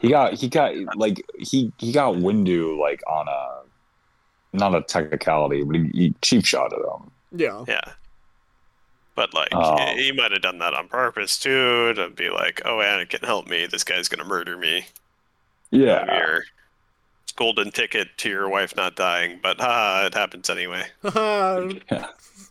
he 0.00 0.08
got 0.08 0.32
he 0.32 0.48
got 0.48 0.72
like 0.96 1.22
he 1.38 1.70
he 1.78 1.92
got 1.92 2.14
windu 2.14 2.78
like 2.78 3.02
on 3.06 3.28
a 3.28 3.63
not 4.54 4.74
a 4.74 4.80
technicality 4.82 5.62
but 5.62 5.76
he, 5.76 5.90
he 5.92 6.14
cheap 6.22 6.44
shot 6.44 6.72
at 6.72 6.78
him 6.78 7.10
Yeah. 7.32 7.64
Yeah. 7.68 7.92
But 9.16 9.32
like 9.34 9.48
Oh. 9.52 9.76
he, 9.94 10.04
he 10.06 10.12
might 10.12 10.32
have 10.32 10.42
done 10.42 10.58
that 10.58 10.74
on 10.74 10.88
purpose 10.88 11.38
too, 11.38 11.92
to 11.94 12.10
be 12.10 12.30
like, 12.30 12.62
"Oh, 12.64 12.78
Anakin, 12.78 13.24
help 13.24 13.46
me! 13.46 13.66
This 13.66 13.84
guy's 13.84 14.08
gonna 14.08 14.24
murder 14.24 14.56
me." 14.56 14.86
yeah 15.70 16.04
Your 16.16 16.44
golden 17.36 17.70
ticket 17.70 18.08
to 18.18 18.28
your 18.28 18.48
wife 18.48 18.74
not 18.76 18.96
dying, 18.96 19.38
but 19.42 19.60
ha, 19.60 20.04
it 20.06 20.14
happens 20.14 20.50
anyway. 20.50 20.84
Haha. 21.02 21.70
Yeah. 21.90 22.06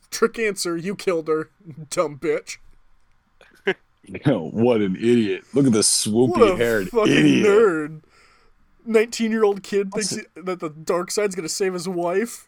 Trick 0.09 0.39
answer. 0.39 0.77
You 0.77 0.95
killed 0.95 1.27
her, 1.27 1.49
dumb 1.89 2.17
bitch. 2.17 2.57
you 3.65 4.19
know, 4.25 4.49
what 4.49 4.79
an 4.81 4.95
idiot 4.95 5.43
look 5.53 5.65
at 5.65 5.73
this 5.73 6.05
swoopy 6.05 6.57
haired 6.57 6.87
fucking 6.89 7.11
idiot 7.11 7.45
nerd. 7.45 8.01
19 8.85 9.31
year 9.31 9.43
old 9.43 9.63
kid 9.63 9.91
thinks 9.91 10.11
he- 10.11 10.41
that 10.41 10.59
the 10.59 10.69
dark 10.69 11.11
side's 11.11 11.35
gonna 11.35 11.49
save 11.49 11.73
his 11.73 11.87
wife. 11.87 12.47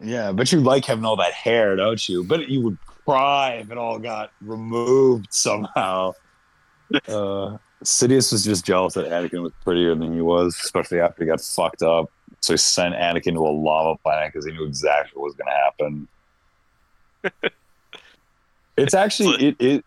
yeah 0.00 0.32
but 0.32 0.50
you 0.52 0.60
like 0.60 0.84
having 0.84 1.04
all 1.04 1.16
that 1.16 1.32
hair 1.32 1.76
don't 1.76 2.08
you 2.08 2.24
but 2.24 2.48
you 2.48 2.60
would 2.62 2.78
cry 3.04 3.54
if 3.54 3.70
it 3.70 3.76
all 3.78 3.98
got 3.98 4.30
removed 4.40 5.26
somehow 5.30 6.12
uh 7.08 7.56
Sidious 7.84 8.30
was 8.30 8.44
just 8.44 8.64
jealous 8.64 8.94
that 8.94 9.06
Anakin 9.06 9.42
was 9.42 9.50
prettier 9.64 9.94
than 9.96 10.14
he 10.14 10.20
was, 10.20 10.54
especially 10.62 11.00
after 11.00 11.24
he 11.24 11.28
got 11.28 11.40
fucked 11.40 11.82
up. 11.82 12.12
So 12.38 12.52
he 12.52 12.56
sent 12.56 12.94
Anakin 12.94 13.34
to 13.34 13.40
a 13.40 13.50
lava 13.50 13.98
planet 14.04 14.32
because 14.32 14.46
he 14.46 14.52
knew 14.52 14.64
exactly 14.64 15.10
what 15.20 15.24
was 15.24 15.34
going 15.34 15.48
to 15.48 17.32
happen. 17.32 17.50
it's 18.76 18.94
actually 18.94 19.48
it. 19.48 19.56
it 19.58 19.84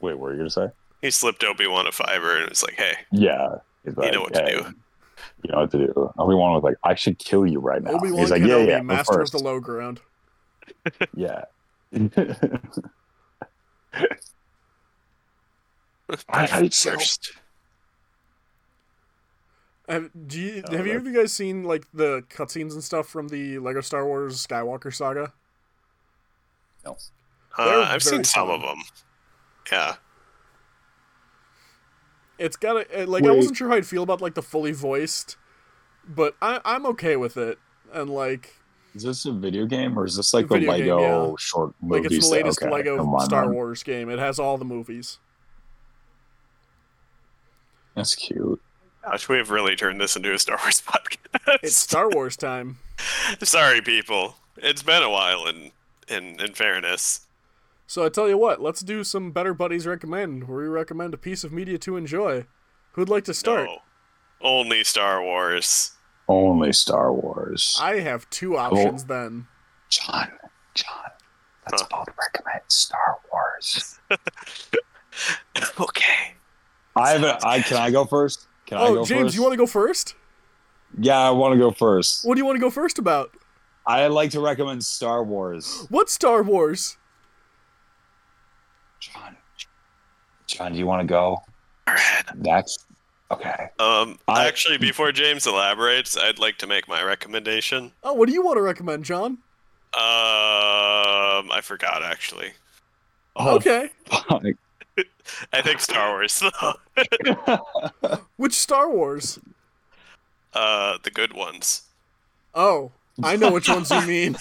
Wait, 0.00 0.14
what 0.14 0.20
were 0.20 0.30
you 0.30 0.36
going 0.36 0.48
to 0.48 0.54
say? 0.54 0.68
He 1.02 1.10
slipped 1.10 1.42
Obi 1.42 1.66
Wan 1.66 1.88
a 1.88 1.92
fiver 1.92 2.36
and 2.36 2.48
was 2.48 2.62
like, 2.62 2.74
"Hey, 2.74 2.94
Yeah, 3.10 3.56
he's 3.84 3.94
You 4.00 4.12
know 4.12 4.20
what 4.20 4.34
to 4.34 4.46
do." 4.46 4.74
You 5.42 5.52
know 5.52 5.60
what 5.60 5.70
to 5.72 5.78
do. 5.78 6.12
Obi 6.18 6.34
Wan 6.34 6.52
was 6.54 6.62
like, 6.62 6.76
"I 6.84 6.94
should 6.94 7.18
kill 7.18 7.46
you 7.46 7.60
right 7.60 7.82
now." 7.82 7.92
Obi 7.92 8.10
Wan 8.10 8.20
he's 8.20 8.30
like, 8.30 8.42
"Yeah, 8.42 8.58
yeah, 8.58 8.78
but 8.78 8.84
master 8.84 9.12
of 9.14 9.18
first, 9.20 9.32
the 9.32 9.38
low 9.38 9.60
ground. 9.60 10.00
yeah." 11.14 11.44
I 16.28 16.46
hate 16.46 16.84
you. 16.84 16.90
first." 16.92 17.32
Have, 19.88 20.10
do 20.26 20.40
you, 20.40 20.62
Oh, 20.66 20.76
have 20.76 20.86
you 20.86 20.92
that- 20.94 20.98
ever 21.08 21.10
guys 21.12 21.32
seen 21.34 21.64
like 21.64 21.86
the 21.92 22.22
cutscenes 22.30 22.72
and 22.72 22.82
stuff 22.82 23.06
from 23.06 23.28
the 23.28 23.58
Lego 23.58 23.82
Star 23.82 24.06
Wars 24.06 24.46
Skywalker 24.46 24.94
saga? 24.94 25.32
Uh, 26.86 26.94
I've 27.58 28.02
seen 28.02 28.24
some 28.24 28.48
fun. 28.48 28.56
of 28.56 28.62
them. 28.62 28.78
Yeah, 29.70 29.94
It's 32.44 32.56
got 32.56 32.76
a 32.76 33.00
eh, 33.00 33.04
like 33.08 33.24
I 33.24 33.30
wasn't 33.30 33.56
sure 33.56 33.70
how 33.70 33.76
I'd 33.76 33.86
feel 33.86 34.02
about 34.02 34.20
like 34.20 34.34
the 34.34 34.42
fully 34.42 34.72
voiced, 34.72 35.38
but 36.06 36.36
I 36.42 36.60
I'm 36.62 36.84
okay 36.86 37.16
with 37.16 37.38
it. 37.38 37.58
And 37.90 38.10
like 38.10 38.56
Is 38.94 39.02
this 39.02 39.24
a 39.24 39.32
video 39.32 39.64
game 39.64 39.98
or 39.98 40.04
is 40.04 40.16
this 40.16 40.34
like 40.34 40.48
the 40.48 40.58
Video 40.58 40.76
game, 40.76 40.86
Lego 40.88 41.28
yeah. 41.30 41.34
short 41.38 41.72
movies? 41.80 42.04
like 42.04 42.12
it's 42.12 42.28
the 42.28 42.32
latest 42.32 42.62
okay, 42.62 42.70
Lego 42.70 42.96
never 43.02 43.24
Star 43.24 43.46
then. 43.46 43.54
Wars 43.54 43.82
game. 43.82 44.10
It 44.10 44.18
has 44.18 44.38
all 44.38 44.58
the 44.58 44.64
movies. 44.66 45.18
That's 47.94 48.14
cute. 48.14 48.60
gosh, 49.02 49.26
we 49.26 49.38
have 49.38 49.50
really 49.50 49.74
turned 49.74 49.98
this 49.98 50.14
into 50.14 50.34
a 50.34 50.38
Star 50.38 50.58
Wars 50.62 50.82
podcast. 50.86 51.60
It's 51.62 51.76
Star 51.76 52.10
Wars 52.10 52.36
time. 52.36 52.76
Sorry, 53.42 53.80
people. 53.80 54.36
It's 54.58 54.82
been 54.82 55.02
a 55.02 55.08
while. 55.10 55.46
In 55.46 55.70
in 56.08 56.38
in 56.40 56.52
fairness, 56.52 57.23
So 57.94 58.04
I 58.04 58.08
tell 58.08 58.28
you 58.28 58.36
what, 58.36 58.60
let's 58.60 58.80
do 58.80 59.04
some 59.04 59.30
Better 59.30 59.54
Buddies 59.54 59.86
recommend, 59.86 60.48
where 60.48 60.58
we 60.58 60.66
recommend 60.66 61.14
a 61.14 61.16
piece 61.16 61.44
of 61.44 61.52
media 61.52 61.78
to 61.78 61.96
enjoy. 61.96 62.44
Who'd 62.94 63.08
like 63.08 63.22
to 63.26 63.32
start? 63.32 63.68
no, 63.68 63.78
only 64.40 64.82
Star 64.82 65.22
Wars. 65.22 65.92
Only 66.28 66.72
Star 66.72 67.12
Wars. 67.12 67.78
I 67.80 68.00
have 68.00 68.28
two 68.30 68.56
options 68.56 69.04
then. 69.04 69.46
John, 69.90 70.32
John, 70.74 71.04
let's 71.70 71.82
Huh. 71.82 71.88
both 71.88 72.08
recommend 72.18 72.62
Star 72.66 73.18
Wars. 73.32 74.00
okay. 75.78 76.34
I 76.96 77.10
have 77.10 77.22
a, 77.22 77.38
I 77.46 77.60
can 77.60 77.76
I 77.76 77.92
go 77.92 78.06
first? 78.06 78.48
Can 78.66 78.78
I 78.78 78.80
Oh, 78.80 78.94
go 78.96 79.04
James, 79.04 79.22
first? 79.22 79.36
you 79.36 79.42
want 79.42 79.52
to 79.52 79.56
go 79.56 79.68
first? 79.68 80.16
Yeah, 80.98 81.20
I 81.20 81.30
want 81.30 81.52
to 81.52 81.58
go 81.60 81.70
first. 81.70 82.26
What 82.26 82.34
do 82.34 82.40
you 82.40 82.44
want 82.44 82.56
to 82.56 82.60
go 82.60 82.70
first 82.70 82.98
about? 82.98 83.30
I 83.86 84.08
like 84.08 84.32
to 84.32 84.40
recommend 84.40 84.84
Star 84.84 85.22
Wars. 85.22 85.86
What 85.90 86.10
Star 86.10 86.42
Wars? 86.42 86.96
John, 89.12 89.36
John, 90.46 90.72
do 90.72 90.78
you 90.78 90.86
want 90.86 91.02
to 91.02 91.06
go 91.06 91.42
That's 92.36 92.86
Okay. 93.30 93.68
Um, 93.80 94.18
I- 94.28 94.46
actually, 94.46 94.78
before 94.78 95.10
James 95.10 95.46
elaborates, 95.46 96.16
I'd 96.16 96.38
like 96.38 96.56
to 96.58 96.66
make 96.66 96.86
my 96.88 97.02
recommendation. 97.02 97.90
Oh, 98.02 98.12
what 98.12 98.28
do 98.28 98.34
you 98.34 98.42
want 98.44 98.56
to 98.58 98.62
recommend, 98.62 99.04
John? 99.04 99.38
Um, 99.94 101.50
I 101.50 101.60
forgot 101.62 102.02
actually. 102.02 102.52
Oh, 103.36 103.56
Okay. 103.56 103.90
fuck. 104.06 104.42
I 105.52 105.62
think 105.62 105.80
Star 105.80 106.10
Wars 106.12 106.40
though. 106.40 108.18
Which 108.36 108.54
Star 108.54 108.88
Wars? 108.90 109.38
Uh, 110.52 110.98
the 111.02 111.10
good 111.10 111.32
ones. 111.32 111.82
Oh, 112.54 112.92
I 113.22 113.36
know 113.36 113.52
which 113.52 113.68
ones 113.68 113.90
you 113.90 114.00
mean. 114.02 114.36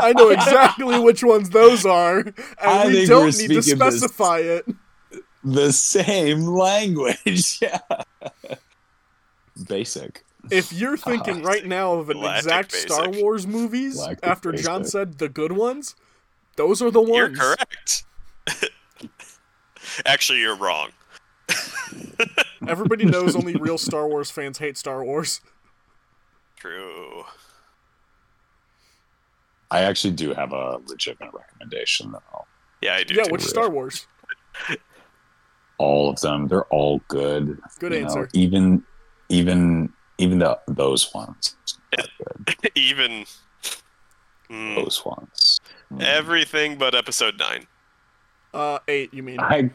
I 0.00 0.12
know 0.16 0.30
exactly 0.30 0.98
which 0.98 1.22
ones 1.22 1.50
those 1.50 1.86
are, 1.86 2.18
and 2.20 2.34
I 2.60 2.86
we 2.86 2.92
think 2.94 3.08
don't 3.08 3.20
we're 3.20 3.26
need 3.26 3.48
to 3.50 3.62
speaking 3.62 3.78
this- 3.78 4.00
specify 4.00 4.38
it. 4.38 4.66
the 5.44 5.72
same 5.72 6.46
language. 6.46 7.60
Yeah. 7.62 7.78
Basic. 9.68 10.24
If 10.50 10.72
you're 10.72 10.96
thinking 10.96 11.42
ah, 11.44 11.48
right 11.48 11.64
now 11.64 11.94
of 11.94 12.10
an 12.10 12.18
Galactic 12.18 12.44
exact 12.44 12.72
Star 12.72 13.10
Wars 13.10 13.46
movies 13.46 13.94
Galactic 13.94 14.28
after 14.28 14.52
John 14.52 14.84
said 14.84 15.18
the 15.18 15.28
good 15.28 15.52
ones, 15.52 15.94
those 16.56 16.82
are 16.82 16.90
the 16.90 17.00
ones. 17.00 17.14
You're 17.16 17.56
correct. 17.56 18.04
Actually, 20.06 20.40
you're 20.40 20.56
wrong. 20.56 20.90
Everybody 22.66 23.04
knows 23.04 23.36
only 23.36 23.54
real 23.60 23.78
Star 23.78 24.08
Wars 24.08 24.30
fans 24.30 24.58
hate 24.58 24.76
Star 24.76 25.04
Wars. 25.04 25.40
True. 26.56 27.24
I 29.74 29.82
actually 29.82 30.12
do 30.14 30.32
have 30.34 30.52
a 30.52 30.78
legitimate 30.86 31.32
recommendation 31.34 32.12
though. 32.12 32.44
Yeah, 32.80 32.94
I 32.96 33.02
do. 33.04 33.14
Yeah, 33.14 33.24
too. 33.24 33.32
which 33.32 33.42
Star 33.42 33.68
Wars? 33.70 34.06
All 35.78 36.08
of 36.10 36.20
them, 36.20 36.46
they're 36.48 36.66
all 36.66 37.00
good. 37.08 37.58
Good 37.80 37.92
you 37.92 38.00
know, 38.00 38.04
answer. 38.06 38.28
even 38.32 38.84
even 39.28 39.92
even 40.18 40.38
the 40.38 40.58
those 40.68 41.12
ones. 41.12 41.56
are. 41.98 42.04
Even 42.74 43.24
Mm, 44.50 44.74
Those 44.76 45.02
ones. 45.06 45.58
everything 46.00 46.76
but 46.76 46.94
episode 46.94 47.38
nine. 47.38 47.66
Uh, 48.52 48.78
eight. 48.88 49.12
You 49.14 49.22
mean? 49.22 49.40
I 49.40 49.70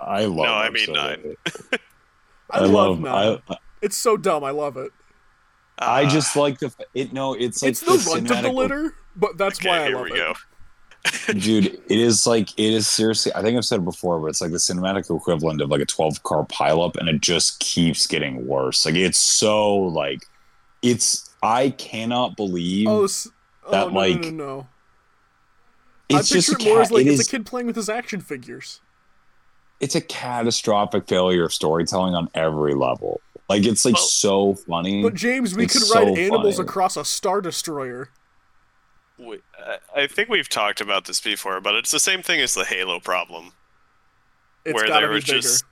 I 0.00 0.26
love. 0.26 0.36
No, 0.46 0.52
I 0.54 0.68
mean 0.70 0.92
nine. 0.92 1.20
eight. 1.46 1.80
I, 2.50 2.60
love, 2.66 3.00
nine. 3.00 3.38
I, 3.48 3.56
It's 3.80 3.96
so 3.96 4.16
dumb. 4.18 4.44
I 4.44 4.50
love 4.50 4.76
it. 4.76 4.92
I 5.78 6.04
Ah, 6.04 6.08
just 6.08 6.36
like 6.36 6.58
the 6.58 6.72
it. 6.94 7.12
No, 7.14 7.32
it's 7.34 7.62
like 7.62 7.70
it's 7.70 7.80
the 7.80 7.92
runt 8.10 8.30
of 8.30 8.42
the 8.42 8.48
cinematic- 8.50 8.54
litter, 8.54 8.94
but 9.16 9.36
that's 9.38 9.58
okay, 9.60 9.68
why 9.68 9.82
I 9.82 9.86
here 9.86 9.96
love 9.96 10.04
we 10.04 10.12
it. 10.12 10.16
go. 10.16 10.34
dude. 11.40 11.66
It 11.66 11.98
is 11.98 12.26
like 12.26 12.50
it 12.58 12.72
is 12.72 12.86
seriously. 12.86 13.32
I 13.34 13.42
think 13.42 13.56
I've 13.56 13.64
said 13.64 13.80
it 13.80 13.84
before, 13.84 14.20
but 14.20 14.26
it's 14.26 14.40
like 14.40 14.52
the 14.52 14.58
cinematic 14.58 15.14
equivalent 15.14 15.60
of 15.60 15.68
like 15.70 15.80
a 15.80 15.86
twelve 15.86 16.22
car 16.22 16.44
pileup, 16.46 16.96
and 16.96 17.08
it 17.08 17.20
just 17.20 17.58
keeps 17.60 18.06
getting 18.06 18.46
worse. 18.46 18.86
Like 18.86 18.94
it's 18.94 19.18
so 19.18 19.74
like 19.76 20.24
it's. 20.82 21.28
I 21.44 21.70
cannot 21.70 22.36
believe 22.36 22.86
Oh, 22.86 23.02
s- 23.02 23.26
oh 23.66 23.70
That, 23.72 23.88
no, 23.88 23.92
no, 23.94 23.98
like, 23.98 24.20
no, 24.20 24.30
no. 24.30 24.66
it's 26.08 26.30
I 26.30 26.34
just 26.36 26.50
picture 26.50 26.62
a 26.68 26.68
it 26.68 26.68
more 26.68 26.76
ca- 26.76 26.82
as 26.82 26.90
like 26.92 27.06
it 27.06 27.08
it's 27.10 27.20
is- 27.22 27.26
a 27.26 27.30
kid 27.30 27.46
playing 27.46 27.66
with 27.66 27.74
his 27.74 27.88
action 27.88 28.20
figures. 28.20 28.80
it's 29.80 29.96
a 29.96 30.00
catastrophic 30.00 31.08
failure 31.08 31.44
of 31.44 31.52
storytelling 31.52 32.14
on 32.14 32.28
every 32.34 32.74
level. 32.74 33.20
Like 33.48 33.66
it's 33.66 33.84
like 33.84 33.94
Well- 33.94 34.04
so 34.04 34.54
funny. 34.54 35.02
But 35.02 35.14
James, 35.14 35.56
we 35.56 35.64
It's 35.64 35.72
could 35.72 35.82
so 35.82 35.94
ride 35.98 36.16
animals 36.16 36.56
funny. 36.58 36.68
across 36.68 36.96
a 36.96 37.04
star 37.04 37.40
destroyer. 37.40 38.10
We, 39.24 39.38
I- 39.58 40.02
I 40.02 40.06
think 40.06 40.28
we've 40.28 40.48
talked 40.48 40.80
about 40.80 41.04
this 41.06 41.20
before, 41.20 41.60
but 41.60 41.74
it's 41.74 41.90
the 41.90 42.00
same 42.00 42.22
thing 42.22 42.40
as 42.40 42.54
the 42.54 42.64
Halo 42.64 43.00
problem. 43.00 43.52
It's 44.64 44.74
Where 44.74 44.88
there 44.88 45.08
be 45.08 45.14
was 45.14 45.24
bigger. 45.24 45.40
just 45.40 45.64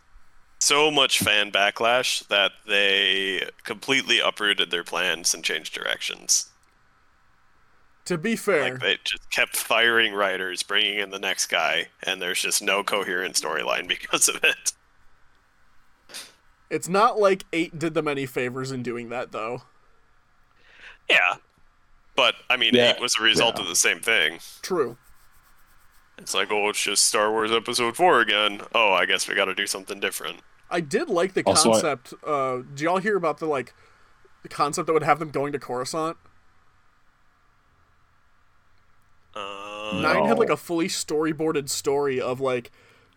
so 0.59 0.91
much 0.91 1.19
fan 1.21 1.51
backlash 1.51 2.27
that 2.29 2.53
they 2.67 3.49
completely 3.65 4.19
uprooted 4.21 4.71
their 4.71 4.85
plans 4.85 5.33
and 5.35 5.43
changed 5.45 5.75
directions. 5.75 6.47
To 8.07 8.19
be 8.19 8.35
fair, 8.37 8.73
Like 8.73 8.81
they 8.81 8.99
just 9.05 9.31
kept 9.31 9.57
firing 9.57 10.13
writers, 10.13 10.63
bringing 10.63 10.99
in 10.99 11.11
the 11.11 11.19
next 11.19 11.47
guy, 11.47 11.89
and 12.03 12.21
there's 12.21 12.43
just 12.43 12.61
no 12.63 12.83
coherent 12.83 13.37
storyline 13.37 13.87
because 13.89 14.29
of 14.29 14.43
it. 14.43 14.73
it's 16.69 16.89
not 16.89 17.19
like 17.19 17.45
eight 17.53 17.79
did 17.79 17.95
them 17.95 18.09
any 18.09 18.27
favors 18.27 18.73
in 18.73 18.83
doing 18.83 19.09
that, 19.11 19.33
though. 19.33 19.63
Yeah, 21.09 21.37
but 22.17 22.35
I 22.49 22.57
mean, 22.57 22.75
Yeah, 22.75 22.95
eight 22.95 23.01
was 23.01 23.17
a 23.19 23.23
result 23.23 23.57
yeah. 23.57 23.63
of 23.63 23.69
the 23.69 23.77
same 23.77 24.01
thing. 24.01 24.41
True. 24.63 24.97
It's 26.19 26.35
like, 26.35 26.51
oh, 26.53 26.69
it's 26.69 26.83
just 26.83 27.07
Star 27.07 27.31
Wars 27.31 27.51
Episode 27.51 27.97
Four 27.97 28.21
again. 28.21 28.61
Oh, 28.75 28.93
I 28.93 29.07
guess 29.07 29.27
we 29.29 29.35
got 29.35 29.47
to 29.47 29.55
do 29.55 29.67
something 29.67 30.01
different. 30.01 30.41
I 30.71 30.81
did 30.81 31.09
like 31.09 31.33
the 31.35 31.43
Also, 31.45 31.71
I- 31.71 31.73
concept. 31.73 32.15
Uh, 32.27 32.59
do 32.75 32.85
y'all 32.85 32.99
hear 32.99 33.17
about 33.17 33.39
the 33.39 33.47
like 33.47 33.73
the 34.43 34.49
concept 34.49 34.87
that 34.87 34.93
would 34.93 35.03
have 35.03 35.19
them 35.19 35.31
going 35.31 35.53
to 35.53 35.59
Coruscant? 35.59 36.17
Uh, 39.35 39.99
Nine 40.03 40.25
had 40.27 40.39
like 40.39 40.51
a 40.51 40.57
fully 40.57 40.89
storyboarded 40.89 41.69
story 41.69 42.21
of 42.21 42.41
like 42.41 42.71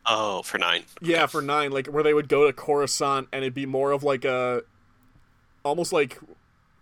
Oh, 0.06 0.42
for 0.44 0.58
nine. 0.58 0.84
yeah 1.02 1.26
for 1.28 1.42
nine 1.42 1.72
like 1.72 1.88
where 1.88 2.04
they 2.04 2.14
would 2.14 2.28
go 2.30 2.46
to 2.46 2.54
Coruscant 2.54 3.30
and 3.32 3.44
it'd 3.44 3.54
be 3.54 3.66
more 3.66 3.92
of 3.92 4.04
like 4.04 4.24
a 4.26 4.62
almost 5.64 5.92
like 5.94 6.20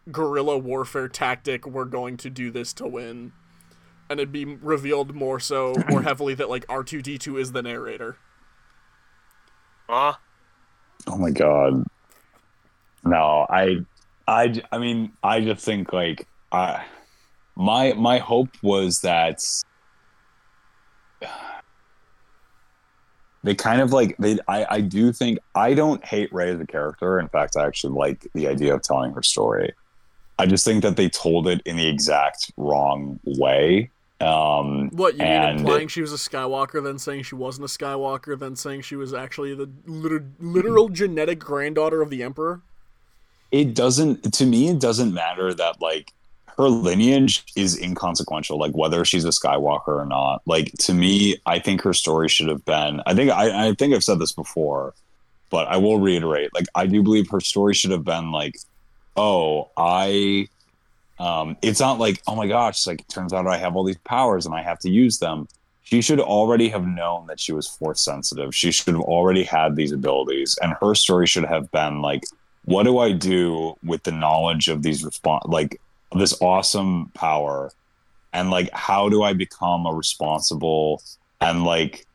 guerrilla 0.10 0.58
warfare 0.58 1.10
tactic. 1.10 1.66
We're 1.66 1.86
going 1.86 2.18
to 2.18 2.30
do 2.30 2.52
this 2.52 2.72
to 2.74 2.88
win, 2.88 3.34
and 4.10 4.20
it'd 4.20 4.32
be 4.32 4.46
revealed 4.46 5.14
more 5.14 5.40
so 5.40 5.76
more 5.90 6.04
heavily 6.04 6.34
that 6.36 6.50
like 6.50 6.66
R 6.70 6.84
two 6.84 7.02
D 7.02 7.18
two 7.18 7.38
is 7.38 7.52
the 7.52 7.62
narrator. 7.62 8.18
Ah, 9.90 10.20
Oh 11.08 11.18
my 11.18 11.32
god. 11.32 11.84
No, 13.04 13.46
i 13.50 13.78
i 14.28 14.62
i 14.72 14.78
mean, 14.78 15.12
I 15.24 15.42
just 15.42 15.66
think 15.66 15.92
like 15.94 16.28
I 16.52 16.86
my 17.56 17.94
my 17.94 18.20
hope 18.20 18.50
was 18.62 19.02
that 19.02 19.40
they 23.44 23.56
kind 23.56 23.82
of 23.82 23.92
like 23.92 24.16
they 24.18 24.38
I 24.48 24.66
I 24.70 24.82
do 24.82 25.12
think 25.12 25.40
I 25.56 25.74
don't 25.74 26.04
hate 26.06 26.32
Rey 26.32 26.52
as 26.52 26.60
a 26.60 26.66
character. 26.68 27.20
In 27.20 27.28
fact, 27.30 27.56
I 27.58 27.66
actually 27.66 27.94
like 27.98 28.28
the 28.34 28.48
idea 28.48 28.76
of 28.76 28.84
telling 28.84 29.14
her 29.14 29.24
story. 29.24 29.74
I 30.40 30.46
just 30.46 30.66
think 30.66 30.84
that 30.84 30.96
they 30.96 31.10
told 31.10 31.48
it 31.48 31.62
in 31.66 31.78
the 31.78 31.88
exact 31.88 32.52
wrong 32.58 33.20
way. 33.24 33.90
Um 34.20 34.90
What 34.92 35.16
you 35.16 35.24
mean 35.24 35.60
implying 35.60 35.88
she 35.88 36.02
was 36.02 36.14
a 36.14 36.18
Skywalker, 36.18 36.84
then 36.84 37.00
saying 37.00 37.24
she 37.24 37.36
wasn't 37.36 37.66
a 37.66 37.74
Skywalker, 37.78 38.38
then 38.38 38.56
saying 38.56 38.82
she 38.82 38.96
was 38.96 39.14
actually 39.14 39.56
the 39.56 39.70
liter- 39.86 40.26
literal 40.40 40.90
genetic 40.90 41.40
granddaughter 41.40 42.02
of 42.02 42.10
the 42.10 42.24
Emperor? 42.24 42.62
it 43.52 43.76
doesn't 43.76 44.34
to 44.34 44.46
me 44.46 44.70
it 44.70 44.80
doesn't 44.80 45.14
matter 45.14 45.54
that 45.54 45.82
like 45.82 46.14
her 46.58 46.68
lineage 46.70 47.44
is 47.56 47.78
inconsequential 47.78 48.58
like 48.58 48.72
whether 48.74 49.04
she's 49.06 49.26
a 49.26 49.30
skywalker 49.30 49.90
or 49.90 50.06
not 50.06 50.42
like 50.46 50.72
to 50.80 50.94
me 50.94 51.36
i 51.46 51.60
think 51.60 51.82
her 51.82 51.94
story 51.94 52.30
should 52.30 52.48
have 52.48 52.64
been 52.66 53.02
i 53.06 53.14
think 53.14 53.30
i, 53.32 53.68
I 53.68 53.74
think 53.74 53.94
i've 53.94 54.04
said 54.04 54.20
this 54.20 54.32
before 54.32 54.94
but 55.50 55.68
i 55.68 55.78
will 55.78 56.00
reiterate 56.00 56.54
like 56.54 56.66
i 56.76 56.86
do 56.86 57.04
believe 57.04 57.30
her 57.30 57.42
story 57.42 57.74
should 57.74 57.92
have 57.92 58.06
been 58.06 58.32
like 58.32 58.58
oh 59.22 59.70
i 59.78 60.48
um 61.20 61.56
it's 61.62 61.80
not 61.80 62.00
like 62.00 62.22
oh 62.28 62.36
my 62.36 62.48
gosh 62.48 62.88
like 62.88 63.02
it 63.02 63.10
turns 63.10 63.34
out 63.34 63.46
i 63.46 63.58
have 63.58 63.76
all 63.76 63.84
these 63.84 63.98
powers 64.00 64.46
and 64.46 64.56
i 64.56 64.62
have 64.62 64.80
to 64.80 64.90
use 64.90 65.20
them. 65.20 65.48
She 65.84 66.02
should 66.02 66.22
already 66.22 66.70
have 66.70 66.88
known 66.88 67.28
that 67.28 67.38
she 67.38 67.52
was 67.52 67.68
force 67.68 68.00
sensitive. 68.00 68.56
She 68.56 68.72
should 68.72 68.94
have 68.94 69.04
already 69.04 69.44
had 69.44 69.76
these 69.76 69.92
abilities 69.92 70.58
and 70.62 70.74
her 70.80 70.96
story 70.96 71.28
should 71.28 71.44
have 71.44 71.70
been 71.72 72.02
like 72.02 72.24
what 72.64 72.84
do 72.84 73.00
I 73.00 73.12
do 73.12 73.76
with 73.84 74.04
the 74.04 74.12
knowledge 74.12 74.70
of 74.70 74.84
these 74.84 75.04
response 75.04 75.44
like 75.48 75.82
this 76.16 76.40
awesome 76.42 77.12
power? 77.14 77.72
And 78.32 78.50
like 78.52 78.70
how 78.72 79.10
do 79.10 79.24
I 79.24 79.34
become 79.34 79.86
a 79.86 79.94
responsible 79.94 81.04
and 81.42 81.66
like 81.66 82.06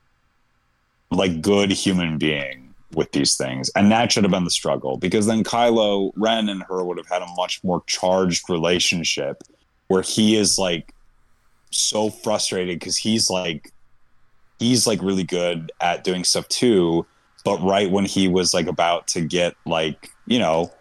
like 1.11 1.43
good 1.43 1.71
human 1.71 2.17
being 2.17 2.66
with 2.95 3.13
these 3.13 3.37
things. 3.37 3.71
And 3.75 3.91
that 3.91 4.13
should 4.13 4.25
have 4.25 4.31
been 4.31 4.45
the 4.45 4.51
struggle 4.51 4.97
because 4.97 5.27
then 5.27 5.45
Kylo 5.45 6.13
Ren 6.17 6.49
and 6.49 6.63
her 6.65 6.85
would 6.85 6.99
have 6.99 7.09
had 7.09 7.23
a 7.23 7.35
much 7.37 7.63
more 7.65 7.83
charged 7.87 8.49
relationship 8.49 9.43
where 9.89 10.03
he 10.03 10.37
is 10.37 10.59
like 10.59 10.95
so 11.71 12.11
frustrated 12.11 12.79
because 12.79 12.97
he's 12.97 13.29
like 13.29 13.73
he's 14.59 14.87
like 14.87 15.03
really 15.03 15.25
good 15.25 15.73
at 15.81 16.05
doing 16.05 16.25
stuff 16.25 16.49
too. 16.49 17.07
But 17.45 17.61
right 17.63 17.91
when 17.91 18.05
he 18.05 18.29
was 18.29 18.55
like 18.55 18.67
about 18.67 19.07
to 19.09 19.21
get 19.21 19.55
like 19.67 20.11
you 20.27 20.39
know 20.39 20.73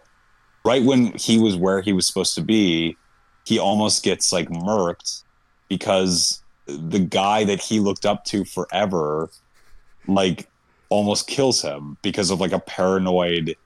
right 0.64 0.82
when 0.82 1.12
he 1.12 1.38
was 1.38 1.56
where 1.56 1.80
he 1.80 1.92
was 1.92 2.06
supposed 2.06 2.34
to 2.34 2.42
be 2.42 2.96
he 3.44 3.60
almost 3.60 4.02
gets 4.02 4.32
like 4.32 4.48
murked 4.48 5.22
because 5.68 6.42
the 6.66 6.98
guy 6.98 7.44
that 7.44 7.60
he 7.60 7.78
looked 7.78 8.04
up 8.04 8.24
to 8.24 8.44
forever 8.44 9.30
like 10.08 10.48
almost 10.88 11.26
kills 11.26 11.62
him 11.62 11.96
because 12.02 12.30
of 12.30 12.40
like 12.40 12.52
a 12.52 12.58
paranoid 12.60 13.56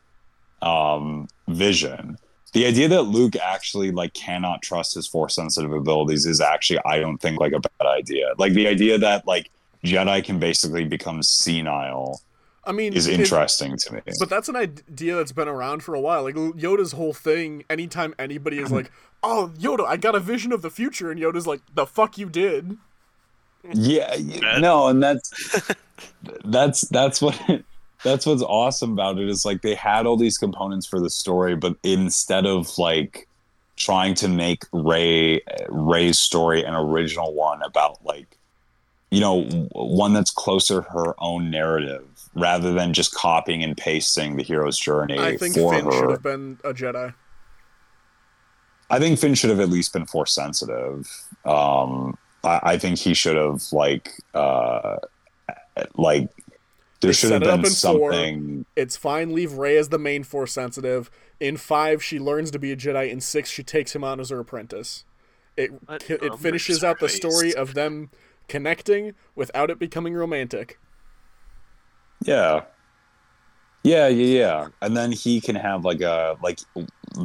um 0.62 1.29
vision 1.49 2.18
the 2.53 2.66
idea 2.66 2.89
that 2.89 3.03
luke 3.03 3.37
actually 3.37 3.91
like 3.91 4.12
cannot 4.14 4.61
trust 4.62 4.95
his 4.95 5.07
force 5.07 5.35
sensitive 5.35 5.73
abilities 5.73 6.27
is 6.27 6.41
actually 6.41 6.79
i 6.85 6.99
don't 6.99 7.18
think 7.18 7.41
like 7.41 7.53
a 7.53 7.61
bad 7.61 7.87
idea 7.87 8.33
like 8.39 8.53
the 8.53 8.66
idea 8.66 8.99
that 8.99 9.27
like 9.27 9.51
jedi 9.85 10.23
can 10.23 10.39
basically 10.39 10.85
become 10.85 11.23
senile 11.23 12.21
I 12.62 12.73
mean, 12.73 12.93
is 12.93 13.07
it- 13.07 13.18
interesting 13.18 13.79
to 13.79 13.95
me. 13.95 14.01
But 14.18 14.29
that's 14.29 14.51
an 14.51 14.55
idea 14.55 15.16
that's 15.16 15.33
been 15.33 15.49
around 15.49 15.83
for 15.83 15.95
a 15.95 16.01
while. 16.01 16.23
Like 16.23 16.35
Yoda's 16.35 16.93
whole 16.93 17.14
thing, 17.14 17.64
anytime 17.71 18.14
anybody 18.18 18.59
is 18.59 18.71
like, 18.71 18.93
"Oh, 19.23 19.51
Yoda, 19.59 19.87
I 19.87 19.97
got 19.97 20.14
a 20.14 20.21
vision 20.21 20.53
of 20.53 20.61
the 20.61 20.68
future," 20.68 21.11
and 21.11 21.18
Yoda's 21.18 21.47
like, 21.47 21.62
"The 21.75 21.87
fuck 21.87 22.18
you 22.18 22.29
did." 22.29 22.77
Yeah, 23.72 24.16
no, 24.58 24.88
and 24.88 25.02
that's 25.02 25.72
that's 26.44 26.82
that's 26.82 27.20
what 27.20 27.38
that's 28.02 28.26
what's 28.26 28.42
awesome 28.42 28.92
about 28.92 29.18
it 29.18 29.28
is 29.28 29.44
like 29.44 29.62
they 29.62 29.74
had 29.74 30.06
all 30.06 30.16
these 30.16 30.38
components 30.38 30.86
for 30.86 31.00
the 31.00 31.11
story, 31.11 31.56
but 31.56 31.76
instead 31.82 32.46
of 32.46 32.78
like 32.78 33.28
trying 33.76 34.14
to 34.14 34.28
make 34.28 34.64
Rey 34.72 35.40
Rey's 35.68 36.18
story 36.18 36.64
an 36.64 36.74
original 36.74 37.34
one 37.34 37.62
about 37.62 38.04
like 38.04 38.38
you 39.11 39.20
know 39.20 39.42
one 39.72 40.12
that's 40.12 40.30
closer 40.30 40.82
to 40.82 40.90
her 40.90 41.14
own 41.18 41.50
narrative 41.50 42.06
rather 42.34 42.72
than 42.72 42.92
just 42.92 43.12
copying 43.14 43.62
and 43.62 43.76
pasting 43.76 44.36
the 44.36 44.42
hero's 44.42 44.78
journey 44.78 45.18
I 45.18 45.36
think 45.36 45.54
for 45.54 45.72
Finn 45.74 45.90
should 45.90 46.11
have 46.11 46.22
been 46.22 46.58
a 46.64 46.72
Jedi. 46.72 47.12
I 48.88 48.98
think 48.98 49.18
Finn 49.18 49.34
should 49.34 49.50
have 49.50 49.61
at 49.61 49.68
least 49.68 49.92
been 49.92 50.06
force 50.06 50.32
sensitive. 50.32 51.08
Um, 51.44 52.18
I, 52.45 52.61
I 52.62 52.78
think 52.78 52.99
he 52.99 53.14
should 53.14 53.36
have 53.36 53.62
like 53.72 54.11
uh, 54.34 54.97
like 55.97 56.28
there 57.01 57.12
should 57.12 57.32
have 57.32 57.43
set 57.43 57.49
it 57.49 57.49
up 57.49 57.62
been 57.62 57.66
in 57.70 57.72
four. 57.72 58.12
something. 58.12 58.66
It's 58.76 58.97
fine. 58.97 59.32
Leave 59.32 59.55
Rey 59.55 59.76
as 59.76 59.88
the 59.88 59.99
main 59.99 60.22
force 60.22 60.53
sensitive. 60.53 61.11
In 61.38 61.57
five, 61.57 62.03
she 62.05 62.18
learns 62.18 62.51
to 62.51 62.59
be 62.59 62.72
a 62.72 62.76
Jedi. 62.76 63.11
In 63.11 63.20
six, 63.20 63.51
she 63.51 63.62
takes 63.62 63.95
him 63.95 64.05
on 64.05 64.20
as 64.20 64.30
her 64.30 64.38
apprentice. 64.38 65.05
It 65.57 65.72
What 65.86 66.03
it 66.09 66.38
finishes 66.38 66.84
out 66.84 67.01
the 67.01 67.09
story 67.09 67.55
of 67.55 67.74
them 67.74 68.11
connecting 68.49 69.14
without 69.34 69.70
it 69.70 69.78
becoming 69.78 70.14
romantic. 70.14 70.78
Yeah. 72.22 72.62
Yeah, 73.82 74.09
yeah, 74.09 74.38
yeah. 74.38 74.68
And 74.82 74.97
then 74.97 75.12
he 75.12 75.41
can 75.41 75.57
have 75.57 75.84
like 75.84 76.03
a 76.03 76.36
like 76.43 76.61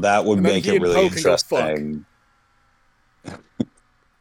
that 0.01 0.23
would 0.23 0.39
And 0.39 0.43
make 0.43 0.65
it 0.67 0.81
really 0.81 0.95
Poe 0.95 1.09
can 1.09 1.23
go 1.23 1.37
fuck. 1.37 1.59
interesting. 1.69 2.05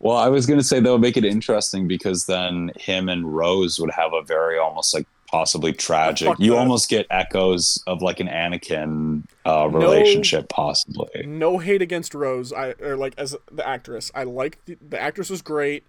Well, 0.04 0.18
I 0.18 0.28
was 0.28 0.44
gonna 0.44 0.62
say 0.62 0.80
that 0.80 0.92
would 0.92 1.00
make 1.00 1.16
it 1.16 1.24
interesting 1.24 1.88
because 1.88 2.26
then 2.26 2.70
him 2.76 3.08
and 3.08 3.34
Rose 3.34 3.80
would 3.80 3.90
have 3.90 4.12
a 4.12 4.20
very 4.20 4.58
almost 4.58 4.92
like 4.92 5.06
possibly 5.28 5.72
tragic. 5.72 6.38
You 6.38 6.50
that. 6.52 6.58
almost 6.58 6.90
get 6.90 7.06
echoes 7.08 7.82
of 7.86 8.02
like 8.02 8.20
an 8.20 8.28
Anakin 8.28 9.24
uh, 9.46 9.66
relationship, 9.68 10.50
possibly. 10.50 11.24
No 11.26 11.56
hate 11.56 11.80
against 11.80 12.14
Rose. 12.14 12.52
I 12.52 12.74
or 12.82 12.98
like 12.98 13.14
as 13.16 13.34
the 13.50 13.66
actress. 13.66 14.12
I 14.14 14.24
like 14.24 14.62
the, 14.66 14.76
the 14.86 15.00
actress 15.00 15.30
was 15.30 15.40
great. 15.40 15.84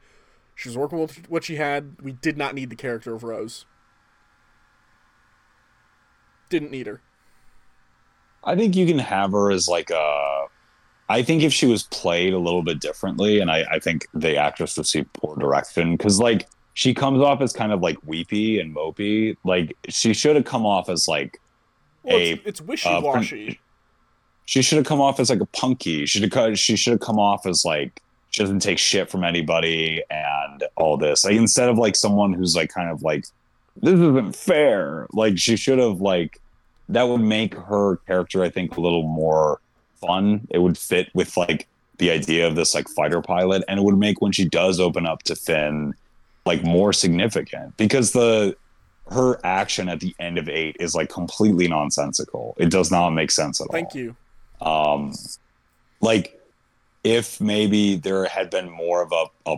She 0.55 0.69
was 0.69 0.77
working 0.77 0.97
with 0.97 1.29
what 1.29 1.43
she 1.43 1.57
had. 1.57 1.97
We 2.01 2.13
did 2.13 2.37
not 2.37 2.55
need 2.55 2.69
the 2.69 2.77
character 2.77 3.13
of 3.13 3.23
Rose. 3.23 3.65
Didn't 6.47 6.71
need 6.71 6.87
her. 6.87 7.01
I 8.45 8.55
think 8.55 8.77
you 8.77 8.85
can 8.85 8.99
have 8.99 9.33
her 9.33 9.51
as 9.51 9.67
like 9.67 9.89
a. 9.89 10.45
I 11.07 11.21
think 11.21 11.43
if 11.43 11.53
she 11.53 11.67
was 11.67 11.83
played 11.83 12.33
a 12.33 12.39
little 12.39 12.63
bit 12.63 12.79
differently, 12.79 13.39
and 13.39 13.51
I, 13.51 13.65
I 13.71 13.79
think 13.79 14.07
the 14.13 14.37
actress 14.37 14.77
received 14.77 15.11
poor 15.13 15.35
direction 15.35 15.95
because 15.95 16.19
like 16.19 16.47
she 16.73 16.93
comes 16.93 17.21
off 17.21 17.41
as 17.41 17.53
kind 17.53 17.71
of 17.71 17.81
like 17.81 17.97
weepy 18.05 18.59
and 18.59 18.75
mopey. 18.75 19.37
Like 19.43 19.75
she 19.87 20.13
should 20.13 20.35
have 20.35 20.45
come 20.45 20.65
off 20.65 20.89
as 20.89 21.07
like 21.07 21.39
Well, 22.03 22.17
a. 22.17 22.31
it's, 22.31 22.39
uh, 22.39 22.43
it's 22.49 22.61
wishy 22.61 22.89
washy. 23.01 23.59
She 24.45 24.61
should 24.61 24.77
have 24.77 24.85
come 24.85 25.01
off 25.01 25.19
as 25.19 25.29
like 25.29 25.41
a 25.41 25.45
punky. 25.47 26.05
She 26.05 26.19
should 26.19 26.33
have. 26.33 26.59
She 26.59 26.75
should 26.75 26.91
have 26.91 26.99
come 27.01 27.19
off 27.19 27.45
as 27.45 27.65
like 27.65 28.01
she 28.31 28.43
doesn't 28.43 28.59
take 28.59 28.77
shit 28.77 29.09
from 29.09 29.23
anybody 29.23 30.03
and 30.09 30.63
all 30.75 30.97
this. 30.97 31.23
Like 31.23 31.35
instead 31.35 31.69
of 31.69 31.77
like 31.77 31.95
someone 31.95 32.33
who's 32.33 32.55
like 32.55 32.69
kind 32.69 32.89
of 32.89 33.03
like 33.03 33.25
this 33.81 33.93
isn't 33.93 34.35
fair. 34.35 35.07
Like 35.13 35.37
she 35.37 35.55
should 35.55 35.79
have 35.79 36.01
like 36.01 36.41
that 36.89 37.03
would 37.03 37.21
make 37.21 37.53
her 37.55 37.97
character 38.07 38.43
I 38.43 38.49
think 38.49 38.75
a 38.77 38.81
little 38.81 39.03
more 39.03 39.59
fun. 40.05 40.47
It 40.49 40.59
would 40.59 40.77
fit 40.77 41.09
with 41.13 41.35
like 41.37 41.67
the 41.97 42.11
idea 42.11 42.47
of 42.47 42.55
this 42.55 42.73
like 42.75 42.89
fighter 42.89 43.21
pilot 43.21 43.63
and 43.67 43.79
it 43.79 43.83
would 43.83 43.97
make 43.97 44.21
when 44.21 44.31
she 44.31 44.47
does 44.47 44.79
open 44.79 45.05
up 45.05 45.23
to 45.23 45.35
Finn 45.35 45.93
like 46.45 46.63
more 46.63 46.93
significant 46.93 47.75
because 47.77 48.11
the 48.11 48.55
her 49.11 49.39
action 49.45 49.87
at 49.87 49.99
the 49.99 50.15
end 50.19 50.37
of 50.37 50.49
8 50.49 50.77
is 50.79 50.95
like 50.95 51.09
completely 51.09 51.67
nonsensical. 51.67 52.55
It 52.57 52.71
does 52.71 52.91
not 52.91 53.11
make 53.11 53.31
sense 53.31 53.61
at 53.61 53.67
all 53.67 53.71
Thank 53.71 53.95
you. 53.95 54.15
um 54.61 55.13
like 56.01 56.39
if 57.03 57.39
maybe 57.39 57.95
there 57.95 58.25
had 58.25 58.49
been 58.49 58.69
more 58.69 59.01
of 59.01 59.11
a, 59.11 59.51
a 59.51 59.57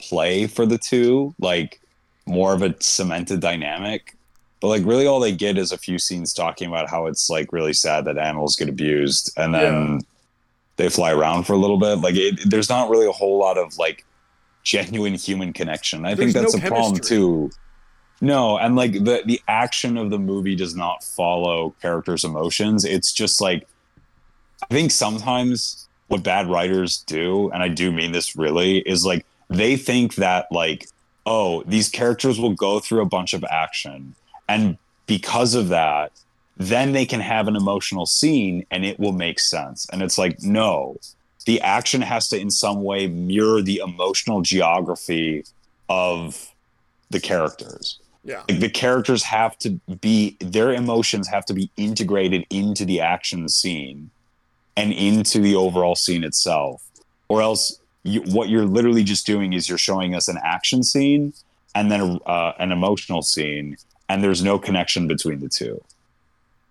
play 0.00 0.46
for 0.46 0.66
the 0.66 0.78
two 0.78 1.34
like 1.40 1.80
more 2.26 2.52
of 2.52 2.62
a 2.62 2.74
cemented 2.80 3.40
dynamic 3.40 4.16
but 4.60 4.68
like 4.68 4.84
really 4.84 5.06
all 5.06 5.20
they 5.20 5.32
get 5.32 5.58
is 5.58 5.72
a 5.72 5.78
few 5.78 5.98
scenes 5.98 6.32
talking 6.32 6.68
about 6.68 6.90
how 6.90 7.06
it's 7.06 7.30
like 7.30 7.52
really 7.52 7.72
sad 7.72 8.04
that 8.04 8.18
animals 8.18 8.56
get 8.56 8.68
abused 8.68 9.32
and 9.36 9.54
then 9.54 10.00
they 10.76 10.88
fly 10.88 11.12
around 11.12 11.44
for 11.44 11.52
a 11.52 11.58
little 11.58 11.78
bit. 11.78 11.96
Like 11.96 12.16
it, 12.16 12.40
there's 12.48 12.68
not 12.68 12.90
really 12.90 13.06
a 13.06 13.12
whole 13.12 13.38
lot 13.38 13.58
of 13.58 13.76
like 13.78 14.04
genuine 14.62 15.14
human 15.14 15.52
connection. 15.52 16.04
I 16.04 16.14
think 16.14 16.32
that's 16.32 16.56
no 16.56 16.64
a 16.64 16.68
problem 16.68 17.00
too. 17.00 17.50
No 18.20 18.58
and 18.58 18.76
like 18.76 18.92
the 18.92 19.22
the 19.24 19.40
action 19.48 19.96
of 19.96 20.10
the 20.10 20.18
movie 20.18 20.56
does 20.56 20.74
not 20.74 21.02
follow 21.02 21.74
characters 21.80 22.24
emotions. 22.24 22.84
It's 22.84 23.12
just 23.12 23.40
like 23.40 23.66
I 24.62 24.74
think 24.74 24.90
sometimes 24.90 25.88
what 26.08 26.22
bad 26.24 26.48
writers 26.48 27.04
do, 27.06 27.50
and 27.50 27.62
I 27.62 27.68
do 27.68 27.92
mean 27.92 28.12
this 28.12 28.34
really, 28.34 28.78
is 28.78 29.06
like 29.06 29.24
they 29.48 29.76
think 29.76 30.16
that 30.16 30.46
like, 30.50 30.88
oh, 31.24 31.62
these 31.64 31.88
characters 31.88 32.38
will 32.38 32.54
go 32.54 32.80
through 32.80 33.00
a 33.00 33.06
bunch 33.06 33.32
of 33.32 33.44
action, 33.44 34.14
and 34.54 34.78
because 35.06 35.54
of 35.54 35.68
that, 35.68 36.12
then 36.56 36.92
they 36.92 37.06
can 37.06 37.20
have 37.20 37.48
an 37.48 37.56
emotional 37.56 38.06
scene 38.06 38.66
and 38.70 38.84
it 38.84 38.98
will 39.00 39.12
make 39.12 39.38
sense. 39.40 39.88
And 39.92 40.02
it's 40.02 40.18
like, 40.18 40.42
no, 40.42 40.98
the 41.46 41.60
action 41.62 42.02
has 42.02 42.28
to 42.28 42.38
in 42.38 42.50
some 42.50 42.82
way 42.84 43.06
mirror 43.06 43.62
the 43.62 43.80
emotional 43.82 44.42
geography 44.42 45.44
of 45.88 46.52
the 47.10 47.18
characters 47.18 47.98
Yeah. 48.24 48.42
like 48.48 48.60
the 48.60 48.68
characters 48.68 49.22
have 49.24 49.58
to 49.58 49.70
be 50.00 50.36
their 50.40 50.72
emotions 50.72 51.26
have 51.28 51.44
to 51.46 51.54
be 51.54 51.70
integrated 51.76 52.46
into 52.50 52.84
the 52.84 53.00
action 53.00 53.48
scene 53.48 54.10
and 54.76 54.92
into 54.92 55.40
the 55.40 55.56
overall 55.56 55.96
scene 55.96 56.22
itself 56.22 56.82
or 57.28 57.42
else 57.42 57.80
you, 58.04 58.20
what 58.36 58.48
you're 58.48 58.66
literally 58.66 59.02
just 59.02 59.26
doing 59.26 59.52
is 59.52 59.68
you're 59.68 59.78
showing 59.78 60.14
us 60.14 60.28
an 60.28 60.38
action 60.44 60.82
scene 60.84 61.32
and 61.74 61.90
then 61.90 62.20
uh, 62.26 62.52
an 62.58 62.70
emotional 62.70 63.22
scene 63.22 63.76
and 64.10 64.22
there's 64.22 64.42
no 64.42 64.58
connection 64.58 65.06
between 65.06 65.40
the 65.40 65.48
two 65.48 65.80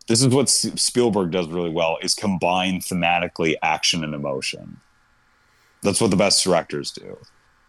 this 0.07 0.21
is 0.21 0.27
what 0.27 0.49
spielberg 0.49 1.31
does 1.31 1.47
really 1.47 1.69
well 1.69 1.97
is 2.01 2.13
combine 2.13 2.79
thematically 2.79 3.55
action 3.61 4.03
and 4.03 4.13
emotion 4.13 4.79
that's 5.83 6.01
what 6.01 6.11
the 6.11 6.17
best 6.17 6.43
directors 6.43 6.91
do 6.91 7.17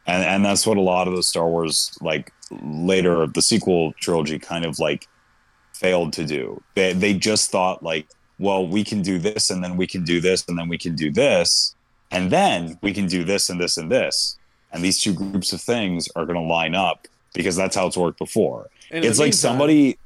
and 0.06 0.24
and 0.24 0.44
that's 0.44 0.66
what 0.66 0.76
a 0.76 0.80
lot 0.80 1.06
of 1.08 1.14
the 1.14 1.22
Star 1.22 1.48
Wars 1.48 1.96
like 2.00 2.32
later 2.62 3.26
the 3.26 3.42
sequel 3.42 3.92
trilogy 4.00 4.38
kind 4.38 4.64
of 4.64 4.78
like 4.78 5.06
failed 5.72 6.12
to 6.14 6.26
do. 6.26 6.62
They 6.74 6.92
they 6.92 7.14
just 7.14 7.50
thought 7.50 7.82
like, 7.82 8.08
well, 8.38 8.66
we 8.66 8.84
can 8.84 9.02
do 9.02 9.18
this 9.18 9.50
and 9.50 9.62
then 9.62 9.76
we 9.76 9.86
can 9.86 10.04
do 10.04 10.20
this 10.20 10.46
and 10.48 10.58
then 10.58 10.68
we 10.68 10.78
can 10.78 10.94
do 10.94 11.10
this 11.10 11.74
and 12.10 12.30
then 12.30 12.78
we 12.82 12.92
can 12.92 13.06
do 13.06 13.24
this 13.24 13.48
and 13.48 13.60
this 13.60 13.76
and 13.76 13.90
this. 13.90 14.36
And 14.72 14.84
these 14.84 15.02
two 15.02 15.14
groups 15.14 15.52
of 15.52 15.60
things 15.60 16.08
are 16.14 16.26
going 16.26 16.38
to 16.38 16.54
line 16.54 16.74
up 16.74 17.08
because 17.34 17.56
that's 17.56 17.76
how 17.76 17.86
it's 17.86 17.96
worked 17.96 18.18
before. 18.18 18.68
And 18.90 19.04
it's 19.04 19.18
like 19.18 19.26
meantime, 19.26 19.32
somebody 19.38 19.98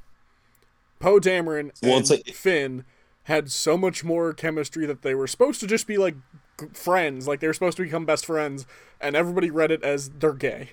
Poe 1.01 1.19
Dameron 1.21 1.71
Well, 1.83 1.99
it's 1.99 2.11
like- 2.11 2.27
Finn 2.35 2.85
had 3.25 3.51
so 3.51 3.77
much 3.79 4.05
more 4.05 4.33
chemistry 4.35 4.85
that 4.87 5.03
they 5.03 5.15
were 5.15 5.27
supposed 5.27 5.61
to 5.61 5.67
just 5.67 5.87
be 5.87 5.97
like 5.97 6.15
friends, 6.75 7.27
like 7.27 7.41
they 7.41 7.47
were 7.47 7.55
supposed 7.55 7.77
to 7.79 7.83
become 7.83 8.05
best 8.05 8.27
friends, 8.27 8.67
and 9.01 9.17
everybody 9.17 9.51
read 9.51 9.71
it 9.71 9.83
as 9.83 10.11
they're 10.11 10.33
gay. 10.35 10.71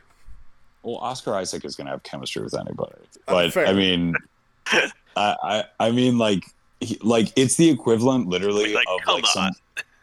Well, 0.84 0.98
Oscar 0.98 1.36
Isaac 1.36 1.64
is 1.64 1.76
going 1.76 1.86
to 1.86 1.92
have 1.92 2.04
chemistry 2.04 2.44
with 2.44 2.54
anybody, 2.54 2.94
Uh, 3.28 3.34
but 3.34 3.54
fair. 3.54 3.68
I 3.68 3.74
mean, 3.74 4.14
I, 4.68 4.84
I 5.16 5.64
I 5.80 5.92
mean 5.92 6.18
like 6.18 6.44
he, 6.82 6.98
like 7.02 7.32
it's 7.36 7.56
the 7.56 7.70
equivalent 7.70 8.28
literally 8.28 8.74
Like, 8.74 8.86
of 8.90 9.02
come 9.06 9.16
like 9.16 9.26
some 9.28 9.46
on. 9.46 9.54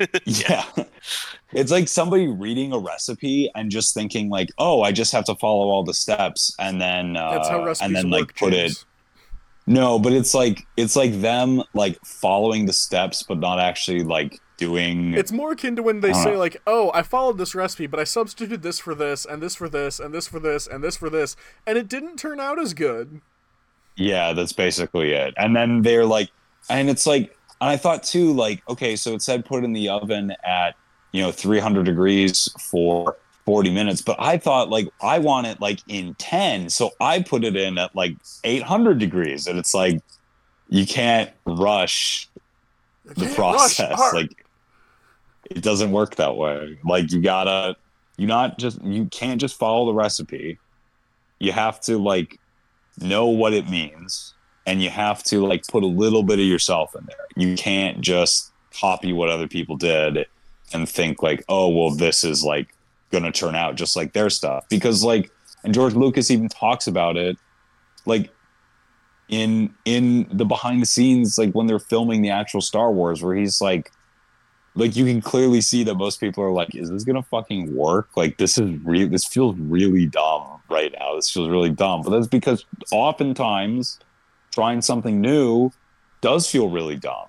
yeah. 0.24 0.64
It's 1.52 1.72
like 1.72 1.88
somebody 1.88 2.28
reading 2.28 2.72
a 2.72 2.78
recipe 2.78 3.50
and 3.56 3.70
just 3.70 3.94
thinking 3.94 4.28
like, 4.30 4.48
"Oh, 4.58 4.82
I 4.82 4.92
just 4.92 5.12
have 5.12 5.24
to 5.24 5.34
follow 5.36 5.68
all 5.68 5.82
the 5.84 5.94
steps 5.94 6.54
and 6.58 6.80
then 6.80 7.16
uh, 7.16 7.32
That's 7.32 7.48
how 7.48 7.64
recipes 7.64 7.86
and 7.86 7.96
then 7.96 8.10
like 8.10 8.28
work. 8.28 8.36
put 8.36 8.52
James. 8.52 8.72
it." 8.72 8.84
No, 9.66 9.98
but 9.98 10.12
it's 10.12 10.34
like 10.34 10.66
it's 10.76 10.96
like 10.96 11.20
them 11.20 11.62
like 11.74 11.98
following 12.04 12.66
the 12.66 12.72
steps 12.72 13.22
but 13.22 13.38
not 13.38 13.58
actually 13.58 14.02
like 14.04 14.40
doing 14.56 15.14
It's 15.14 15.32
more 15.32 15.52
akin 15.52 15.76
to 15.76 15.82
when 15.82 16.00
they 16.00 16.12
say 16.12 16.32
know. 16.32 16.38
like, 16.38 16.56
"Oh, 16.66 16.90
I 16.94 17.02
followed 17.02 17.38
this 17.38 17.54
recipe, 17.54 17.86
but 17.86 18.00
I 18.00 18.04
substituted 18.04 18.62
this 18.62 18.78
for 18.78 18.94
this, 18.94 19.24
and 19.24 19.42
this 19.42 19.54
for 19.56 19.68
this, 19.68 19.98
and 20.00 20.14
this 20.14 20.28
for 20.28 20.38
this, 20.40 20.66
and 20.66 20.82
this 20.82 20.96
for 20.96 21.10
this, 21.10 21.36
and 21.66 21.76
it 21.76 21.88
didn't 21.88 22.16
turn 22.18 22.40
out 22.40 22.58
as 22.58 22.72
good." 22.74 23.20
Yeah, 23.96 24.32
that's 24.32 24.52
basically 24.52 25.12
it. 25.12 25.34
And 25.36 25.56
then 25.56 25.82
they're 25.82 26.06
like, 26.06 26.30
and 26.68 26.90
it's 26.90 27.06
like, 27.06 27.36
and 27.60 27.70
I 27.70 27.76
thought 27.76 28.02
too, 28.02 28.32
like, 28.32 28.62
okay, 28.68 28.96
so 28.96 29.14
it 29.14 29.22
said 29.22 29.44
put 29.44 29.62
it 29.62 29.64
in 29.64 29.72
the 29.72 29.88
oven 29.88 30.34
at, 30.44 30.76
you 31.12 31.22
know, 31.22 31.32
300 31.32 31.84
degrees 31.84 32.48
for 32.60 33.16
40 33.44 33.70
minutes, 33.70 34.02
but 34.02 34.16
I 34.18 34.38
thought 34.38 34.68
like 34.68 34.88
I 35.00 35.18
want 35.18 35.46
it 35.46 35.60
like 35.60 35.80
in 35.88 36.14
10. 36.14 36.68
So 36.70 36.90
I 37.00 37.22
put 37.22 37.44
it 37.44 37.56
in 37.56 37.78
at 37.78 37.96
like 37.96 38.14
800 38.44 38.98
degrees. 38.98 39.46
And 39.46 39.58
it's 39.58 39.74
like, 39.74 40.00
you 40.68 40.86
can't 40.86 41.30
rush 41.46 42.28
the 43.04 43.14
can't 43.14 43.34
process. 43.34 43.98
art. 43.98 44.14
Like, 44.14 44.44
it 45.50 45.62
doesn't 45.62 45.92
work 45.92 46.16
that 46.16 46.36
way. 46.36 46.78
Like, 46.84 47.10
you 47.10 47.22
gotta, 47.22 47.76
you 48.18 48.26
not 48.26 48.58
just, 48.58 48.82
you 48.82 49.06
can't 49.06 49.40
just 49.40 49.58
follow 49.58 49.86
the 49.86 49.94
recipe. 49.94 50.58
You 51.38 51.52
have 51.52 51.80
to 51.82 51.96
like 51.96 52.38
know 53.00 53.26
what 53.28 53.54
it 53.54 53.70
means 53.70 54.34
and 54.68 54.82
you 54.82 54.90
have 54.90 55.22
to 55.22 55.46
like 55.46 55.66
put 55.66 55.82
a 55.82 55.86
little 55.86 56.22
bit 56.22 56.38
of 56.38 56.44
yourself 56.44 56.94
in 56.94 57.06
there. 57.06 57.26
You 57.36 57.56
can't 57.56 58.02
just 58.02 58.52
copy 58.78 59.14
what 59.14 59.30
other 59.30 59.48
people 59.48 59.78
did 59.78 60.26
and 60.74 60.86
think 60.86 61.22
like, 61.22 61.42
oh, 61.48 61.68
well, 61.70 61.90
this 61.90 62.22
is 62.22 62.44
like 62.44 62.74
going 63.10 63.24
to 63.24 63.32
turn 63.32 63.54
out 63.54 63.76
just 63.76 63.96
like 63.96 64.12
their 64.12 64.28
stuff. 64.28 64.66
Because 64.68 65.02
like, 65.02 65.30
and 65.64 65.72
George 65.72 65.94
Lucas 65.94 66.30
even 66.30 66.50
talks 66.50 66.86
about 66.86 67.16
it, 67.16 67.38
like 68.04 68.30
in 69.30 69.74
in 69.86 70.26
the 70.30 70.44
behind 70.44 70.82
the 70.82 70.86
scenes, 70.86 71.38
like 71.38 71.52
when 71.52 71.66
they're 71.66 71.78
filming 71.78 72.20
the 72.20 72.30
actual 72.30 72.60
Star 72.60 72.92
Wars, 72.92 73.22
where 73.22 73.34
he's 73.34 73.62
like, 73.62 73.90
like 74.74 74.96
you 74.96 75.06
can 75.06 75.22
clearly 75.22 75.62
see 75.62 75.82
that 75.84 75.94
most 75.94 76.20
people 76.20 76.44
are 76.44 76.52
like, 76.52 76.74
is 76.74 76.90
this 76.90 77.04
gonna 77.04 77.22
fucking 77.22 77.74
work? 77.74 78.10
Like 78.18 78.36
this 78.36 78.58
is 78.58 78.78
real. 78.84 79.08
This 79.08 79.24
feels 79.24 79.56
really 79.56 80.04
dumb 80.04 80.60
right 80.68 80.94
now. 81.00 81.14
This 81.14 81.30
feels 81.30 81.48
really 81.48 81.70
dumb. 81.70 82.02
But 82.02 82.10
that's 82.10 82.26
because 82.26 82.66
oftentimes 82.92 83.98
trying 84.58 84.82
something 84.82 85.20
new 85.20 85.70
does 86.20 86.50
feel 86.50 86.68
really 86.68 86.96
dumb, 86.96 87.28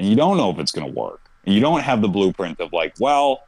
and 0.00 0.08
you 0.08 0.16
don't 0.16 0.36
know 0.36 0.50
if 0.50 0.58
it's 0.58 0.72
gonna 0.72 0.88
work. 0.90 1.20
And 1.44 1.54
you 1.54 1.60
don't 1.60 1.80
have 1.80 2.00
the 2.02 2.08
blueprint 2.08 2.58
of 2.60 2.72
like, 2.72 2.94
well, 2.98 3.44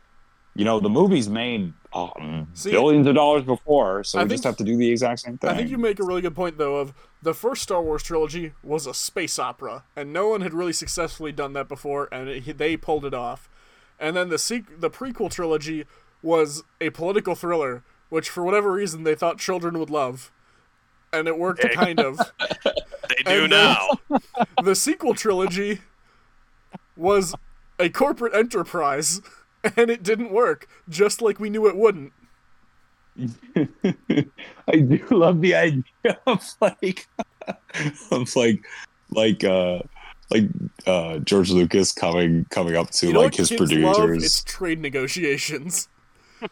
you 0.54 0.64
know, 0.64 0.78
the 0.78 0.88
movie's 0.90 1.28
made 1.28 1.72
um, 1.92 2.46
See, 2.54 2.70
billions 2.70 3.06
of 3.08 3.14
dollars 3.16 3.42
before, 3.44 4.04
so 4.04 4.18
I 4.18 4.22
we 4.22 4.28
think- 4.28 4.34
just 4.38 4.44
have 4.44 4.56
to 4.58 4.64
do 4.64 4.76
the 4.76 4.88
exact 4.90 5.20
same 5.20 5.36
thing. 5.38 5.50
I 5.50 5.56
think 5.56 5.68
you 5.70 5.78
make 5.78 5.98
a 5.98 6.04
really 6.04 6.20
good 6.20 6.36
point 6.36 6.58
though 6.58 6.76
of 6.76 6.94
the 7.22 7.34
first 7.34 7.62
Star 7.62 7.82
Wars 7.82 8.02
trilogy 8.04 8.52
was 8.62 8.86
a 8.86 8.94
space 8.94 9.38
opera, 9.38 9.82
and 9.96 10.12
no 10.12 10.28
one 10.28 10.42
had 10.42 10.54
really 10.54 10.72
successfully 10.74 11.32
done 11.32 11.54
that 11.54 11.66
before, 11.68 12.08
and 12.12 12.28
it, 12.28 12.56
they 12.58 12.76
pulled 12.76 13.04
it 13.04 13.14
off. 13.14 13.48
And 13.98 14.14
then 14.14 14.28
the 14.28 14.36
sequ- 14.36 14.78
the 14.80 14.90
prequel 14.90 15.30
trilogy 15.30 15.86
was 16.22 16.62
a 16.80 16.90
political 16.90 17.34
thriller, 17.34 17.82
which 18.10 18.28
for 18.30 18.44
whatever 18.44 18.70
reason 18.70 19.02
they 19.02 19.14
thought 19.16 19.38
children 19.38 19.76
would 19.80 19.90
love, 19.90 20.30
and 21.18 21.28
it 21.28 21.38
worked 21.38 21.62
kind 21.72 22.00
of. 22.00 22.18
They 23.08 23.22
do 23.22 23.42
And 23.44 23.50
now. 23.50 24.00
The 24.64 24.74
sequel 24.74 25.14
trilogy 25.14 25.80
was 26.96 27.34
a 27.78 27.88
corporate 27.88 28.34
enterprise, 28.34 29.20
and 29.76 29.90
it 29.90 30.02
didn't 30.02 30.32
work, 30.32 30.66
just 30.88 31.22
like 31.22 31.38
we 31.38 31.48
knew 31.48 31.68
it 31.68 31.76
wouldn't. 31.76 32.12
I 34.68 34.76
do 34.76 35.06
love 35.10 35.40
the 35.40 35.54
idea 35.54 36.18
of 36.26 36.44
like 36.60 37.06
of 38.10 38.34
like 38.36 38.64
like 39.10 39.44
uh 39.44 39.80
like 40.30 40.44
uh 40.86 41.18
George 41.20 41.50
Lucas 41.50 41.92
coming 41.92 42.44
coming 42.50 42.76
up 42.76 42.90
to 42.90 43.06
You 43.06 43.12
know 43.12 43.20
like 43.20 43.26
what 43.32 43.36
his 43.36 43.48
kids 43.50 43.58
producers. 43.60 43.98
love? 43.98 44.10
It's 44.10 44.42
trade 44.44 44.80
negotiations. 44.80 45.88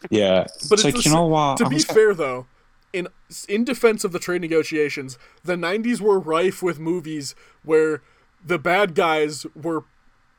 yeah. 0.09 0.45
But 0.69 0.79
it's 0.79 0.83
it's 0.83 0.83
like 0.85 0.95
the 0.95 1.01
you 1.03 1.11
know 1.13 1.25
s- 1.27 1.31
what? 1.31 1.57
to 1.57 1.63
I'm 1.65 1.69
be 1.69 1.75
just- 1.77 1.91
fair 1.91 2.13
though 2.13 2.47
in 2.95 3.07
in 3.47 3.63
defense 3.63 4.03
of 4.03 4.11
the 4.11 4.19
trade 4.19 4.41
negotiations 4.41 5.17
the 5.43 5.55
90s 5.55 5.99
were 5.99 6.19
rife 6.19 6.63
with 6.63 6.79
movies 6.79 7.35
where 7.63 8.01
the 8.43 8.57
bad 8.57 8.95
guys 8.95 9.45
were 9.55 9.83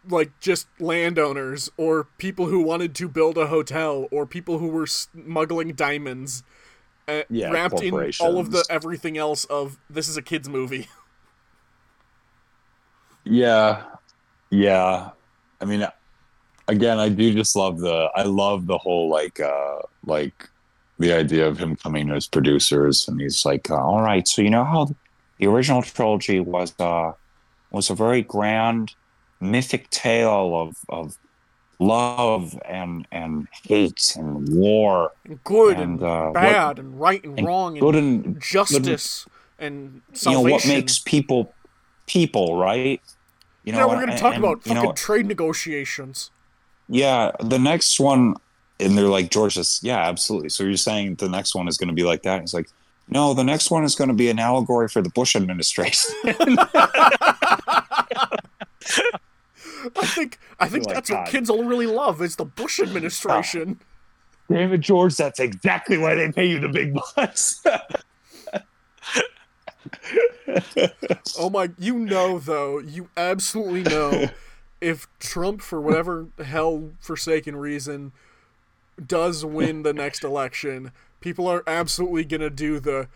like 0.08 0.38
just 0.40 0.68
landowners 0.80 1.68
or 1.76 2.04
people 2.18 2.46
who 2.46 2.60
wanted 2.60 2.94
to 2.94 3.08
build 3.08 3.36
a 3.36 3.48
hotel 3.48 4.06
or 4.10 4.24
people 4.24 4.58
who 4.58 4.68
were 4.68 4.86
smuggling 4.86 5.74
diamonds 5.74 6.44
uh, 7.08 7.22
Yeah, 7.28 7.50
wrapped 7.50 7.82
in 7.82 7.94
all 8.20 8.38
of 8.38 8.50
the 8.50 8.64
everything 8.70 9.18
else 9.18 9.44
of 9.46 9.78
this 9.90 10.08
is 10.08 10.16
a 10.16 10.22
kids 10.22 10.48
movie 10.48 10.88
Yeah. 13.26 13.82
Yeah. 14.50 15.10
I 15.60 15.64
mean 15.64 15.86
again, 16.68 16.98
I 16.98 17.08
do 17.08 17.32
just 17.32 17.56
love 17.56 17.80
the 17.80 18.10
I 18.14 18.22
love 18.22 18.66
the 18.66 18.78
whole 18.78 19.08
like 19.10 19.40
uh 19.40 19.78
like 20.04 20.48
the 20.98 21.12
idea 21.12 21.46
of 21.46 21.58
him 21.58 21.76
coming 21.76 22.08
to 22.08 22.14
his 22.14 22.26
producers 22.26 23.06
and 23.08 23.20
he's 23.20 23.44
like, 23.44 23.70
uh, 23.70 23.76
all 23.76 24.02
right, 24.02 24.26
so 24.26 24.42
you 24.42 24.50
know 24.50 24.64
how 24.64 24.88
the 25.38 25.46
original 25.46 25.82
trilogy 25.82 26.40
was 26.40 26.74
uh 26.78 27.12
was 27.70 27.90
a 27.90 27.94
very 27.94 28.22
grand 28.22 28.94
mythic 29.40 29.90
tale 29.90 30.56
of 30.56 30.76
of 30.88 31.16
love 31.78 32.58
and 32.64 33.06
and 33.12 33.46
hate 33.64 34.14
and 34.16 34.48
war 34.48 35.12
and 35.26 35.42
good 35.44 35.78
and, 35.78 36.00
And, 36.00 36.02
uh, 36.02 36.26
what- 36.26 36.34
bad 36.34 36.78
and 36.78 36.98
right 36.98 37.22
and, 37.22 37.38
and 37.38 37.46
wrong 37.46 37.78
good 37.78 37.96
and 37.96 38.24
and 38.24 38.40
justice 38.40 39.26
and 39.58 40.02
you 40.24 40.32
know 40.32 40.40
what 40.40 40.66
makes 40.66 40.98
people 40.98 41.54
people 42.06 42.56
right? 42.56 43.00
You 43.64 43.72
know 43.72 43.78
yeah 43.78 43.86
we're 43.86 44.00
gonna 44.00 44.18
talk 44.18 44.34
and, 44.34 44.44
about 44.44 44.62
fucking 44.62 44.82
know, 44.82 44.92
trade 44.92 45.26
negotiations. 45.26 46.30
Yeah, 46.88 47.32
the 47.40 47.58
next 47.58 47.98
one, 47.98 48.36
and 48.78 48.96
they're 48.96 49.08
like, 49.08 49.30
George 49.30 49.54
says, 49.54 49.80
yeah, 49.82 49.98
absolutely. 49.98 50.50
So 50.50 50.64
you're 50.64 50.76
saying 50.76 51.16
the 51.16 51.28
next 51.28 51.54
one 51.54 51.68
is 51.68 51.78
going 51.78 51.88
to 51.88 51.94
be 51.94 52.04
like 52.04 52.22
that? 52.22 52.40
He's 52.40 52.54
like, 52.54 52.68
no, 53.08 53.34
the 53.34 53.44
next 53.44 53.70
one 53.70 53.84
is 53.84 53.94
going 53.94 54.08
to 54.08 54.14
be 54.14 54.28
an 54.28 54.38
allegory 54.38 54.88
for 54.88 55.00
the 55.00 55.10
Bush 55.10 55.36
administration. 55.36 56.14
I 59.94 60.04
think 60.04 60.38
I 60.58 60.68
think 60.68 60.86
Oh 60.88 60.92
that's 60.92 61.10
what 61.10 61.28
kids 61.28 61.50
will 61.50 61.64
really 61.64 61.86
love 61.86 62.20
is 62.20 62.36
the 62.36 62.44
Bush 62.44 62.80
administration. 62.80 63.80
David 64.50 64.82
George, 64.82 65.16
that's 65.16 65.40
exactly 65.40 65.98
why 65.98 66.14
they 66.14 66.30
pay 66.30 66.46
you 66.46 66.60
the 66.60 66.68
big 66.68 66.94
bucks. 66.94 67.62
Oh 71.38 71.50
my, 71.50 71.70
you 71.78 71.98
know 71.98 72.38
though, 72.38 72.78
you 72.78 73.08
absolutely 73.16 73.82
know 73.82 74.30
if 74.80 75.06
Trump 75.18 75.60
for 75.60 75.80
whatever 75.80 76.28
hell 76.42 76.90
forsaken 77.00 77.56
reason 77.56 78.12
does 79.04 79.44
win 79.44 79.82
the 79.82 79.92
next 79.92 80.24
election, 80.24 80.92
people 81.20 81.48
are 81.48 81.62
absolutely 81.66 82.24
going 82.24 82.40
to 82.40 82.50
do 82.50 82.80
the 82.80 83.08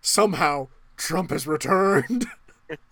somehow 0.00 0.68
Trump 0.96 1.30
has 1.30 1.46
returned. 1.46 2.26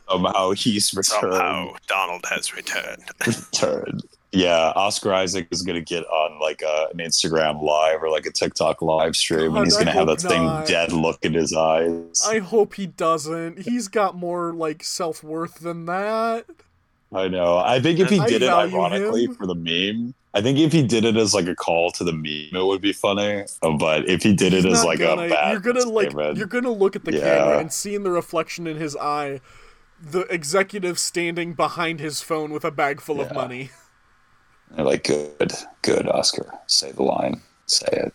Somehow 0.08 0.52
he's 0.52 0.94
returned. 0.94 1.34
Somehow 1.34 1.74
Donald 1.86 2.24
has 2.30 2.54
returned. 2.54 3.04
returned. 3.26 4.02
Yeah, 4.32 4.72
Oscar 4.74 5.12
Isaac 5.14 5.48
is 5.50 5.62
going 5.62 5.82
to 5.82 5.84
get 5.84 6.04
on 6.04 6.40
like 6.40 6.62
a, 6.62 6.88
an 6.92 6.98
Instagram 6.98 7.62
live 7.62 8.02
or 8.02 8.10
like 8.10 8.26
a 8.26 8.30
TikTok 8.30 8.82
live 8.82 9.16
stream, 9.16 9.52
God, 9.52 9.56
and 9.56 9.66
he's 9.66 9.74
going 9.74 9.86
to 9.86 9.92
have 9.92 10.06
that 10.06 10.20
same 10.20 10.44
not. 10.44 10.66
dead 10.66 10.92
look 10.92 11.24
in 11.24 11.34
his 11.34 11.54
eyes. 11.54 12.26
I 12.26 12.38
hope 12.38 12.74
he 12.74 12.86
doesn't. 12.86 13.60
He's 13.60 13.88
got 13.88 14.16
more 14.16 14.52
like 14.52 14.82
self-worth 14.82 15.60
than 15.60 15.86
that. 15.86 16.46
I 17.12 17.28
know. 17.28 17.56
I 17.58 17.80
think 17.80 18.00
if 18.00 18.10
he 18.10 18.18
did 18.26 18.42
it 18.42 18.50
ironically 18.50 19.24
him. 19.24 19.34
for 19.34 19.46
the 19.46 19.54
meme, 19.54 20.14
I 20.34 20.42
think 20.42 20.58
if 20.58 20.72
he 20.72 20.82
did 20.82 21.04
it 21.06 21.16
as 21.16 21.32
like 21.32 21.46
a 21.46 21.54
call 21.54 21.90
to 21.92 22.04
the 22.04 22.12
meme, 22.12 22.54
it 22.54 22.66
would 22.66 22.82
be 22.82 22.92
funny. 22.92 23.44
Uh, 23.62 23.70
But 23.70 24.06
if 24.08 24.22
he 24.22 24.34
did 24.34 24.52
it 24.52 24.66
as 24.66 24.84
like 24.84 24.98
gonna, 24.98 25.22
a 25.22 25.28
bad, 25.30 25.52
you're 25.52 25.60
gonna 25.60 25.88
like 25.88 26.10
statement, 26.10 26.36
you're 26.36 26.46
gonna 26.46 26.70
look 26.70 26.96
at 26.96 27.04
the 27.04 27.14
Yeah. 27.14 27.20
camera 27.38 27.58
and 27.58 27.72
see 27.72 27.94
in 27.94 28.02
the 28.02 28.10
reflection 28.10 28.66
in 28.66 28.76
his 28.76 28.94
eye 28.96 29.40
the 30.00 30.20
executive 30.32 30.98
standing 30.98 31.54
behind 31.54 31.98
his 31.98 32.20
phone 32.20 32.52
with 32.52 32.64
a 32.64 32.70
bag 32.70 33.00
full 33.00 33.20
of 33.20 33.32
money. 33.32 33.70
they're 34.70 34.84
like, 34.84 35.04
good, 35.04 35.52
good, 35.82 36.06
Oscar, 36.08 36.52
say 36.66 36.92
the 36.92 37.02
line, 37.02 37.40
say 37.66 37.88
it. 37.90 38.14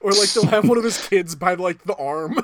Or 0.00 0.10
like 0.10 0.32
they'll 0.32 0.44
have 0.46 0.68
one 0.68 0.76
of 0.76 0.84
his 0.84 1.06
kids 1.08 1.34
by 1.36 1.54
like 1.54 1.84
the 1.84 1.94
arm. 1.94 2.36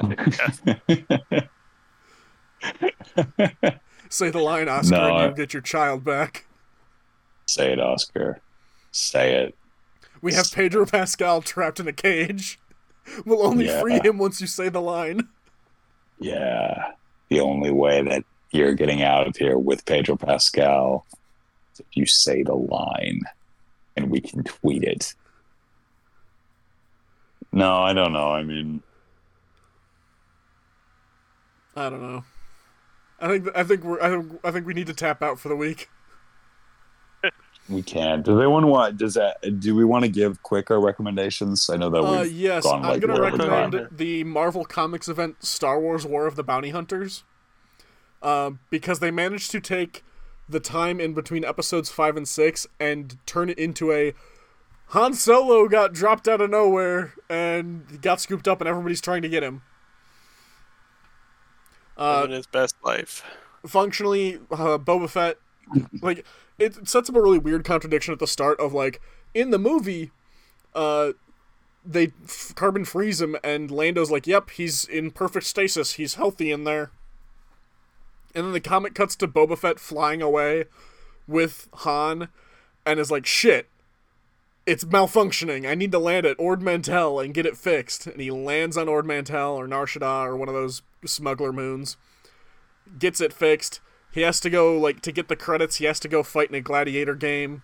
Say 4.12 4.28
the 4.28 4.40
line, 4.40 4.68
Oscar, 4.68 4.94
No, 4.94 5.16
and 5.16 5.30
you 5.30 5.34
get 5.36 5.54
your 5.54 5.62
child 5.62 6.04
back. 6.04 6.44
say 7.46 7.72
it, 7.72 7.80
Oscar, 7.80 8.42
say 8.90 9.36
it. 9.42 9.54
We 10.20 10.34
have 10.34 10.52
Pedro 10.52 10.84
Pascal 10.84 11.40
trapped 11.40 11.80
in 11.80 11.88
a 11.88 11.94
cage. 11.94 12.60
We'll 13.24 13.42
only 13.46 13.64
Yeah. 13.68 13.80
free 13.80 13.98
him 14.00 14.18
once 14.18 14.38
you 14.38 14.46
say 14.46 14.68
the 14.68 14.82
line. 14.82 15.28
Yeah, 16.18 16.92
the 17.30 17.40
only 17.40 17.70
way 17.70 18.02
that 18.02 18.24
you're 18.50 18.74
getting 18.74 19.02
out 19.02 19.26
of 19.26 19.34
here 19.38 19.56
with 19.56 19.86
Pedro 19.86 20.16
Pascal 20.16 21.06
is 21.72 21.80
if 21.80 21.86
you 21.92 22.04
say 22.04 22.42
the 22.42 22.54
line, 22.54 23.22
and 23.96 24.10
we 24.10 24.20
can 24.20 24.44
tweet 24.44 24.84
it. 24.84 25.14
No, 27.50 27.78
I 27.82 27.94
don't 27.94 28.12
know. 28.12 28.30
I 28.30 28.42
mean, 28.42 28.82
I 31.74 31.88
don't 31.88 32.02
know. 32.02 32.24
I 33.22 33.28
think 33.28 33.48
I 33.54 33.62
think 33.62 33.84
we're 33.84 34.00
I 34.02 34.08
think, 34.10 34.40
I 34.44 34.50
think 34.50 34.66
we 34.66 34.74
need 34.74 34.88
to 34.88 34.94
tap 34.94 35.22
out 35.22 35.38
for 35.38 35.48
the 35.48 35.56
week. 35.56 35.88
we 37.68 37.82
can. 37.82 38.22
Does 38.22 38.36
anyone 38.38 38.66
want? 38.66 38.96
Does 38.98 39.14
that? 39.14 39.60
Do 39.60 39.74
we 39.76 39.84
want 39.84 40.04
to 40.04 40.08
give 40.10 40.42
quick 40.42 40.70
our 40.70 40.80
recommendations? 40.80 41.70
I 41.70 41.76
know 41.76 41.88
that 41.90 42.02
Uh, 42.02 42.22
we've 42.22 42.32
yes, 42.32 42.64
gone 42.64 42.84
I'm 42.84 42.98
gonna 42.98 43.20
recommend 43.20 43.72
time. 43.72 43.88
the 43.92 44.24
Marvel 44.24 44.64
Comics 44.64 45.08
event 45.08 45.44
Star 45.44 45.80
Wars 45.80 46.04
War 46.04 46.26
of 46.26 46.34
the 46.34 46.42
Bounty 46.42 46.70
Hunters, 46.70 47.22
uh, 48.20 48.50
because 48.70 48.98
they 48.98 49.12
managed 49.12 49.52
to 49.52 49.60
take 49.60 50.02
the 50.48 50.60
time 50.60 51.00
in 51.00 51.14
between 51.14 51.44
episodes 51.44 51.88
five 51.90 52.16
and 52.16 52.26
six 52.26 52.66
and 52.80 53.16
turn 53.24 53.48
it 53.48 53.58
into 53.58 53.92
a 53.92 54.12
Han 54.88 55.14
Solo 55.14 55.68
got 55.68 55.94
dropped 55.94 56.26
out 56.26 56.40
of 56.40 56.50
nowhere 56.50 57.14
and 57.30 58.02
got 58.02 58.20
scooped 58.20 58.48
up, 58.48 58.60
and 58.60 58.68
everybody's 58.68 59.00
trying 59.00 59.22
to 59.22 59.28
get 59.28 59.42
him. 59.44 59.62
Uh, 61.96 62.26
his 62.26 62.46
best 62.46 62.74
life. 62.84 63.22
functionally 63.66 64.36
uh, 64.50 64.78
Boba 64.78 65.08
Fett 65.08 65.38
like 66.02 66.24
it 66.58 66.86
sets 66.88 67.08
up 67.08 67.16
a 67.16 67.20
really 67.22 67.38
weird 67.38 67.64
contradiction 67.64 68.12
at 68.12 68.18
the 68.18 68.26
start 68.26 68.58
of 68.60 68.72
like 68.72 69.00
in 69.34 69.50
the 69.50 69.58
movie 69.58 70.10
uh 70.74 71.12
they 71.84 72.12
f- 72.24 72.52
carbon 72.54 72.84
freeze 72.84 73.20
him 73.20 73.36
and 73.44 73.70
Lando's 73.70 74.10
like 74.10 74.26
yep 74.26 74.50
he's 74.50 74.84
in 74.84 75.10
perfect 75.10 75.46
stasis 75.46 75.92
he's 75.94 76.14
healthy 76.14 76.50
in 76.50 76.64
there 76.64 76.90
and 78.34 78.46
then 78.46 78.52
the 78.52 78.60
comic 78.60 78.94
cuts 78.94 79.14
to 79.16 79.28
Boba 79.28 79.58
Fett 79.58 79.78
flying 79.78 80.22
away 80.22 80.64
with 81.26 81.68
Han 81.74 82.28
and 82.86 82.98
is 82.98 83.10
like 83.10 83.26
shit 83.26 83.68
it's 84.64 84.84
malfunctioning. 84.84 85.68
I 85.68 85.74
need 85.74 85.90
to 85.90 85.98
land 85.98 86.24
at 86.24 86.38
Ord 86.38 86.62
Mantell 86.62 87.18
and 87.18 87.34
get 87.34 87.46
it 87.46 87.56
fixed. 87.56 88.06
And 88.06 88.20
he 88.20 88.30
lands 88.30 88.76
on 88.76 88.88
Ord 88.88 89.04
Mantell 89.04 89.54
or 89.56 89.66
Nar 89.66 89.86
Shaddaa 89.86 90.24
or 90.24 90.36
one 90.36 90.46
of 90.48 90.54
those 90.54 90.82
smuggler 91.04 91.52
moons 91.52 91.96
gets 92.98 93.20
it 93.20 93.32
fixed, 93.32 93.80
he 94.12 94.22
has 94.22 94.40
to 94.40 94.50
go 94.50 94.78
like 94.78 95.00
to 95.02 95.12
get 95.12 95.28
the 95.28 95.36
credits. 95.36 95.76
He 95.76 95.86
has 95.86 96.00
to 96.00 96.08
go 96.08 96.22
fight 96.22 96.50
in 96.50 96.54
a 96.54 96.60
gladiator 96.60 97.14
game, 97.14 97.62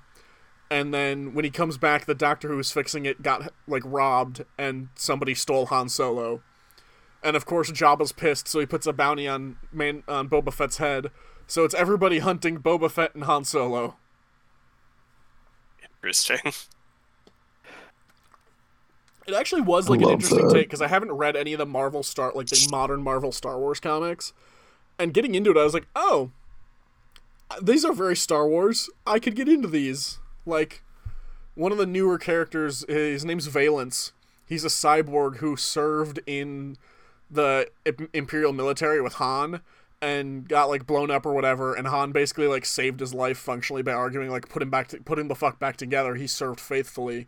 and 0.71 0.93
then 0.93 1.35
when 1.35 1.45
he 1.45 1.51
comes 1.51 1.79
back, 1.79 2.05
the 2.05 2.15
doctor 2.15 2.49
who 2.49 2.57
was 2.57 2.73
fixing 2.73 3.07
it 3.07 3.23
got 3.23 3.53
like 3.67 3.83
robbed, 3.85 4.45
and 4.57 4.89
somebody 4.95 5.35
stole 5.35 5.67
Han 5.67 5.89
Solo. 5.89 6.43
And 7.23 7.37
of 7.37 7.47
course, 7.47 7.71
Jabba's 7.71 8.13
pissed, 8.13 8.49
so 8.49 8.61
he 8.61 8.67
puts 8.67 8.87
a 8.87 8.93
bounty 8.93 9.27
on 9.27 9.57
man 9.73 10.05
on 10.07 10.29
Boba 10.29 10.53
Fett's 10.53 10.79
head. 10.79 11.11
So 11.47 11.65
it's 11.65 11.75
everybody 11.75 12.19
hunting 12.19 12.59
Boba 12.59 12.91
Fett 12.91 13.15
and 13.15 13.25
Han 13.25 13.45
Solo. 13.45 13.97
Interesting. 15.83 16.53
It 19.29 19.35
actually 19.35 19.61
was 19.61 19.91
like 19.91 20.01
an 20.01 20.09
interesting 20.09 20.49
that. 20.49 20.55
take 20.55 20.67
because 20.69 20.81
I 20.81 20.89
haven't 20.89 21.13
read 21.13 21.37
any 21.37 21.53
of 21.53 21.59
the 21.59 21.67
Marvel 21.67 22.03
Star 22.03 22.33
like 22.35 22.47
the 22.47 22.69
modern 22.71 23.03
Marvel 23.03 23.31
Star 23.31 23.59
Wars 23.59 23.79
comics, 23.79 24.33
and 24.99 25.13
getting 25.13 25.35
into 25.35 25.51
it, 25.51 25.59
I 25.59 25.65
was 25.65 25.75
like, 25.75 25.87
oh, 25.95 26.31
these 27.61 27.85
are 27.85 27.93
very 27.93 28.17
Star 28.17 28.49
Wars. 28.49 28.89
I 29.07 29.19
could 29.19 29.37
get 29.37 29.47
into 29.47 29.69
these. 29.69 30.19
Like, 30.47 30.83
one 31.55 31.73
of 31.73 31.79
the 31.79 31.87
newer 31.87 32.17
characters, 32.17 32.87
his 32.89 33.23
name's 33.23 33.49
Valance. 33.49 34.13
He's 34.47 34.65
a 34.65 34.69
cyborg 34.69 35.37
who 35.37 35.57
served 35.57 36.21
in 36.27 36.79
the 37.31 37.69
Imperial 38.15 38.55
military 38.55 39.03
with 39.03 39.15
Han 39.15 39.61
and 40.01 40.49
got 40.49 40.71
like 40.71 40.87
blown 40.87 41.11
up 41.11 41.27
or 41.27 41.35
whatever. 41.35 41.75
And 41.75 41.87
Han 41.87 42.13
basically 42.13 42.47
like 42.47 42.65
saved 42.65 43.01
his 43.01 43.13
life 43.13 43.37
functionally 43.37 43.83
by 43.83 43.93
arguing 43.93 44.31
like 44.31 44.49
put 44.49 44.63
him 44.63 44.71
back, 44.71 44.89
to, 44.89 45.03
put 45.03 45.19
him 45.19 45.29
the 45.29 45.35
fuck 45.35 45.59
back 45.59 45.77
together. 45.77 46.15
He 46.15 46.27
served 46.27 46.61
faithfully. 46.61 47.27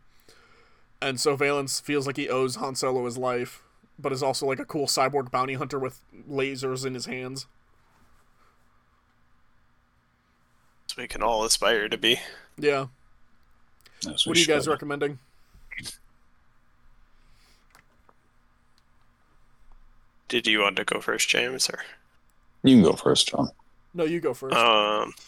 And 1.01 1.19
so 1.19 1.35
Valance 1.35 1.79
feels 1.79 2.05
like 2.05 2.17
he 2.17 2.29
owes 2.29 2.55
Han 2.57 2.75
Solo 2.75 3.05
his 3.05 3.17
life, 3.17 3.63
but 3.97 4.11
is 4.11 4.21
also 4.21 4.45
like 4.45 4.59
a 4.59 4.65
cool 4.65 4.85
cyborg 4.85 5.31
bounty 5.31 5.55
hunter 5.55 5.79
with 5.79 5.99
lasers 6.29 6.85
in 6.85 6.93
his 6.93 7.07
hands. 7.07 7.47
So 10.87 11.01
we 11.01 11.07
can 11.07 11.23
all 11.23 11.43
aspire 11.43 11.87
to 11.89 11.97
be. 11.97 12.19
Yeah. 12.57 12.87
Yes, 14.05 14.25
What 14.27 14.35
are 14.37 14.39
you 14.39 14.45
guys 14.45 14.65
should. 14.65 14.71
recommending? 14.71 15.19
Did 20.27 20.47
you 20.47 20.59
want 20.61 20.75
to 20.77 20.83
go 20.85 20.99
first, 21.01 21.27
James, 21.29 21.69
or 21.69 21.79
You 22.63 22.75
can 22.75 22.83
go 22.83 22.93
first, 22.93 23.27
John. 23.27 23.49
No, 23.93 24.05
you 24.05 24.19
go 24.19 24.33
first. 24.33 24.55
um? 24.55 25.13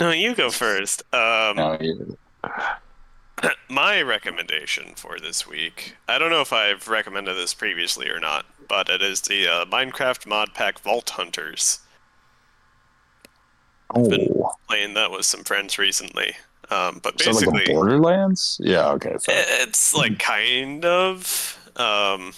No, 0.00 0.10
you 0.10 0.34
go 0.34 0.50
first. 0.50 1.02
Um, 1.14 1.56
No, 1.56 1.78
you, 1.80 2.18
my 3.68 4.02
recommendation 4.02 4.94
for 4.96 5.18
this 5.18 5.46
week. 5.46 5.96
I 6.08 6.18
don't 6.18 6.30
know 6.30 6.40
if 6.40 6.52
I've 6.52 6.88
recommended 6.88 7.34
this 7.36 7.54
previously 7.54 8.08
or 8.08 8.20
not, 8.20 8.46
but 8.68 8.88
it 8.88 9.02
is 9.02 9.22
the 9.22 9.48
uh, 9.48 9.64
Minecraft 9.66 10.26
mod 10.26 10.54
pack 10.54 10.80
Vault 10.80 11.10
Hunters. 11.10 11.80
oh, 13.94 14.52
Playing 14.68 14.94
that 14.94 15.10
with 15.10 15.24
some 15.24 15.44
friends 15.44 15.78
recently. 15.78 16.34
Um, 16.70 17.00
but 17.02 17.20
so 17.20 17.30
like 17.30 17.40
basically, 17.40 17.64
a 17.64 17.74
Borderlands? 17.74 18.60
Yeah, 18.62 18.88
okay. 18.90 19.16
It's 19.26 19.94
like 19.94 20.18
kind 20.18 20.84
of 20.84 21.58
um 21.76 22.32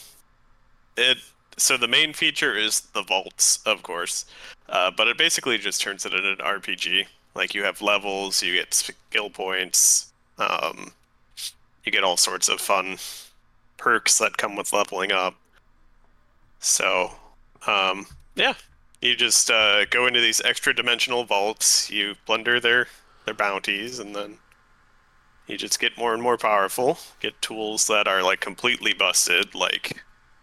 it 0.96 1.18
so 1.56 1.76
the 1.76 1.88
main 1.88 2.12
feature 2.12 2.56
is 2.56 2.80
the 2.80 3.02
vaults, 3.02 3.60
of 3.66 3.82
course. 3.82 4.24
Uh, 4.68 4.90
but 4.96 5.08
it 5.08 5.18
basically 5.18 5.58
just 5.58 5.80
turns 5.80 6.06
it 6.06 6.14
into 6.14 6.30
an 6.30 6.38
RPG. 6.38 7.06
Like 7.34 7.54
you 7.54 7.64
have 7.64 7.82
levels, 7.82 8.42
you 8.42 8.54
get 8.54 8.72
skill 8.72 9.30
points, 9.30 10.09
um 10.40 10.92
you 11.84 11.92
get 11.92 12.04
all 12.04 12.16
sorts 12.16 12.48
of 12.48 12.60
fun 12.60 12.98
perks 13.76 14.18
that 14.18 14.36
come 14.36 14.56
with 14.56 14.72
leveling 14.72 15.12
up. 15.12 15.34
So, 16.58 17.12
um 17.66 18.06
yeah, 18.34 18.54
you 19.00 19.16
just 19.16 19.50
uh, 19.50 19.86
go 19.86 20.06
into 20.06 20.20
these 20.20 20.40
extra 20.44 20.74
dimensional 20.74 21.24
vaults, 21.24 21.90
you 21.90 22.14
plunder 22.26 22.60
their 22.60 22.86
their 23.24 23.34
bounties 23.34 23.98
and 23.98 24.14
then 24.14 24.38
you 25.46 25.56
just 25.58 25.80
get 25.80 25.98
more 25.98 26.14
and 26.14 26.22
more 26.22 26.38
powerful. 26.38 26.98
Get 27.20 27.40
tools 27.42 27.86
that 27.88 28.06
are 28.08 28.22
like 28.22 28.40
completely 28.40 28.94
busted 28.94 29.54
like 29.54 30.02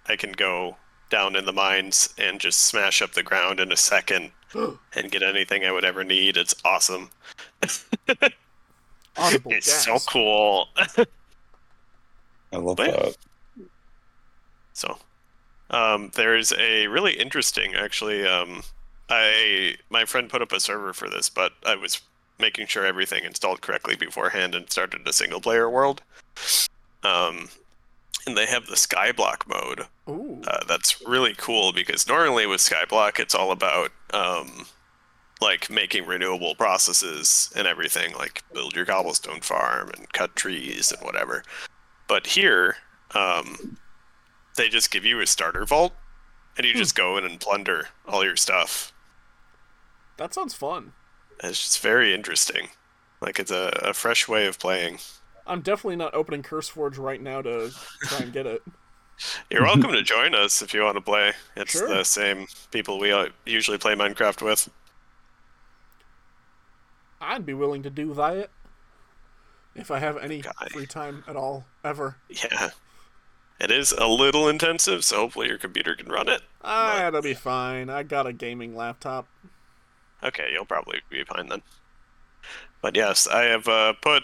i 0.10 0.16
can 0.16 0.32
go 0.32 0.78
down 1.10 1.36
in 1.36 1.46
the 1.46 1.54
mines 1.54 2.14
and 2.18 2.40
just 2.40 2.62
smash 2.62 3.02
up 3.02 3.14
the 3.14 3.24
ground 3.24 3.60
in 3.60 3.72
a 3.72 3.78
second 3.78 4.32
and 4.54 5.12
get 5.12 5.24
anything 5.24 5.66
i 5.66 5.72
would 5.72 5.86
ever 5.86 6.04
need. 6.04 6.38
It's 6.38 6.56
awesome 6.66 7.10
Audible 9.18 9.52
it's 9.52 9.72
so 9.86 9.98
cool 10.00 10.68
I 12.52 12.58
love 12.58 12.80
Wait. 12.80 12.92
that. 12.92 13.18
So, 14.74 14.98
um, 15.70 16.12
there's 16.16 16.54
a 16.54 16.88
really 16.88 17.14
interesting, 17.14 17.76
actually. 17.76 18.26
Um, 18.26 18.64
I 19.10 19.76
my 19.90 20.06
friend 20.06 20.30
put 20.30 20.42
up 20.42 20.52
a 20.52 20.60
server 20.60 20.94
for 20.94 21.10
this, 21.10 21.30
but 21.30 21.54
I 21.66 21.76
was 21.76 22.02
making 22.40 22.68
sure 22.68 22.86
everything 22.86 23.24
installed 23.24 23.62
correctly 23.62 23.96
beforehand 23.96 24.54
and 24.54 24.70
started 24.70 25.08
a 25.08 25.14
single 25.14 25.42
player 25.42 25.70
world. 25.70 26.02
Um, 27.04 27.50
and 28.28 28.38
they 28.38 28.46
have 28.46 28.68
the 28.68 28.76
Skyblock 28.76 29.48
mode. 29.48 29.88
Ooh. 30.08 30.42
Uh, 30.46 30.64
that's 30.68 31.02
really 31.08 31.34
cool 31.38 31.74
because 31.74 32.08
normally 32.08 32.46
with 32.46 32.62
Skyblock, 32.62 33.20
it's 33.20 33.34
all 33.34 33.52
about 33.52 33.92
um, 34.14 34.66
like 35.42 35.70
making 35.70 36.06
renewable 36.06 36.56
processes 36.56 37.52
and 37.56 37.68
everything, 37.68 38.14
like 38.16 38.44
build 38.54 38.76
your 38.76 38.86
cobblestone 38.86 39.42
farm 39.42 39.92
and 39.96 40.12
cut 40.14 40.36
trees 40.36 40.92
and 40.92 41.02
whatever. 41.02 41.44
But 42.08 42.28
here, 42.28 42.78
um, 43.14 43.78
they 44.56 44.70
just 44.70 44.92
give 44.92 45.06
you 45.06 45.20
a 45.20 45.28
starter 45.28 45.66
vault, 45.66 45.94
and 46.58 46.66
you 46.66 46.74
just 46.74 46.96
go 46.96 47.18
in 47.18 47.26
and 47.26 47.40
plunder 47.40 47.90
all 48.08 48.24
your 48.24 48.36
stuff. 48.36 48.92
That 50.18 50.34
sounds 50.34 50.54
fun. 50.56 50.94
It's 51.44 51.62
just 51.64 51.80
very 51.82 52.14
interesting. 52.14 52.70
Like 53.22 53.38
it's 53.40 53.52
a, 53.52 53.78
a 53.84 53.94
fresh 53.94 54.28
way 54.28 54.48
of 54.48 54.58
playing. 54.58 54.98
I'm 55.46 55.62
definitely 55.62 55.96
not 55.96 56.14
opening 56.14 56.44
CurseForge 56.44 56.98
right 56.98 57.22
now 57.22 57.42
to 57.42 57.72
try 58.04 58.20
and 58.20 58.34
get 58.34 58.46
it. 58.48 58.64
You're 59.52 59.64
welcome 59.64 59.92
to 59.92 60.04
join 60.04 60.36
us 60.36 60.62
if 60.62 60.74
you 60.74 60.82
want 60.84 60.96
to 60.96 61.02
play. 61.02 61.32
It's 61.56 61.72
Sure. 61.72 61.88
the 61.88 62.04
same 62.04 62.48
people 62.72 63.00
we 63.00 63.12
uh, 63.12 63.28
usually 63.46 63.78
play 63.78 63.96
Minecraft 63.96 64.42
with. 64.44 64.70
I'd 67.20 67.46
be 67.46 67.54
willing 67.54 67.84
to 67.84 67.90
do 67.90 68.14
that 68.14 68.50
if 69.76 69.92
I 69.92 70.00
have 70.00 70.18
any 70.18 70.42
Guy. 70.42 70.52
free 70.72 70.86
time 70.86 71.24
at 71.28 71.36
all, 71.36 71.66
ever. 71.84 72.18
Yeah. 72.30 72.70
It 73.60 73.72
is 73.72 73.92
a 73.92 74.08
little 74.08 74.48
intensive, 74.48 75.04
so 75.04 75.18
hopefully 75.18 75.48
your 75.48 75.58
computer 75.58 75.96
can 75.96 76.10
run 76.10 76.30
it. 76.30 76.42
Ah, 76.64 77.08
it'll 77.08 77.22
be 77.24 77.34
fine. 77.34 77.90
I 77.90 78.04
got 78.04 78.28
a 78.28 78.34
gaming 78.34 78.76
laptop. 78.76 79.28
Okay, 80.24 80.50
you'll 80.52 80.66
probably 80.66 81.02
be 81.10 81.24
fine 81.24 81.48
then. 81.50 81.64
But 82.82 82.96
yes, 82.96 83.28
I 83.28 83.44
have 83.44 83.68
uh, 83.68 83.94
put 83.94 84.24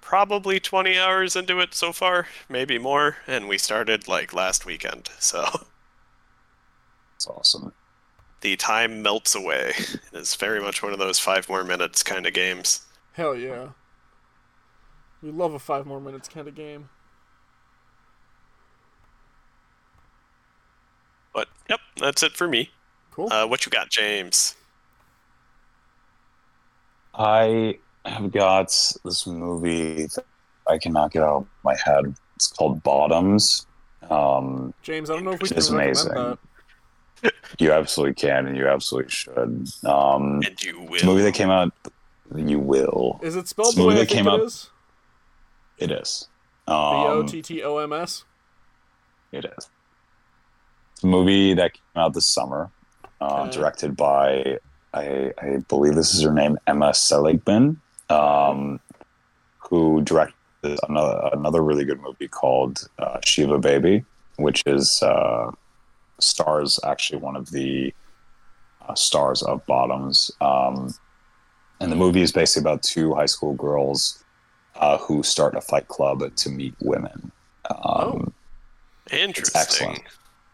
probably 0.00 0.58
20 0.60 0.98
hours 0.98 1.36
into 1.36 1.60
it 1.60 1.74
so 1.74 1.92
far, 1.92 2.26
maybe 2.48 2.78
more, 2.78 3.18
and 3.26 3.48
we 3.48 3.58
started 3.58 4.08
like 4.08 4.32
last 4.32 4.64
weekend, 4.64 5.10
so 5.18 5.66
It's 7.16 7.26
awesome. 7.26 7.72
The 8.40 8.56
time 8.56 9.02
melts 9.02 9.34
away. 9.34 9.72
It 10.12 10.18
is 10.18 10.34
very 10.34 10.60
much 10.60 10.82
one 10.82 10.92
of 10.92 10.98
those 10.98 11.18
five 11.18 11.48
more 11.48 11.64
minutes 11.64 12.02
kind 12.02 12.26
of 12.26 12.32
games. 12.32 12.86
Hell 13.12 13.34
yeah. 13.34 13.68
We 15.22 15.30
love 15.30 15.54
a 15.54 15.58
five 15.58 15.86
more 15.86 16.00
minutes 16.00 16.28
kind 16.28 16.46
of 16.48 16.54
game. 16.54 16.88
But 21.34 21.48
yep, 21.68 21.80
that's 22.00 22.22
it 22.22 22.32
for 22.32 22.48
me. 22.48 22.70
Cool. 23.12 23.32
Uh, 23.32 23.46
what 23.46 23.66
you 23.66 23.70
got, 23.70 23.90
James? 23.90 24.54
I 27.14 27.78
have 28.04 28.30
got 28.32 28.68
this 29.04 29.26
movie 29.26 30.06
that 30.06 30.24
I 30.68 30.78
cannot 30.78 31.12
get 31.12 31.22
out 31.22 31.36
of 31.42 31.46
my 31.64 31.76
head. 31.84 32.14
It's 32.36 32.46
called 32.46 32.82
Bottoms. 32.82 33.66
Um, 34.08 34.72
James, 34.82 35.10
I 35.10 35.14
don't 35.14 35.24
know 35.24 35.32
if 35.32 35.42
we 35.42 35.46
It 35.46 35.48
can 35.50 35.58
is 35.58 35.70
recommend 35.70 35.88
amazing. 35.98 36.14
that. 36.14 36.38
You 37.58 37.72
absolutely 37.72 38.14
can, 38.14 38.46
and 38.46 38.56
you 38.56 38.66
absolutely 38.68 39.10
should. 39.10 39.68
Um, 39.84 40.40
And 40.46 40.62
you 40.62 40.80
will. 40.80 40.94
it's 40.94 41.02
a 41.02 41.06
movie 41.06 41.22
that 41.22 41.34
came 41.34 41.50
out. 41.50 41.72
You 42.34 42.58
will. 42.58 43.20
Is 43.22 43.36
it 43.36 43.48
spelled 43.48 43.74
the 43.74 43.80
way 43.80 43.86
movie 43.88 43.96
I 43.96 44.00
that 44.00 44.08
think 44.08 44.18
came 44.18 44.26
it 44.26 44.30
out- 44.32 44.40
is? 44.40 44.70
It 45.78 45.90
is. 45.90 46.28
B 46.66 46.72
O 46.74 47.20
Um, 47.20 47.26
T 47.26 47.40
T 47.40 47.62
O 47.62 47.78
M 47.78 47.92
S? 47.92 48.24
It 49.32 49.44
is. 49.44 49.70
It's 50.92 51.02
a 51.04 51.06
movie 51.06 51.54
that 51.54 51.72
came 51.74 52.02
out 52.02 52.12
this 52.14 52.26
summer, 52.26 52.70
uh, 53.20 53.42
Okay. 53.42 53.50
directed 53.52 53.96
by, 53.96 54.58
I, 54.92 55.32
I 55.40 55.56
believe 55.68 55.94
this 55.94 56.14
is 56.14 56.22
her 56.22 56.32
name, 56.32 56.58
Emma 56.66 56.92
Seligman, 56.92 57.80
um, 58.10 58.80
who 59.58 60.02
directed 60.02 60.34
another, 60.88 61.30
another 61.32 61.62
really 61.62 61.84
good 61.84 62.00
movie 62.00 62.26
called 62.28 62.88
uh, 62.98 63.18
Shiva 63.24 63.58
Baby, 63.58 64.04
which 64.36 64.62
is 64.66 65.00
uh, 65.02 65.50
stars 66.20 66.78
actually 66.84 67.18
one 67.18 67.36
of 67.36 67.50
the 67.50 67.92
uh, 68.88 68.94
stars 68.94 69.42
of 69.42 69.64
Bottoms. 69.66 70.30
Um, 70.40 70.94
and 71.80 71.92
the 71.92 71.96
movie 71.96 72.22
is 72.22 72.32
basically 72.32 72.68
about 72.68 72.82
two 72.82 73.14
high 73.14 73.26
school 73.26 73.54
girls 73.54 74.22
uh, 74.76 74.98
who 74.98 75.22
start 75.22 75.54
a 75.54 75.60
fight 75.60 75.88
club 75.88 76.34
to 76.36 76.50
meet 76.50 76.74
women. 76.80 77.32
Um, 77.70 77.76
Oh. 77.80 78.32
Interesting. 79.10 79.60
excellent. 79.60 80.02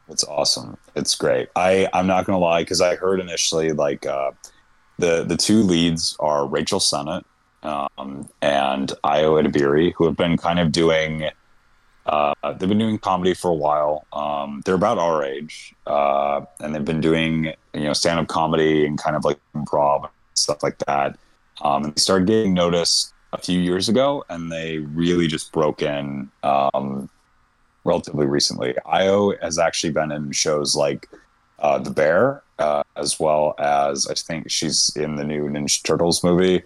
It's 0.08 0.22
awesome. 0.24 0.76
It's 0.94 1.14
great. 1.14 1.48
I 1.56 1.88
I'm 1.92 2.06
not 2.06 2.24
gonna 2.24 2.38
lie 2.38 2.62
because 2.62 2.80
I 2.80 2.94
heard 2.94 3.18
initially 3.20 3.72
like 3.72 4.06
uh, 4.06 4.30
the 4.98 5.24
the 5.24 5.36
two 5.36 5.62
leads 5.62 6.16
are 6.20 6.46
Rachel 6.46 6.78
Sennott 6.78 7.24
um, 7.62 8.28
and 8.42 8.92
Ayo 9.02 9.42
Edebiri, 9.42 9.92
who 9.96 10.04
have 10.04 10.16
been 10.16 10.36
kind 10.36 10.60
of 10.60 10.70
doing. 10.72 11.30
Uh, 12.06 12.34
they've 12.58 12.68
been 12.68 12.78
doing 12.78 12.98
comedy 12.98 13.34
for 13.34 13.50
a 13.50 13.54
while. 13.54 14.06
Um, 14.12 14.62
they're 14.64 14.74
about 14.74 14.98
our 14.98 15.24
age, 15.24 15.74
uh, 15.86 16.42
and 16.60 16.74
they've 16.74 16.84
been 16.84 17.00
doing 17.00 17.52
you 17.72 17.84
know 17.84 17.92
stand 17.92 18.20
up 18.20 18.28
comedy 18.28 18.86
and 18.86 18.98
kind 18.98 19.16
of 19.16 19.24
like 19.24 19.38
improv 19.54 20.08
stuff 20.34 20.62
like 20.62 20.78
that. 20.86 21.16
Um, 21.62 21.84
and 21.84 21.94
they 21.94 22.00
started 22.00 22.26
getting 22.26 22.52
noticed 22.52 23.12
a 23.32 23.38
few 23.38 23.58
years 23.58 23.88
ago, 23.88 24.24
and 24.28 24.50
they 24.50 24.78
really 24.78 25.26
just 25.26 25.52
broke 25.52 25.82
in 25.82 26.30
um, 26.42 27.08
relatively 27.84 28.26
recently. 28.26 28.74
Ayo 28.86 29.40
has 29.42 29.58
actually 29.58 29.92
been 29.92 30.12
in 30.12 30.32
shows 30.32 30.74
like 30.74 31.08
uh, 31.58 31.78
The 31.78 31.90
Bear, 31.90 32.42
uh, 32.58 32.82
as 32.96 33.18
well 33.18 33.54
as 33.58 34.06
I 34.06 34.14
think 34.14 34.50
she's 34.50 34.94
in 34.96 35.16
the 35.16 35.24
new 35.24 35.48
Ninja 35.48 35.82
Turtles 35.82 36.22
movie. 36.22 36.62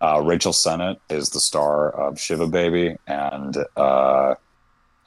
Uh, 0.00 0.22
Rachel 0.24 0.52
Sennott 0.52 0.98
is 1.10 1.30
the 1.30 1.40
star 1.40 1.90
of 1.90 2.18
Shiva 2.18 2.46
Baby, 2.46 2.96
and 3.06 3.56
uh, 3.76 4.34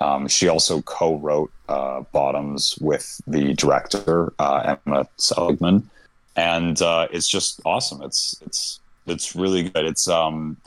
um, 0.03 0.27
she 0.27 0.49
also 0.49 0.81
co-wrote 0.81 1.51
uh, 1.69 2.01
Bottoms 2.11 2.77
with 2.81 3.21
the 3.25 3.53
director 3.53 4.33
uh, 4.37 4.75
Emma 4.85 5.07
Seligman, 5.17 5.89
and 6.35 6.81
uh, 6.81 7.07
it's 7.11 7.27
just 7.27 7.61
awesome. 7.65 8.01
It's 8.01 8.35
it's 8.45 8.81
it's 9.07 9.33
really 9.35 9.69
good. 9.69 9.85
It's 9.85 10.09
um, 10.09 10.57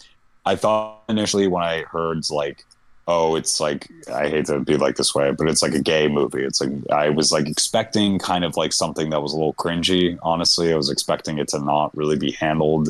I 0.46 0.56
thought 0.56 1.02
initially 1.10 1.48
when 1.48 1.62
I 1.62 1.82
heard 1.82 2.22
like, 2.30 2.64
oh, 3.08 3.36
it's 3.36 3.60
like 3.60 3.90
I 4.10 4.28
hate 4.28 4.46
to 4.46 4.60
be 4.60 4.78
like 4.78 4.96
this 4.96 5.14
way, 5.14 5.30
but 5.32 5.50
it's 5.50 5.62
like 5.62 5.74
a 5.74 5.82
gay 5.82 6.08
movie. 6.08 6.42
It's 6.42 6.62
like 6.62 6.72
I 6.90 7.10
was 7.10 7.30
like 7.30 7.46
expecting 7.46 8.18
kind 8.18 8.42
of 8.42 8.56
like 8.56 8.72
something 8.72 9.10
that 9.10 9.20
was 9.20 9.34
a 9.34 9.36
little 9.36 9.54
cringy. 9.54 10.18
Honestly, 10.22 10.72
I 10.72 10.76
was 10.76 10.90
expecting 10.90 11.38
it 11.38 11.48
to 11.48 11.58
not 11.58 11.94
really 11.94 12.16
be 12.16 12.32
handled 12.32 12.88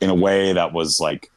in 0.00 0.10
a 0.10 0.14
way 0.14 0.52
that 0.52 0.72
was 0.72 0.98
like 0.98 1.30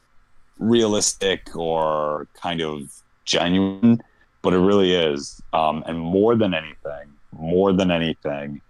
realistic 0.58 1.54
or 1.54 2.26
kind 2.34 2.60
of 2.60 2.90
genuine, 3.24 4.02
but 4.42 4.52
it 4.52 4.58
really 4.58 4.94
is. 4.94 5.40
Um, 5.52 5.82
and 5.86 5.98
more 5.98 6.34
than 6.36 6.54
anything, 6.54 7.08
more 7.32 7.72
than 7.72 7.90
anything, 7.90 8.60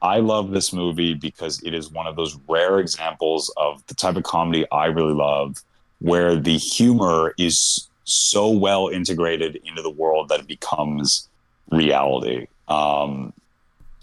I 0.00 0.20
love 0.20 0.50
this 0.50 0.72
movie 0.72 1.14
because 1.14 1.60
it 1.62 1.74
is 1.74 1.90
one 1.90 2.06
of 2.06 2.16
those 2.16 2.38
rare 2.48 2.78
examples 2.78 3.52
of 3.56 3.84
the 3.88 3.94
type 3.94 4.16
of 4.16 4.22
comedy 4.22 4.64
I 4.70 4.86
really 4.86 5.14
love, 5.14 5.62
where 6.00 6.36
the 6.36 6.56
humor 6.56 7.34
is 7.38 7.88
so 8.04 8.48
well 8.50 8.88
integrated 8.88 9.60
into 9.64 9.82
the 9.82 9.90
world 9.90 10.28
that 10.28 10.40
it 10.40 10.46
becomes 10.46 11.28
reality. 11.70 12.46
Um, 12.68 13.32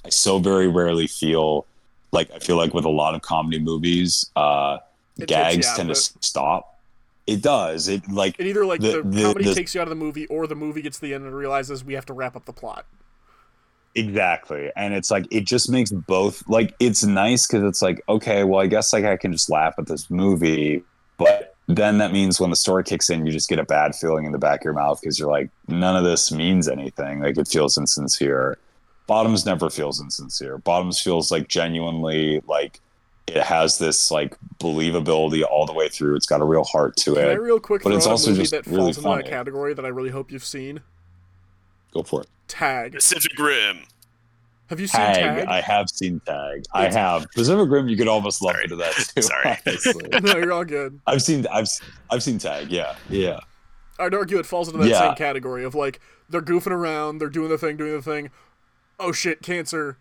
I 0.03 0.09
so 0.09 0.37
very 0.39 0.67
rarely 0.67 1.07
feel 1.07 1.65
like 2.11 2.29
I 2.31 2.39
feel 2.39 2.57
like 2.57 2.73
with 2.73 2.85
a 2.85 2.89
lot 2.89 3.15
of 3.15 3.21
comedy 3.21 3.59
movies, 3.59 4.29
uh, 4.35 4.77
It 5.17 5.21
takes 5.27 5.29
you 5.29 5.35
gags 5.35 5.67
tend 5.67 5.77
to 5.77 5.81
of 5.83 5.89
it. 5.89 5.97
s- 5.97 6.13
stop. 6.21 6.74
It 7.27 7.41
does. 7.41 7.87
It 7.87 8.07
like 8.09 8.35
It 8.39 8.45
either 8.47 8.65
like 8.65 8.81
the, 8.81 9.01
The- 9.03 9.23
comedy 9.23 9.45
the- 9.45 9.55
takes 9.55 9.73
you 9.73 9.81
out 9.81 9.85
of 9.87 9.89
the 9.89 9.95
movie, 9.95 10.27
or 10.27 10.45
the 10.47 10.55
movie 10.55 10.81
gets 10.81 10.97
to 10.97 11.01
the 11.01 11.13
end 11.13 11.25
and 11.25 11.35
realizes 11.35 11.83
we 11.83 11.93
have 11.93 12.05
to 12.05 12.13
wrap 12.13 12.35
up 12.35 12.45
the 12.45 12.53
plot. 12.53 12.85
Exactly. 13.95 14.71
And 14.75 14.93
it's 14.93 15.09
like 15.09 15.25
it 15.31 15.45
just 15.45 15.69
makes 15.69 15.91
both 15.91 16.43
like 16.49 16.75
it's 16.79 17.03
nice 17.03 17.47
because 17.47 17.63
it's 17.63 17.81
like, 17.81 18.03
okay, 18.09 18.43
well, 18.43 18.59
I 18.59 18.67
guess 18.67 18.91
like 18.91 19.05
I 19.05 19.15
can 19.15 19.31
just 19.31 19.49
laugh 19.49 19.75
at 19.77 19.87
this 19.87 20.09
movie, 20.09 20.83
but 21.17 21.55
then 21.67 21.97
that 21.99 22.11
means 22.11 22.39
when 22.39 22.49
the 22.49 22.55
story 22.57 22.83
kicks 22.83 23.09
in, 23.09 23.25
you 23.25 23.31
just 23.31 23.49
get 23.49 23.57
a 23.57 23.63
bad 23.63 23.95
feeling 23.95 24.25
in 24.25 24.31
the 24.33 24.37
back 24.37 24.59
of 24.61 24.65
your 24.65 24.73
mouth 24.73 24.99
because 25.01 25.17
you're 25.17 25.31
like, 25.31 25.49
none 25.67 25.95
of 25.95 26.03
this 26.03 26.31
means 26.31 26.67
anything. 26.67 27.21
Like 27.21 27.37
it 27.37 27.47
feels 27.47 27.77
insincere. 27.77 28.57
Bottoms 29.07 29.45
never 29.45 29.69
feels 29.69 30.01
insincere. 30.01 30.57
Bottoms 30.57 30.99
feels 30.99 31.31
like 31.31 31.47
genuinely 31.47 32.41
like 32.47 32.81
it 33.27 33.41
has 33.43 33.77
this 33.77 34.11
like 34.11 34.35
believability 34.59 35.43
all 35.49 35.65
the 35.65 35.73
way 35.73 35.89
through. 35.89 36.15
It's 36.15 36.27
got 36.27 36.41
a 36.41 36.45
real 36.45 36.63
heart 36.63 36.95
to 36.97 37.15
Can 37.15 37.23
I 37.25 37.31
it. 37.31 37.41
real 37.41 37.59
quick 37.59 37.83
but 37.83 37.93
it's 37.93 38.05
also 38.05 38.33
just 38.35 38.51
that 38.51 38.65
really 38.67 38.77
falls 38.93 38.97
into 38.97 39.09
that 39.09 39.15
funny. 39.17 39.29
category 39.29 39.73
that 39.73 39.85
I 39.85 39.89
really 39.89 40.11
hope 40.11 40.31
you've 40.31 40.45
seen? 40.45 40.81
Go 41.93 42.03
for 42.03 42.21
it. 42.21 42.27
Tag. 42.47 42.93
Pacific 42.93 43.37
Rim. 43.39 43.79
Have 44.69 44.79
you 44.79 44.87
seen 44.87 45.01
Tag. 45.01 45.15
Tag? 45.15 45.47
I 45.47 45.61
have 45.61 45.89
seen 45.89 46.19
Tag. 46.25 46.63
I 46.73 46.81
It's- 46.87 46.95
have. 46.95 47.27
Pacific 47.33 47.69
Rim. 47.69 47.87
You 47.87 47.97
could 47.97 48.07
almost 48.07 48.41
lump 48.41 48.57
into 48.63 48.75
that 48.77 48.93
too. 48.93 49.21
Sorry. 49.21 49.57
honestly. 49.65 50.09
no, 50.23 50.37
you're 50.37 50.53
all 50.53 50.65
good. 50.65 50.99
I've 51.07 51.21
seen. 51.21 51.45
I've. 51.51 51.67
I've 52.11 52.21
seen 52.23 52.37
Tag. 52.37 52.71
Yeah. 52.71 52.95
Yeah. 53.09 53.39
I'd 53.97 54.13
argue 54.13 54.37
it 54.39 54.45
falls 54.45 54.67
into 54.67 54.79
that 54.79 54.89
Yeah. 54.89 54.99
same 54.99 55.15
category 55.15 55.63
of 55.63 55.73
like 55.73 55.99
they're 56.29 56.41
goofing 56.41 56.71
around, 56.71 57.19
they're 57.19 57.29
doing 57.29 57.49
the 57.49 57.57
thing, 57.57 57.77
doing 57.77 57.93
the 57.93 58.01
thing. 58.01 58.29
Oh 58.99 59.11
shit, 59.11 59.41
cancer. 59.41 59.97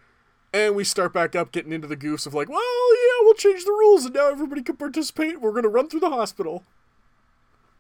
And 0.55 0.77
we 0.77 0.85
start 0.85 1.13
back 1.13 1.35
up 1.35 1.51
getting 1.53 1.73
into 1.73 1.89
the 1.89 1.97
goofs 1.97 2.27
of 2.27 2.33
like, 2.33 2.49
well, 2.49 2.59
yeah, 2.95 3.23
we'll 3.25 3.35
change 3.35 3.65
the 3.65 3.73
rules 3.73 4.05
and 4.05 4.15
now 4.15 4.31
everybody 4.31 4.63
can 4.63 4.77
participate. 4.77 5.41
We're 5.41 5.53
gonna 5.53 5.69
run 5.69 5.89
through 5.89 6.01
the 6.01 6.11
hospital. 6.11 6.63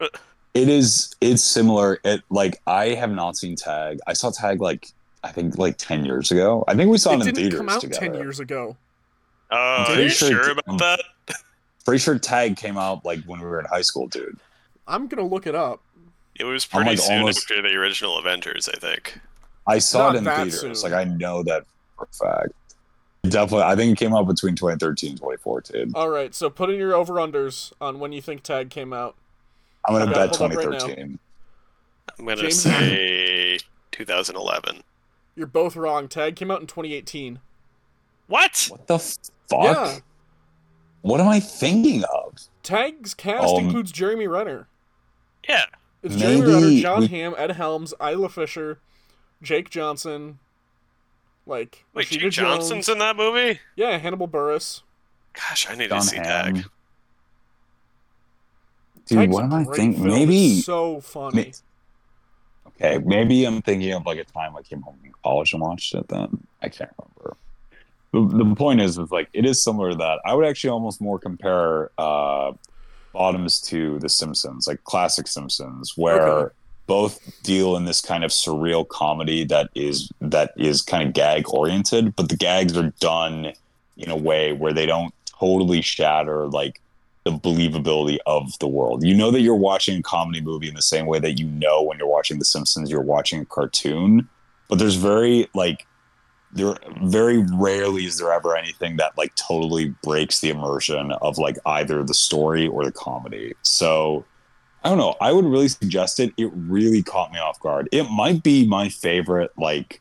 Uh. 0.00 0.08
It 0.54 0.68
is. 0.68 1.14
It's 1.20 1.42
similar. 1.42 1.98
It 2.04 2.22
like 2.30 2.60
I 2.66 2.90
have 2.90 3.10
not 3.10 3.36
seen 3.36 3.56
Tag. 3.56 3.98
I 4.06 4.12
saw 4.12 4.30
Tag 4.30 4.60
like 4.60 4.86
I 5.24 5.32
think 5.32 5.58
like 5.58 5.78
ten 5.78 6.04
years 6.04 6.30
ago. 6.30 6.62
I 6.68 6.74
think 6.74 6.90
we 6.90 6.98
saw 6.98 7.10
it, 7.12 7.14
it 7.14 7.20
in 7.20 7.26
didn't 7.26 7.36
theaters 7.36 7.58
come 7.58 7.68
out 7.68 7.80
together. 7.80 8.00
ten 8.00 8.14
years 8.14 8.38
ago. 8.38 8.76
Oh, 9.50 9.56
are 9.56 10.00
you 10.00 10.08
sure 10.08 10.30
sure 10.30 10.52
about 10.52 10.78
that? 10.78 11.00
Pretty 11.84 11.98
sure 11.98 12.18
Tag 12.20 12.56
came 12.56 12.78
out 12.78 13.04
like 13.04 13.22
when 13.24 13.40
we 13.40 13.46
were 13.46 13.58
in 13.58 13.66
high 13.66 13.82
school, 13.82 14.06
dude. 14.06 14.38
I'm 14.86 15.08
gonna 15.08 15.26
look 15.26 15.46
it 15.48 15.56
up. 15.56 15.80
It 16.36 16.44
was 16.44 16.68
I'm, 16.72 16.82
pretty 16.84 16.90
like, 16.98 16.98
soon 17.00 17.18
almost- 17.18 17.50
after 17.50 17.60
the 17.62 17.74
original 17.74 18.18
Avengers, 18.18 18.68
I 18.68 18.78
think. 18.78 19.18
I 19.66 19.78
saw 19.78 20.06
Not 20.06 20.14
it 20.14 20.18
in 20.18 20.24
that 20.24 20.36
theaters. 20.36 20.60
soon. 20.80 20.90
Like 20.90 20.92
I 20.92 21.04
know 21.04 21.42
that 21.42 21.64
for 21.96 22.04
a 22.04 22.14
fact. 22.14 22.52
Definitely, 23.28 23.62
I 23.64 23.74
think 23.76 23.92
it 23.92 23.98
came 23.98 24.14
out 24.14 24.26
between 24.26 24.54
2013 24.54 25.10
and 25.10 25.18
2014. 25.18 25.92
All 25.94 26.08
right, 26.10 26.34
so 26.34 26.50
put 26.50 26.70
in 26.70 26.76
your 26.78 26.94
over 26.94 27.14
unders 27.14 27.72
on 27.80 27.98
when 27.98 28.12
you 28.12 28.20
think 28.20 28.42
Tag 28.42 28.70
came 28.70 28.92
out. 28.92 29.16
I'm 29.86 29.94
gonna 29.94 30.04
I've 30.06 30.14
bet 30.14 30.30
got 30.30 30.34
it 30.34 30.38
pulled 30.38 30.52
up 30.52 30.56
right 30.58 30.64
2013. 30.80 31.18
I'm 32.18 32.24
gonna 32.26 32.40
James- 32.42 32.62
say 32.62 33.58
2011. 33.92 34.82
You're 35.36 35.46
both 35.46 35.74
wrong. 35.74 36.06
Tag 36.08 36.36
came 36.36 36.50
out 36.50 36.60
in 36.60 36.66
2018. 36.66 37.40
What? 38.26 38.68
What 38.70 38.86
the 38.86 38.98
fuck? 38.98 39.22
Yeah. 39.50 39.98
What 41.02 41.20
am 41.20 41.28
I 41.28 41.40
thinking 41.40 42.04
of? 42.04 42.34
Tag's 42.62 43.14
cast 43.14 43.54
Um, 43.54 43.64
includes 43.66 43.90
Jeremy 43.92 44.26
Renner. 44.26 44.68
Yeah. 45.48 45.64
It's 46.02 46.16
Jeremy 46.16 46.40
Renner, 46.52 46.80
John 46.80 47.00
we- 47.00 47.06
Hamm, 47.08 47.34
Ed 47.36 47.52
Helms, 47.52 47.92
Isla 48.00 48.28
Fisher, 48.28 48.78
Jake 49.42 49.68
Johnson, 49.70 50.38
like 51.46 51.84
Wait, 51.94 52.06
Rashida 52.06 52.20
Jake 52.20 52.32
Johnson's 52.32 52.86
Jones. 52.86 52.88
in 52.88 52.98
that 52.98 53.16
movie? 53.16 53.60
Yeah, 53.76 53.96
Hannibal 53.98 54.28
Buress. 54.28 54.82
Gosh, 55.32 55.68
I 55.68 55.74
need 55.74 55.88
John 55.88 56.00
to 56.00 56.06
see 56.06 56.16
Hamm. 56.16 56.24
Tag. 56.54 56.64
Dude, 59.06 59.18
Tag's 59.18 59.34
what 59.34 59.40
a 59.42 59.44
am 59.44 59.52
I 59.54 59.64
great 59.64 59.76
thinking? 59.76 60.04
Maybe. 60.06 60.60
So 60.60 61.00
funny. 61.00 61.52
Okay, 62.68 62.98
maybe 62.98 63.44
I'm 63.44 63.62
thinking 63.62 63.92
of 63.92 64.06
like 64.06 64.18
a 64.18 64.24
time 64.24 64.56
I 64.56 64.62
came 64.62 64.80
home 64.82 64.96
from 65.02 65.12
college 65.22 65.52
and 65.52 65.62
watched 65.62 65.94
it. 65.94 66.08
Then 66.08 66.44
I 66.62 66.68
can't 66.68 66.90
remember. 66.98 67.36
The, 68.12 68.44
the 68.44 68.54
point 68.54 68.80
is, 68.80 68.96
is 68.98 69.10
like 69.10 69.28
it 69.32 69.44
is 69.44 69.62
similar 69.62 69.90
to 69.90 69.96
that. 69.96 70.20
I 70.24 70.34
would 70.34 70.46
actually 70.46 70.70
almost 70.70 71.00
more 71.00 71.18
compare 71.18 71.90
uh, 71.98 72.52
Bottoms 73.12 73.60
to 73.62 73.98
The 74.00 74.08
Simpsons, 74.08 74.66
like 74.66 74.82
classic 74.84 75.26
Simpsons, 75.28 75.92
where 75.96 76.22
Okay. 76.22 76.54
Both 76.86 77.42
deal 77.42 77.76
in 77.76 77.84
this 77.84 78.00
kind 78.00 78.24
of 78.24 78.30
surreal 78.30 78.86
comedy 78.86 79.44
that 79.44 79.70
is 79.74 80.10
that 80.20 80.52
is 80.56 80.82
kind 80.82 81.06
of 81.06 81.14
gag 81.14 81.48
oriented, 81.48 82.14
but 82.16 82.28
the 82.28 82.36
gags 82.36 82.76
are 82.76 82.92
done 83.00 83.52
in 83.96 84.10
a 84.10 84.16
way 84.16 84.52
where 84.52 84.72
they 84.72 84.86
don't 84.86 85.14
totally 85.26 85.80
shatter 85.80 86.46
like 86.46 86.80
the 87.24 87.30
believability 87.30 88.18
of 88.26 88.58
the 88.58 88.68
world. 88.68 89.02
You 89.02 89.14
know 89.14 89.30
that 89.30 89.40
you're 89.40 89.54
watching 89.54 89.98
a 89.98 90.02
comedy 90.02 90.40
movie 90.40 90.68
in 90.68 90.74
the 90.74 90.82
same 90.82 91.06
way 91.06 91.18
that 91.20 91.38
you 91.38 91.46
know 91.46 91.82
when 91.82 91.98
you're 91.98 92.06
watching 92.06 92.38
The 92.38 92.44
Simpsons, 92.44 92.90
you're 92.90 93.00
watching 93.00 93.40
a 93.40 93.44
cartoon. 93.46 94.28
But 94.68 94.78
there's 94.78 94.96
very 94.96 95.48
like 95.54 95.86
there 96.52 96.76
very 97.02 97.38
rarely 97.54 98.04
is 98.04 98.18
there 98.18 98.32
ever 98.32 98.56
anything 98.56 98.96
that 98.96 99.16
like 99.16 99.34
totally 99.34 99.94
breaks 100.02 100.40
the 100.40 100.50
immersion 100.50 101.12
of 101.12 101.38
like 101.38 101.56
either 101.66 102.02
the 102.04 102.14
story 102.14 102.66
or 102.66 102.84
the 102.84 102.92
comedy. 102.92 103.54
So 103.62 104.24
I 104.84 104.90
don't 104.90 104.98
know. 104.98 105.14
I 105.20 105.32
would 105.32 105.46
really 105.46 105.68
suggest 105.68 106.20
it. 106.20 106.32
It 106.36 106.50
really 106.54 107.02
caught 107.02 107.32
me 107.32 107.38
off 107.38 107.58
guard. 107.58 107.88
It 107.90 108.04
might 108.10 108.42
be 108.42 108.66
my 108.66 108.90
favorite 108.90 109.50
like 109.56 110.00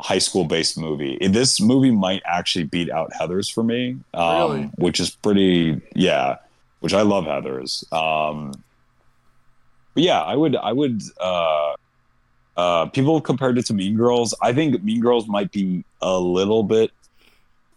high 0.00 0.18
school 0.18 0.44
based 0.46 0.78
movie. 0.78 1.18
This 1.20 1.60
movie 1.60 1.90
might 1.90 2.22
actually 2.24 2.64
beat 2.64 2.90
out 2.90 3.12
Heather's 3.12 3.50
for 3.50 3.62
me, 3.62 3.98
um, 4.14 4.36
Really? 4.52 4.62
which 4.76 5.00
is 5.00 5.10
pretty. 5.10 5.82
Yeah, 5.94 6.36
which 6.80 6.94
I 6.94 7.02
love 7.02 7.26
Heather's. 7.26 7.84
Um, 7.92 8.52
but 9.94 10.02
yeah, 10.02 10.22
I 10.22 10.34
would. 10.34 10.56
I 10.56 10.72
would. 10.72 11.02
Uh, 11.20 11.74
uh, 12.56 12.86
people 12.86 13.20
compared 13.20 13.58
it 13.58 13.66
to 13.66 13.74
Mean 13.74 13.96
Girls. 13.96 14.34
I 14.42 14.52
think 14.52 14.82
Mean 14.82 15.00
Girls 15.00 15.28
might 15.28 15.52
be 15.52 15.84
a 16.00 16.18
little 16.18 16.62
bit 16.62 16.90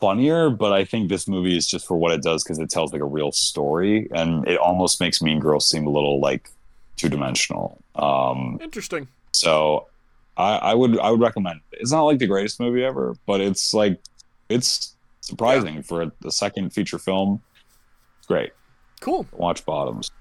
funnier, 0.03 0.49
but 0.49 0.73
I 0.73 0.83
think 0.83 1.07
this 1.07 1.29
movie 1.29 1.55
is 1.55 1.65
just 1.65 1.87
for 1.87 1.95
what 1.95 2.11
it 2.11 2.21
does 2.21 2.43
because 2.43 2.59
it 2.59 2.69
tells 2.69 2.91
like 2.91 3.01
a 3.01 3.05
real 3.05 3.31
story, 3.31 4.09
and 4.11 4.45
it 4.45 4.57
almost 4.57 4.99
makes 4.99 5.21
Mean 5.21 5.39
Girls 5.39 5.69
seem 5.69 5.87
a 5.87 5.89
little 5.89 6.19
like 6.19 6.49
two 6.97 7.07
dimensional. 7.07 7.81
Um, 7.95 8.59
Interesting. 8.61 9.07
so 9.31 9.87
I, 10.35 10.57
I 10.57 10.73
would 10.73 10.99
I 10.99 11.09
would 11.09 11.21
recommend 11.21 11.61
it. 11.71 11.77
It's 11.79 11.93
not 11.93 12.03
like 12.03 12.19
the 12.19 12.27
greatest 12.27 12.59
movie 12.59 12.83
ever, 12.83 13.15
but 13.25 13.39
it's 13.39 13.73
like 13.73 14.01
it's 14.49 14.93
surprising 15.21 15.81
for 15.83 16.11
the 16.19 16.31
second 16.33 16.73
feature 16.73 16.99
film. 16.99 17.41
It's 18.17 18.27
great. 18.27 18.51
Cool. 18.99 19.25
Watch 19.31 19.65
Bottoms. 19.65 20.11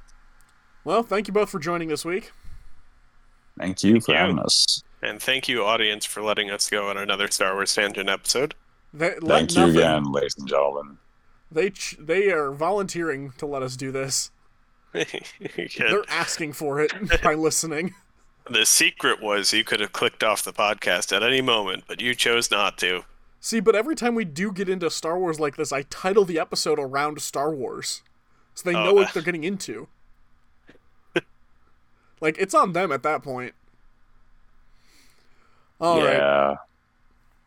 Well, 0.85 1.03
thank 1.03 1.27
you 1.27 1.35
both 1.35 1.51
for 1.51 1.59
joining 1.59 1.89
this 1.89 2.05
week. 2.05 2.31
Thank 3.59 3.83
you 3.83 4.01
for 4.01 4.13
you. 4.13 4.19
having 4.19 4.39
us. 4.39 4.85
And 5.03 5.21
thank 5.21 5.49
you, 5.49 5.65
audience, 5.65 6.05
for 6.07 6.23
letting 6.23 6.51
us 6.51 6.71
go 6.71 6.89
on 6.89 6.97
another 6.97 7.29
Star 7.33 7.55
Wars 7.55 7.75
tangent 7.75 8.09
episode. 8.09 8.55
They, 8.95 9.15
let 9.21 9.39
Thank 9.39 9.55
you 9.55 9.61
nothing- 9.61 9.77
again, 9.77 10.05
ladies 10.13 10.37
and 10.39 10.49
gentlemen. 10.49 10.99
They 11.51 11.71
ch- 11.71 11.97
they 11.99 12.31
are 12.31 12.51
volunteering 12.51 13.33
to 13.39 13.47
let 13.47 13.63
us 13.63 13.77
do 13.77 13.93
this. 13.93 14.31
They're 14.93 16.05
asking 16.09 16.55
for 16.55 16.81
it 16.81 16.93
by 17.23 17.35
listening. 17.35 17.95
The 18.51 18.67
secret 18.67 19.23
was 19.23 19.53
you 19.53 19.63
could 19.65 19.81
have 19.81 19.93
clicked 19.93 20.25
off 20.25 20.43
the 20.43 20.53
podcast 20.53 21.15
at 21.15 21.23
any 21.23 21.41
moment, 21.41 21.85
but 21.87 22.01
you 22.01 22.15
chose 22.15 22.51
not 22.51 22.77
to. 22.79 23.03
See, 23.41 23.61
but 23.61 23.75
every 23.75 23.95
time 23.95 24.15
we 24.15 24.25
do 24.25 24.51
get 24.53 24.69
into 24.69 24.91
Star 24.91 25.19
Wars 25.19 25.39
like 25.41 25.57
this, 25.57 25.73
I 25.73 25.83
title 25.83 26.25
the 26.25 26.39
episode 26.39 26.79
around 26.79 27.21
Star 27.23 27.51
Wars. 27.53 28.03
So 28.55 28.69
they 28.71 28.77
oh, 28.77 28.85
know 28.85 28.91
Oh. 28.91 28.95
what 28.95 29.09
uh. 29.09 29.11
they're 29.15 29.23
getting 29.23 29.45
into. 29.45 29.89
like, 32.21 32.37
it's 32.39 32.55
on 32.55 32.73
them 32.73 32.93
at 32.93 33.03
that 33.03 33.23
point. 33.23 33.55
All 35.81 36.03
right. 36.03 36.17
yeah. 36.17 36.57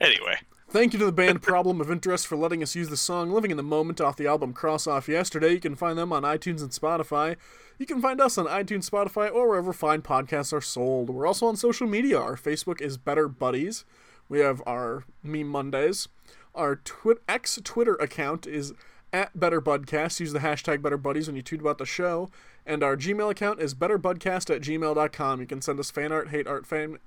Anyway, 0.01 0.37
Thank 0.75 0.91
you 0.91 0.99
to 0.99 1.05
the 1.05 1.13
band 1.13 1.41
Problem 1.41 1.79
of 1.79 1.89
Interest 1.89 2.27
for 2.27 2.35
letting 2.35 2.61
us 2.61 2.75
use 2.75 2.89
the 2.89 2.97
song 2.97 3.31
Living 3.31 3.49
in 3.49 3.55
the 3.55 3.63
Moment 3.63 4.01
off 4.01 4.17
the 4.17 4.27
album 4.27 4.51
Cross 4.51 4.87
Off 4.87 5.07
Yesterday. 5.07 5.53
You 5.53 5.61
can 5.61 5.73
find 5.73 5.97
them 5.97 6.11
on 6.11 6.23
iTunes 6.23 6.61
and 6.61 6.69
Spotify. 6.71 7.37
You 7.79 7.85
can 7.85 8.01
find 8.01 8.19
us 8.19 8.37
on 8.37 8.45
iTunes, 8.47 8.89
Spotify, 8.89 9.33
or 9.33 9.47
wherever 9.47 9.71
fine 9.71 10.01
podcasts 10.01 10.51
are 10.51 10.59
sold. 10.59 11.09
We're 11.09 11.27
also 11.27 11.45
on 11.45 11.55
social 11.55 11.87
media. 11.87 12.19
Our 12.19 12.35
Facebook 12.35 12.81
is 12.81 12.97
Better 12.97 13.29
Buddies. 13.29 13.85
We 14.27 14.39
have 14.39 14.61
our 14.67 15.05
Meme 15.23 15.47
Mondays. 15.47 16.09
Our 16.53 16.75
twi- 16.75 17.19
ex 17.29 17.57
Twitter 17.63 17.93
account 17.93 18.45
is 18.45 18.73
at 19.13 19.39
Better 19.39 19.61
Budcast. 19.61 20.19
Use 20.19 20.33
the 20.33 20.39
hashtag 20.39 20.81
Better 20.81 20.97
Buddies 20.97 21.27
when 21.27 21.37
you 21.37 21.41
tweet 21.41 21.61
about 21.61 21.77
the 21.77 21.85
show. 21.85 22.29
And 22.65 22.83
our 22.83 22.97
Gmail 22.97 23.31
account 23.31 23.61
is 23.61 23.73
betterbudcast 23.73 24.53
at 24.53 24.61
gmail.com. 24.61 25.39
You 25.39 25.47
can 25.47 25.61
send 25.61 25.79
us 25.79 25.89
fan 25.89 26.11
art, 26.11 26.31
hate 26.31 26.47
art, 26.47 26.67
fan 26.67 26.97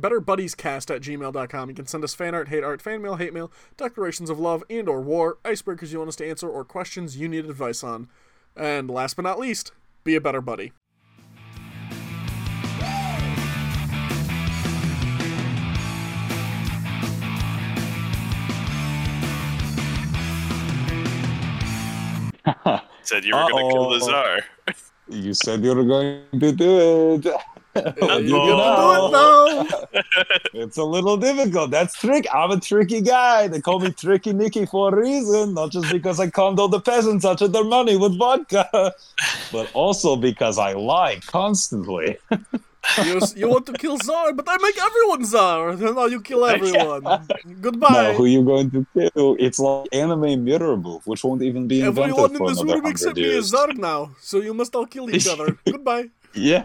betterbuddiescast 0.00 0.94
at 0.94 1.02
gmail.com. 1.02 1.68
You 1.68 1.74
can 1.74 1.86
send 1.86 2.04
us 2.04 2.14
fan 2.14 2.34
art, 2.34 2.48
hate 2.48 2.64
art, 2.64 2.80
fan 2.80 3.02
mail, 3.02 3.16
hate 3.16 3.34
mail, 3.34 3.50
declarations 3.76 4.30
of 4.30 4.38
love 4.38 4.64
and 4.70 4.88
or 4.88 5.00
war, 5.00 5.38
icebreakers 5.44 5.92
you 5.92 5.98
want 5.98 6.08
us 6.08 6.16
to 6.16 6.28
answer, 6.28 6.48
or 6.48 6.64
questions 6.64 7.16
you 7.16 7.28
need 7.28 7.44
advice 7.44 7.82
on. 7.82 8.08
And 8.56 8.90
last 8.90 9.16
but 9.16 9.22
not 9.22 9.38
least, 9.38 9.72
be 10.04 10.14
a 10.14 10.20
better 10.20 10.40
buddy. 10.40 10.72
said 23.02 23.24
you 23.24 23.34
were 23.34 23.48
going 23.50 23.66
to 23.66 23.72
kill 23.72 23.90
the 23.90 23.96
Uh-oh. 23.96 24.10
czar. 24.10 24.40
You 25.08 25.34
said 25.34 25.64
you 25.64 25.74
were 25.74 25.84
going 25.84 26.22
to 26.38 26.52
do 26.52 27.14
it. 27.14 27.26
You 27.78 28.36
Oh. 28.36 28.78
do 28.82 28.94
it 28.96 29.12
though. 29.12 29.88
It's 30.64 30.76
a 30.76 30.84
little 30.84 31.16
difficult. 31.16 31.70
That's 31.70 31.94
trick. 31.98 32.26
I'm 32.34 32.50
a 32.50 32.60
tricky 32.60 33.00
guy. 33.00 33.48
They 33.48 33.60
call 33.60 33.78
me 33.80 33.90
Tricky 33.90 34.32
Nicky 34.32 34.66
for 34.66 34.92
a 34.92 34.96
reason, 35.00 35.54
not 35.54 35.70
just 35.70 35.90
because 35.92 36.18
I 36.20 36.28
conned 36.30 36.58
all 36.58 36.68
the 36.68 36.80
peasants 36.80 37.24
out 37.24 37.40
of 37.42 37.52
their 37.52 37.64
money 37.64 37.96
with 37.96 38.18
vodka, 38.18 38.92
but 39.52 39.70
also 39.74 40.16
because 40.16 40.58
I 40.58 40.72
lie 40.72 41.20
constantly. 41.26 42.18
You, 43.04 43.20
you 43.36 43.48
want 43.50 43.66
to 43.66 43.72
kill 43.74 43.98
Tsar, 43.98 44.32
but 44.32 44.46
I 44.48 44.56
make 44.62 44.78
everyone 44.80 45.22
Tsar. 45.24 45.76
Now 45.76 46.06
you 46.06 46.22
kill 46.22 46.46
everyone. 46.46 47.02
Goodbye. 47.60 47.88
No, 47.92 48.12
who 48.14 48.24
you 48.24 48.42
going 48.42 48.70
to 48.70 48.86
kill? 48.94 49.36
It's 49.38 49.58
like 49.58 49.88
anime 49.92 50.42
mirror 50.44 50.74
move, 50.76 51.06
which 51.06 51.22
won't 51.22 51.42
even 51.42 51.68
be 51.68 51.80
invented 51.82 52.10
Everyone 52.16 52.36
in 52.36 52.46
this 52.46 52.62
room 52.64 52.86
except 52.86 53.18
hundred 53.18 53.22
me 53.22 53.26
is 53.28 53.32
years. 53.34 53.50
Tsar 53.50 53.72
now, 53.74 54.12
so 54.22 54.40
you 54.40 54.54
must 54.54 54.74
all 54.74 54.86
kill 54.86 55.10
each 55.14 55.28
other. 55.28 55.58
Goodbye. 55.66 56.08
Yeah. 56.32 56.64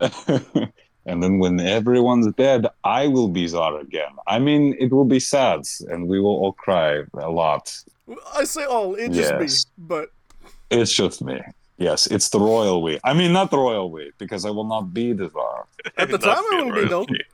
and 1.06 1.22
then 1.22 1.38
when 1.38 1.60
everyone's 1.60 2.32
dead, 2.34 2.66
I 2.84 3.06
will 3.08 3.28
be 3.28 3.46
Tsar 3.46 3.78
again. 3.80 4.12
I 4.26 4.38
mean, 4.38 4.76
it 4.78 4.92
will 4.92 5.04
be 5.04 5.20
sad, 5.20 5.62
and 5.88 6.08
we 6.08 6.20
will 6.20 6.36
all 6.42 6.52
cry 6.52 7.02
a 7.14 7.30
lot. 7.30 7.76
I 8.34 8.44
say 8.44 8.64
all, 8.64 8.94
it's 8.94 9.16
just 9.16 9.34
me. 9.40 9.86
But 9.86 10.10
It's 10.70 10.92
just 10.92 11.22
me. 11.22 11.40
Yes, 11.78 12.06
it's 12.08 12.28
the 12.30 12.40
royal 12.40 12.82
we. 12.82 12.98
I 13.04 13.12
mean, 13.14 13.32
not 13.32 13.50
the 13.50 13.58
royal 13.58 13.90
we, 13.90 14.10
because 14.18 14.44
I 14.44 14.50
will 14.50 14.64
not 14.64 14.92
be 14.92 15.12
the 15.12 15.28
Tsar. 15.28 15.66
at 15.96 16.10
the 16.10 16.18
time 16.18 16.42
I 16.52 16.62
will 16.62 16.74
be 16.74 16.88
though. 16.88 17.04
royalty. 17.06 17.24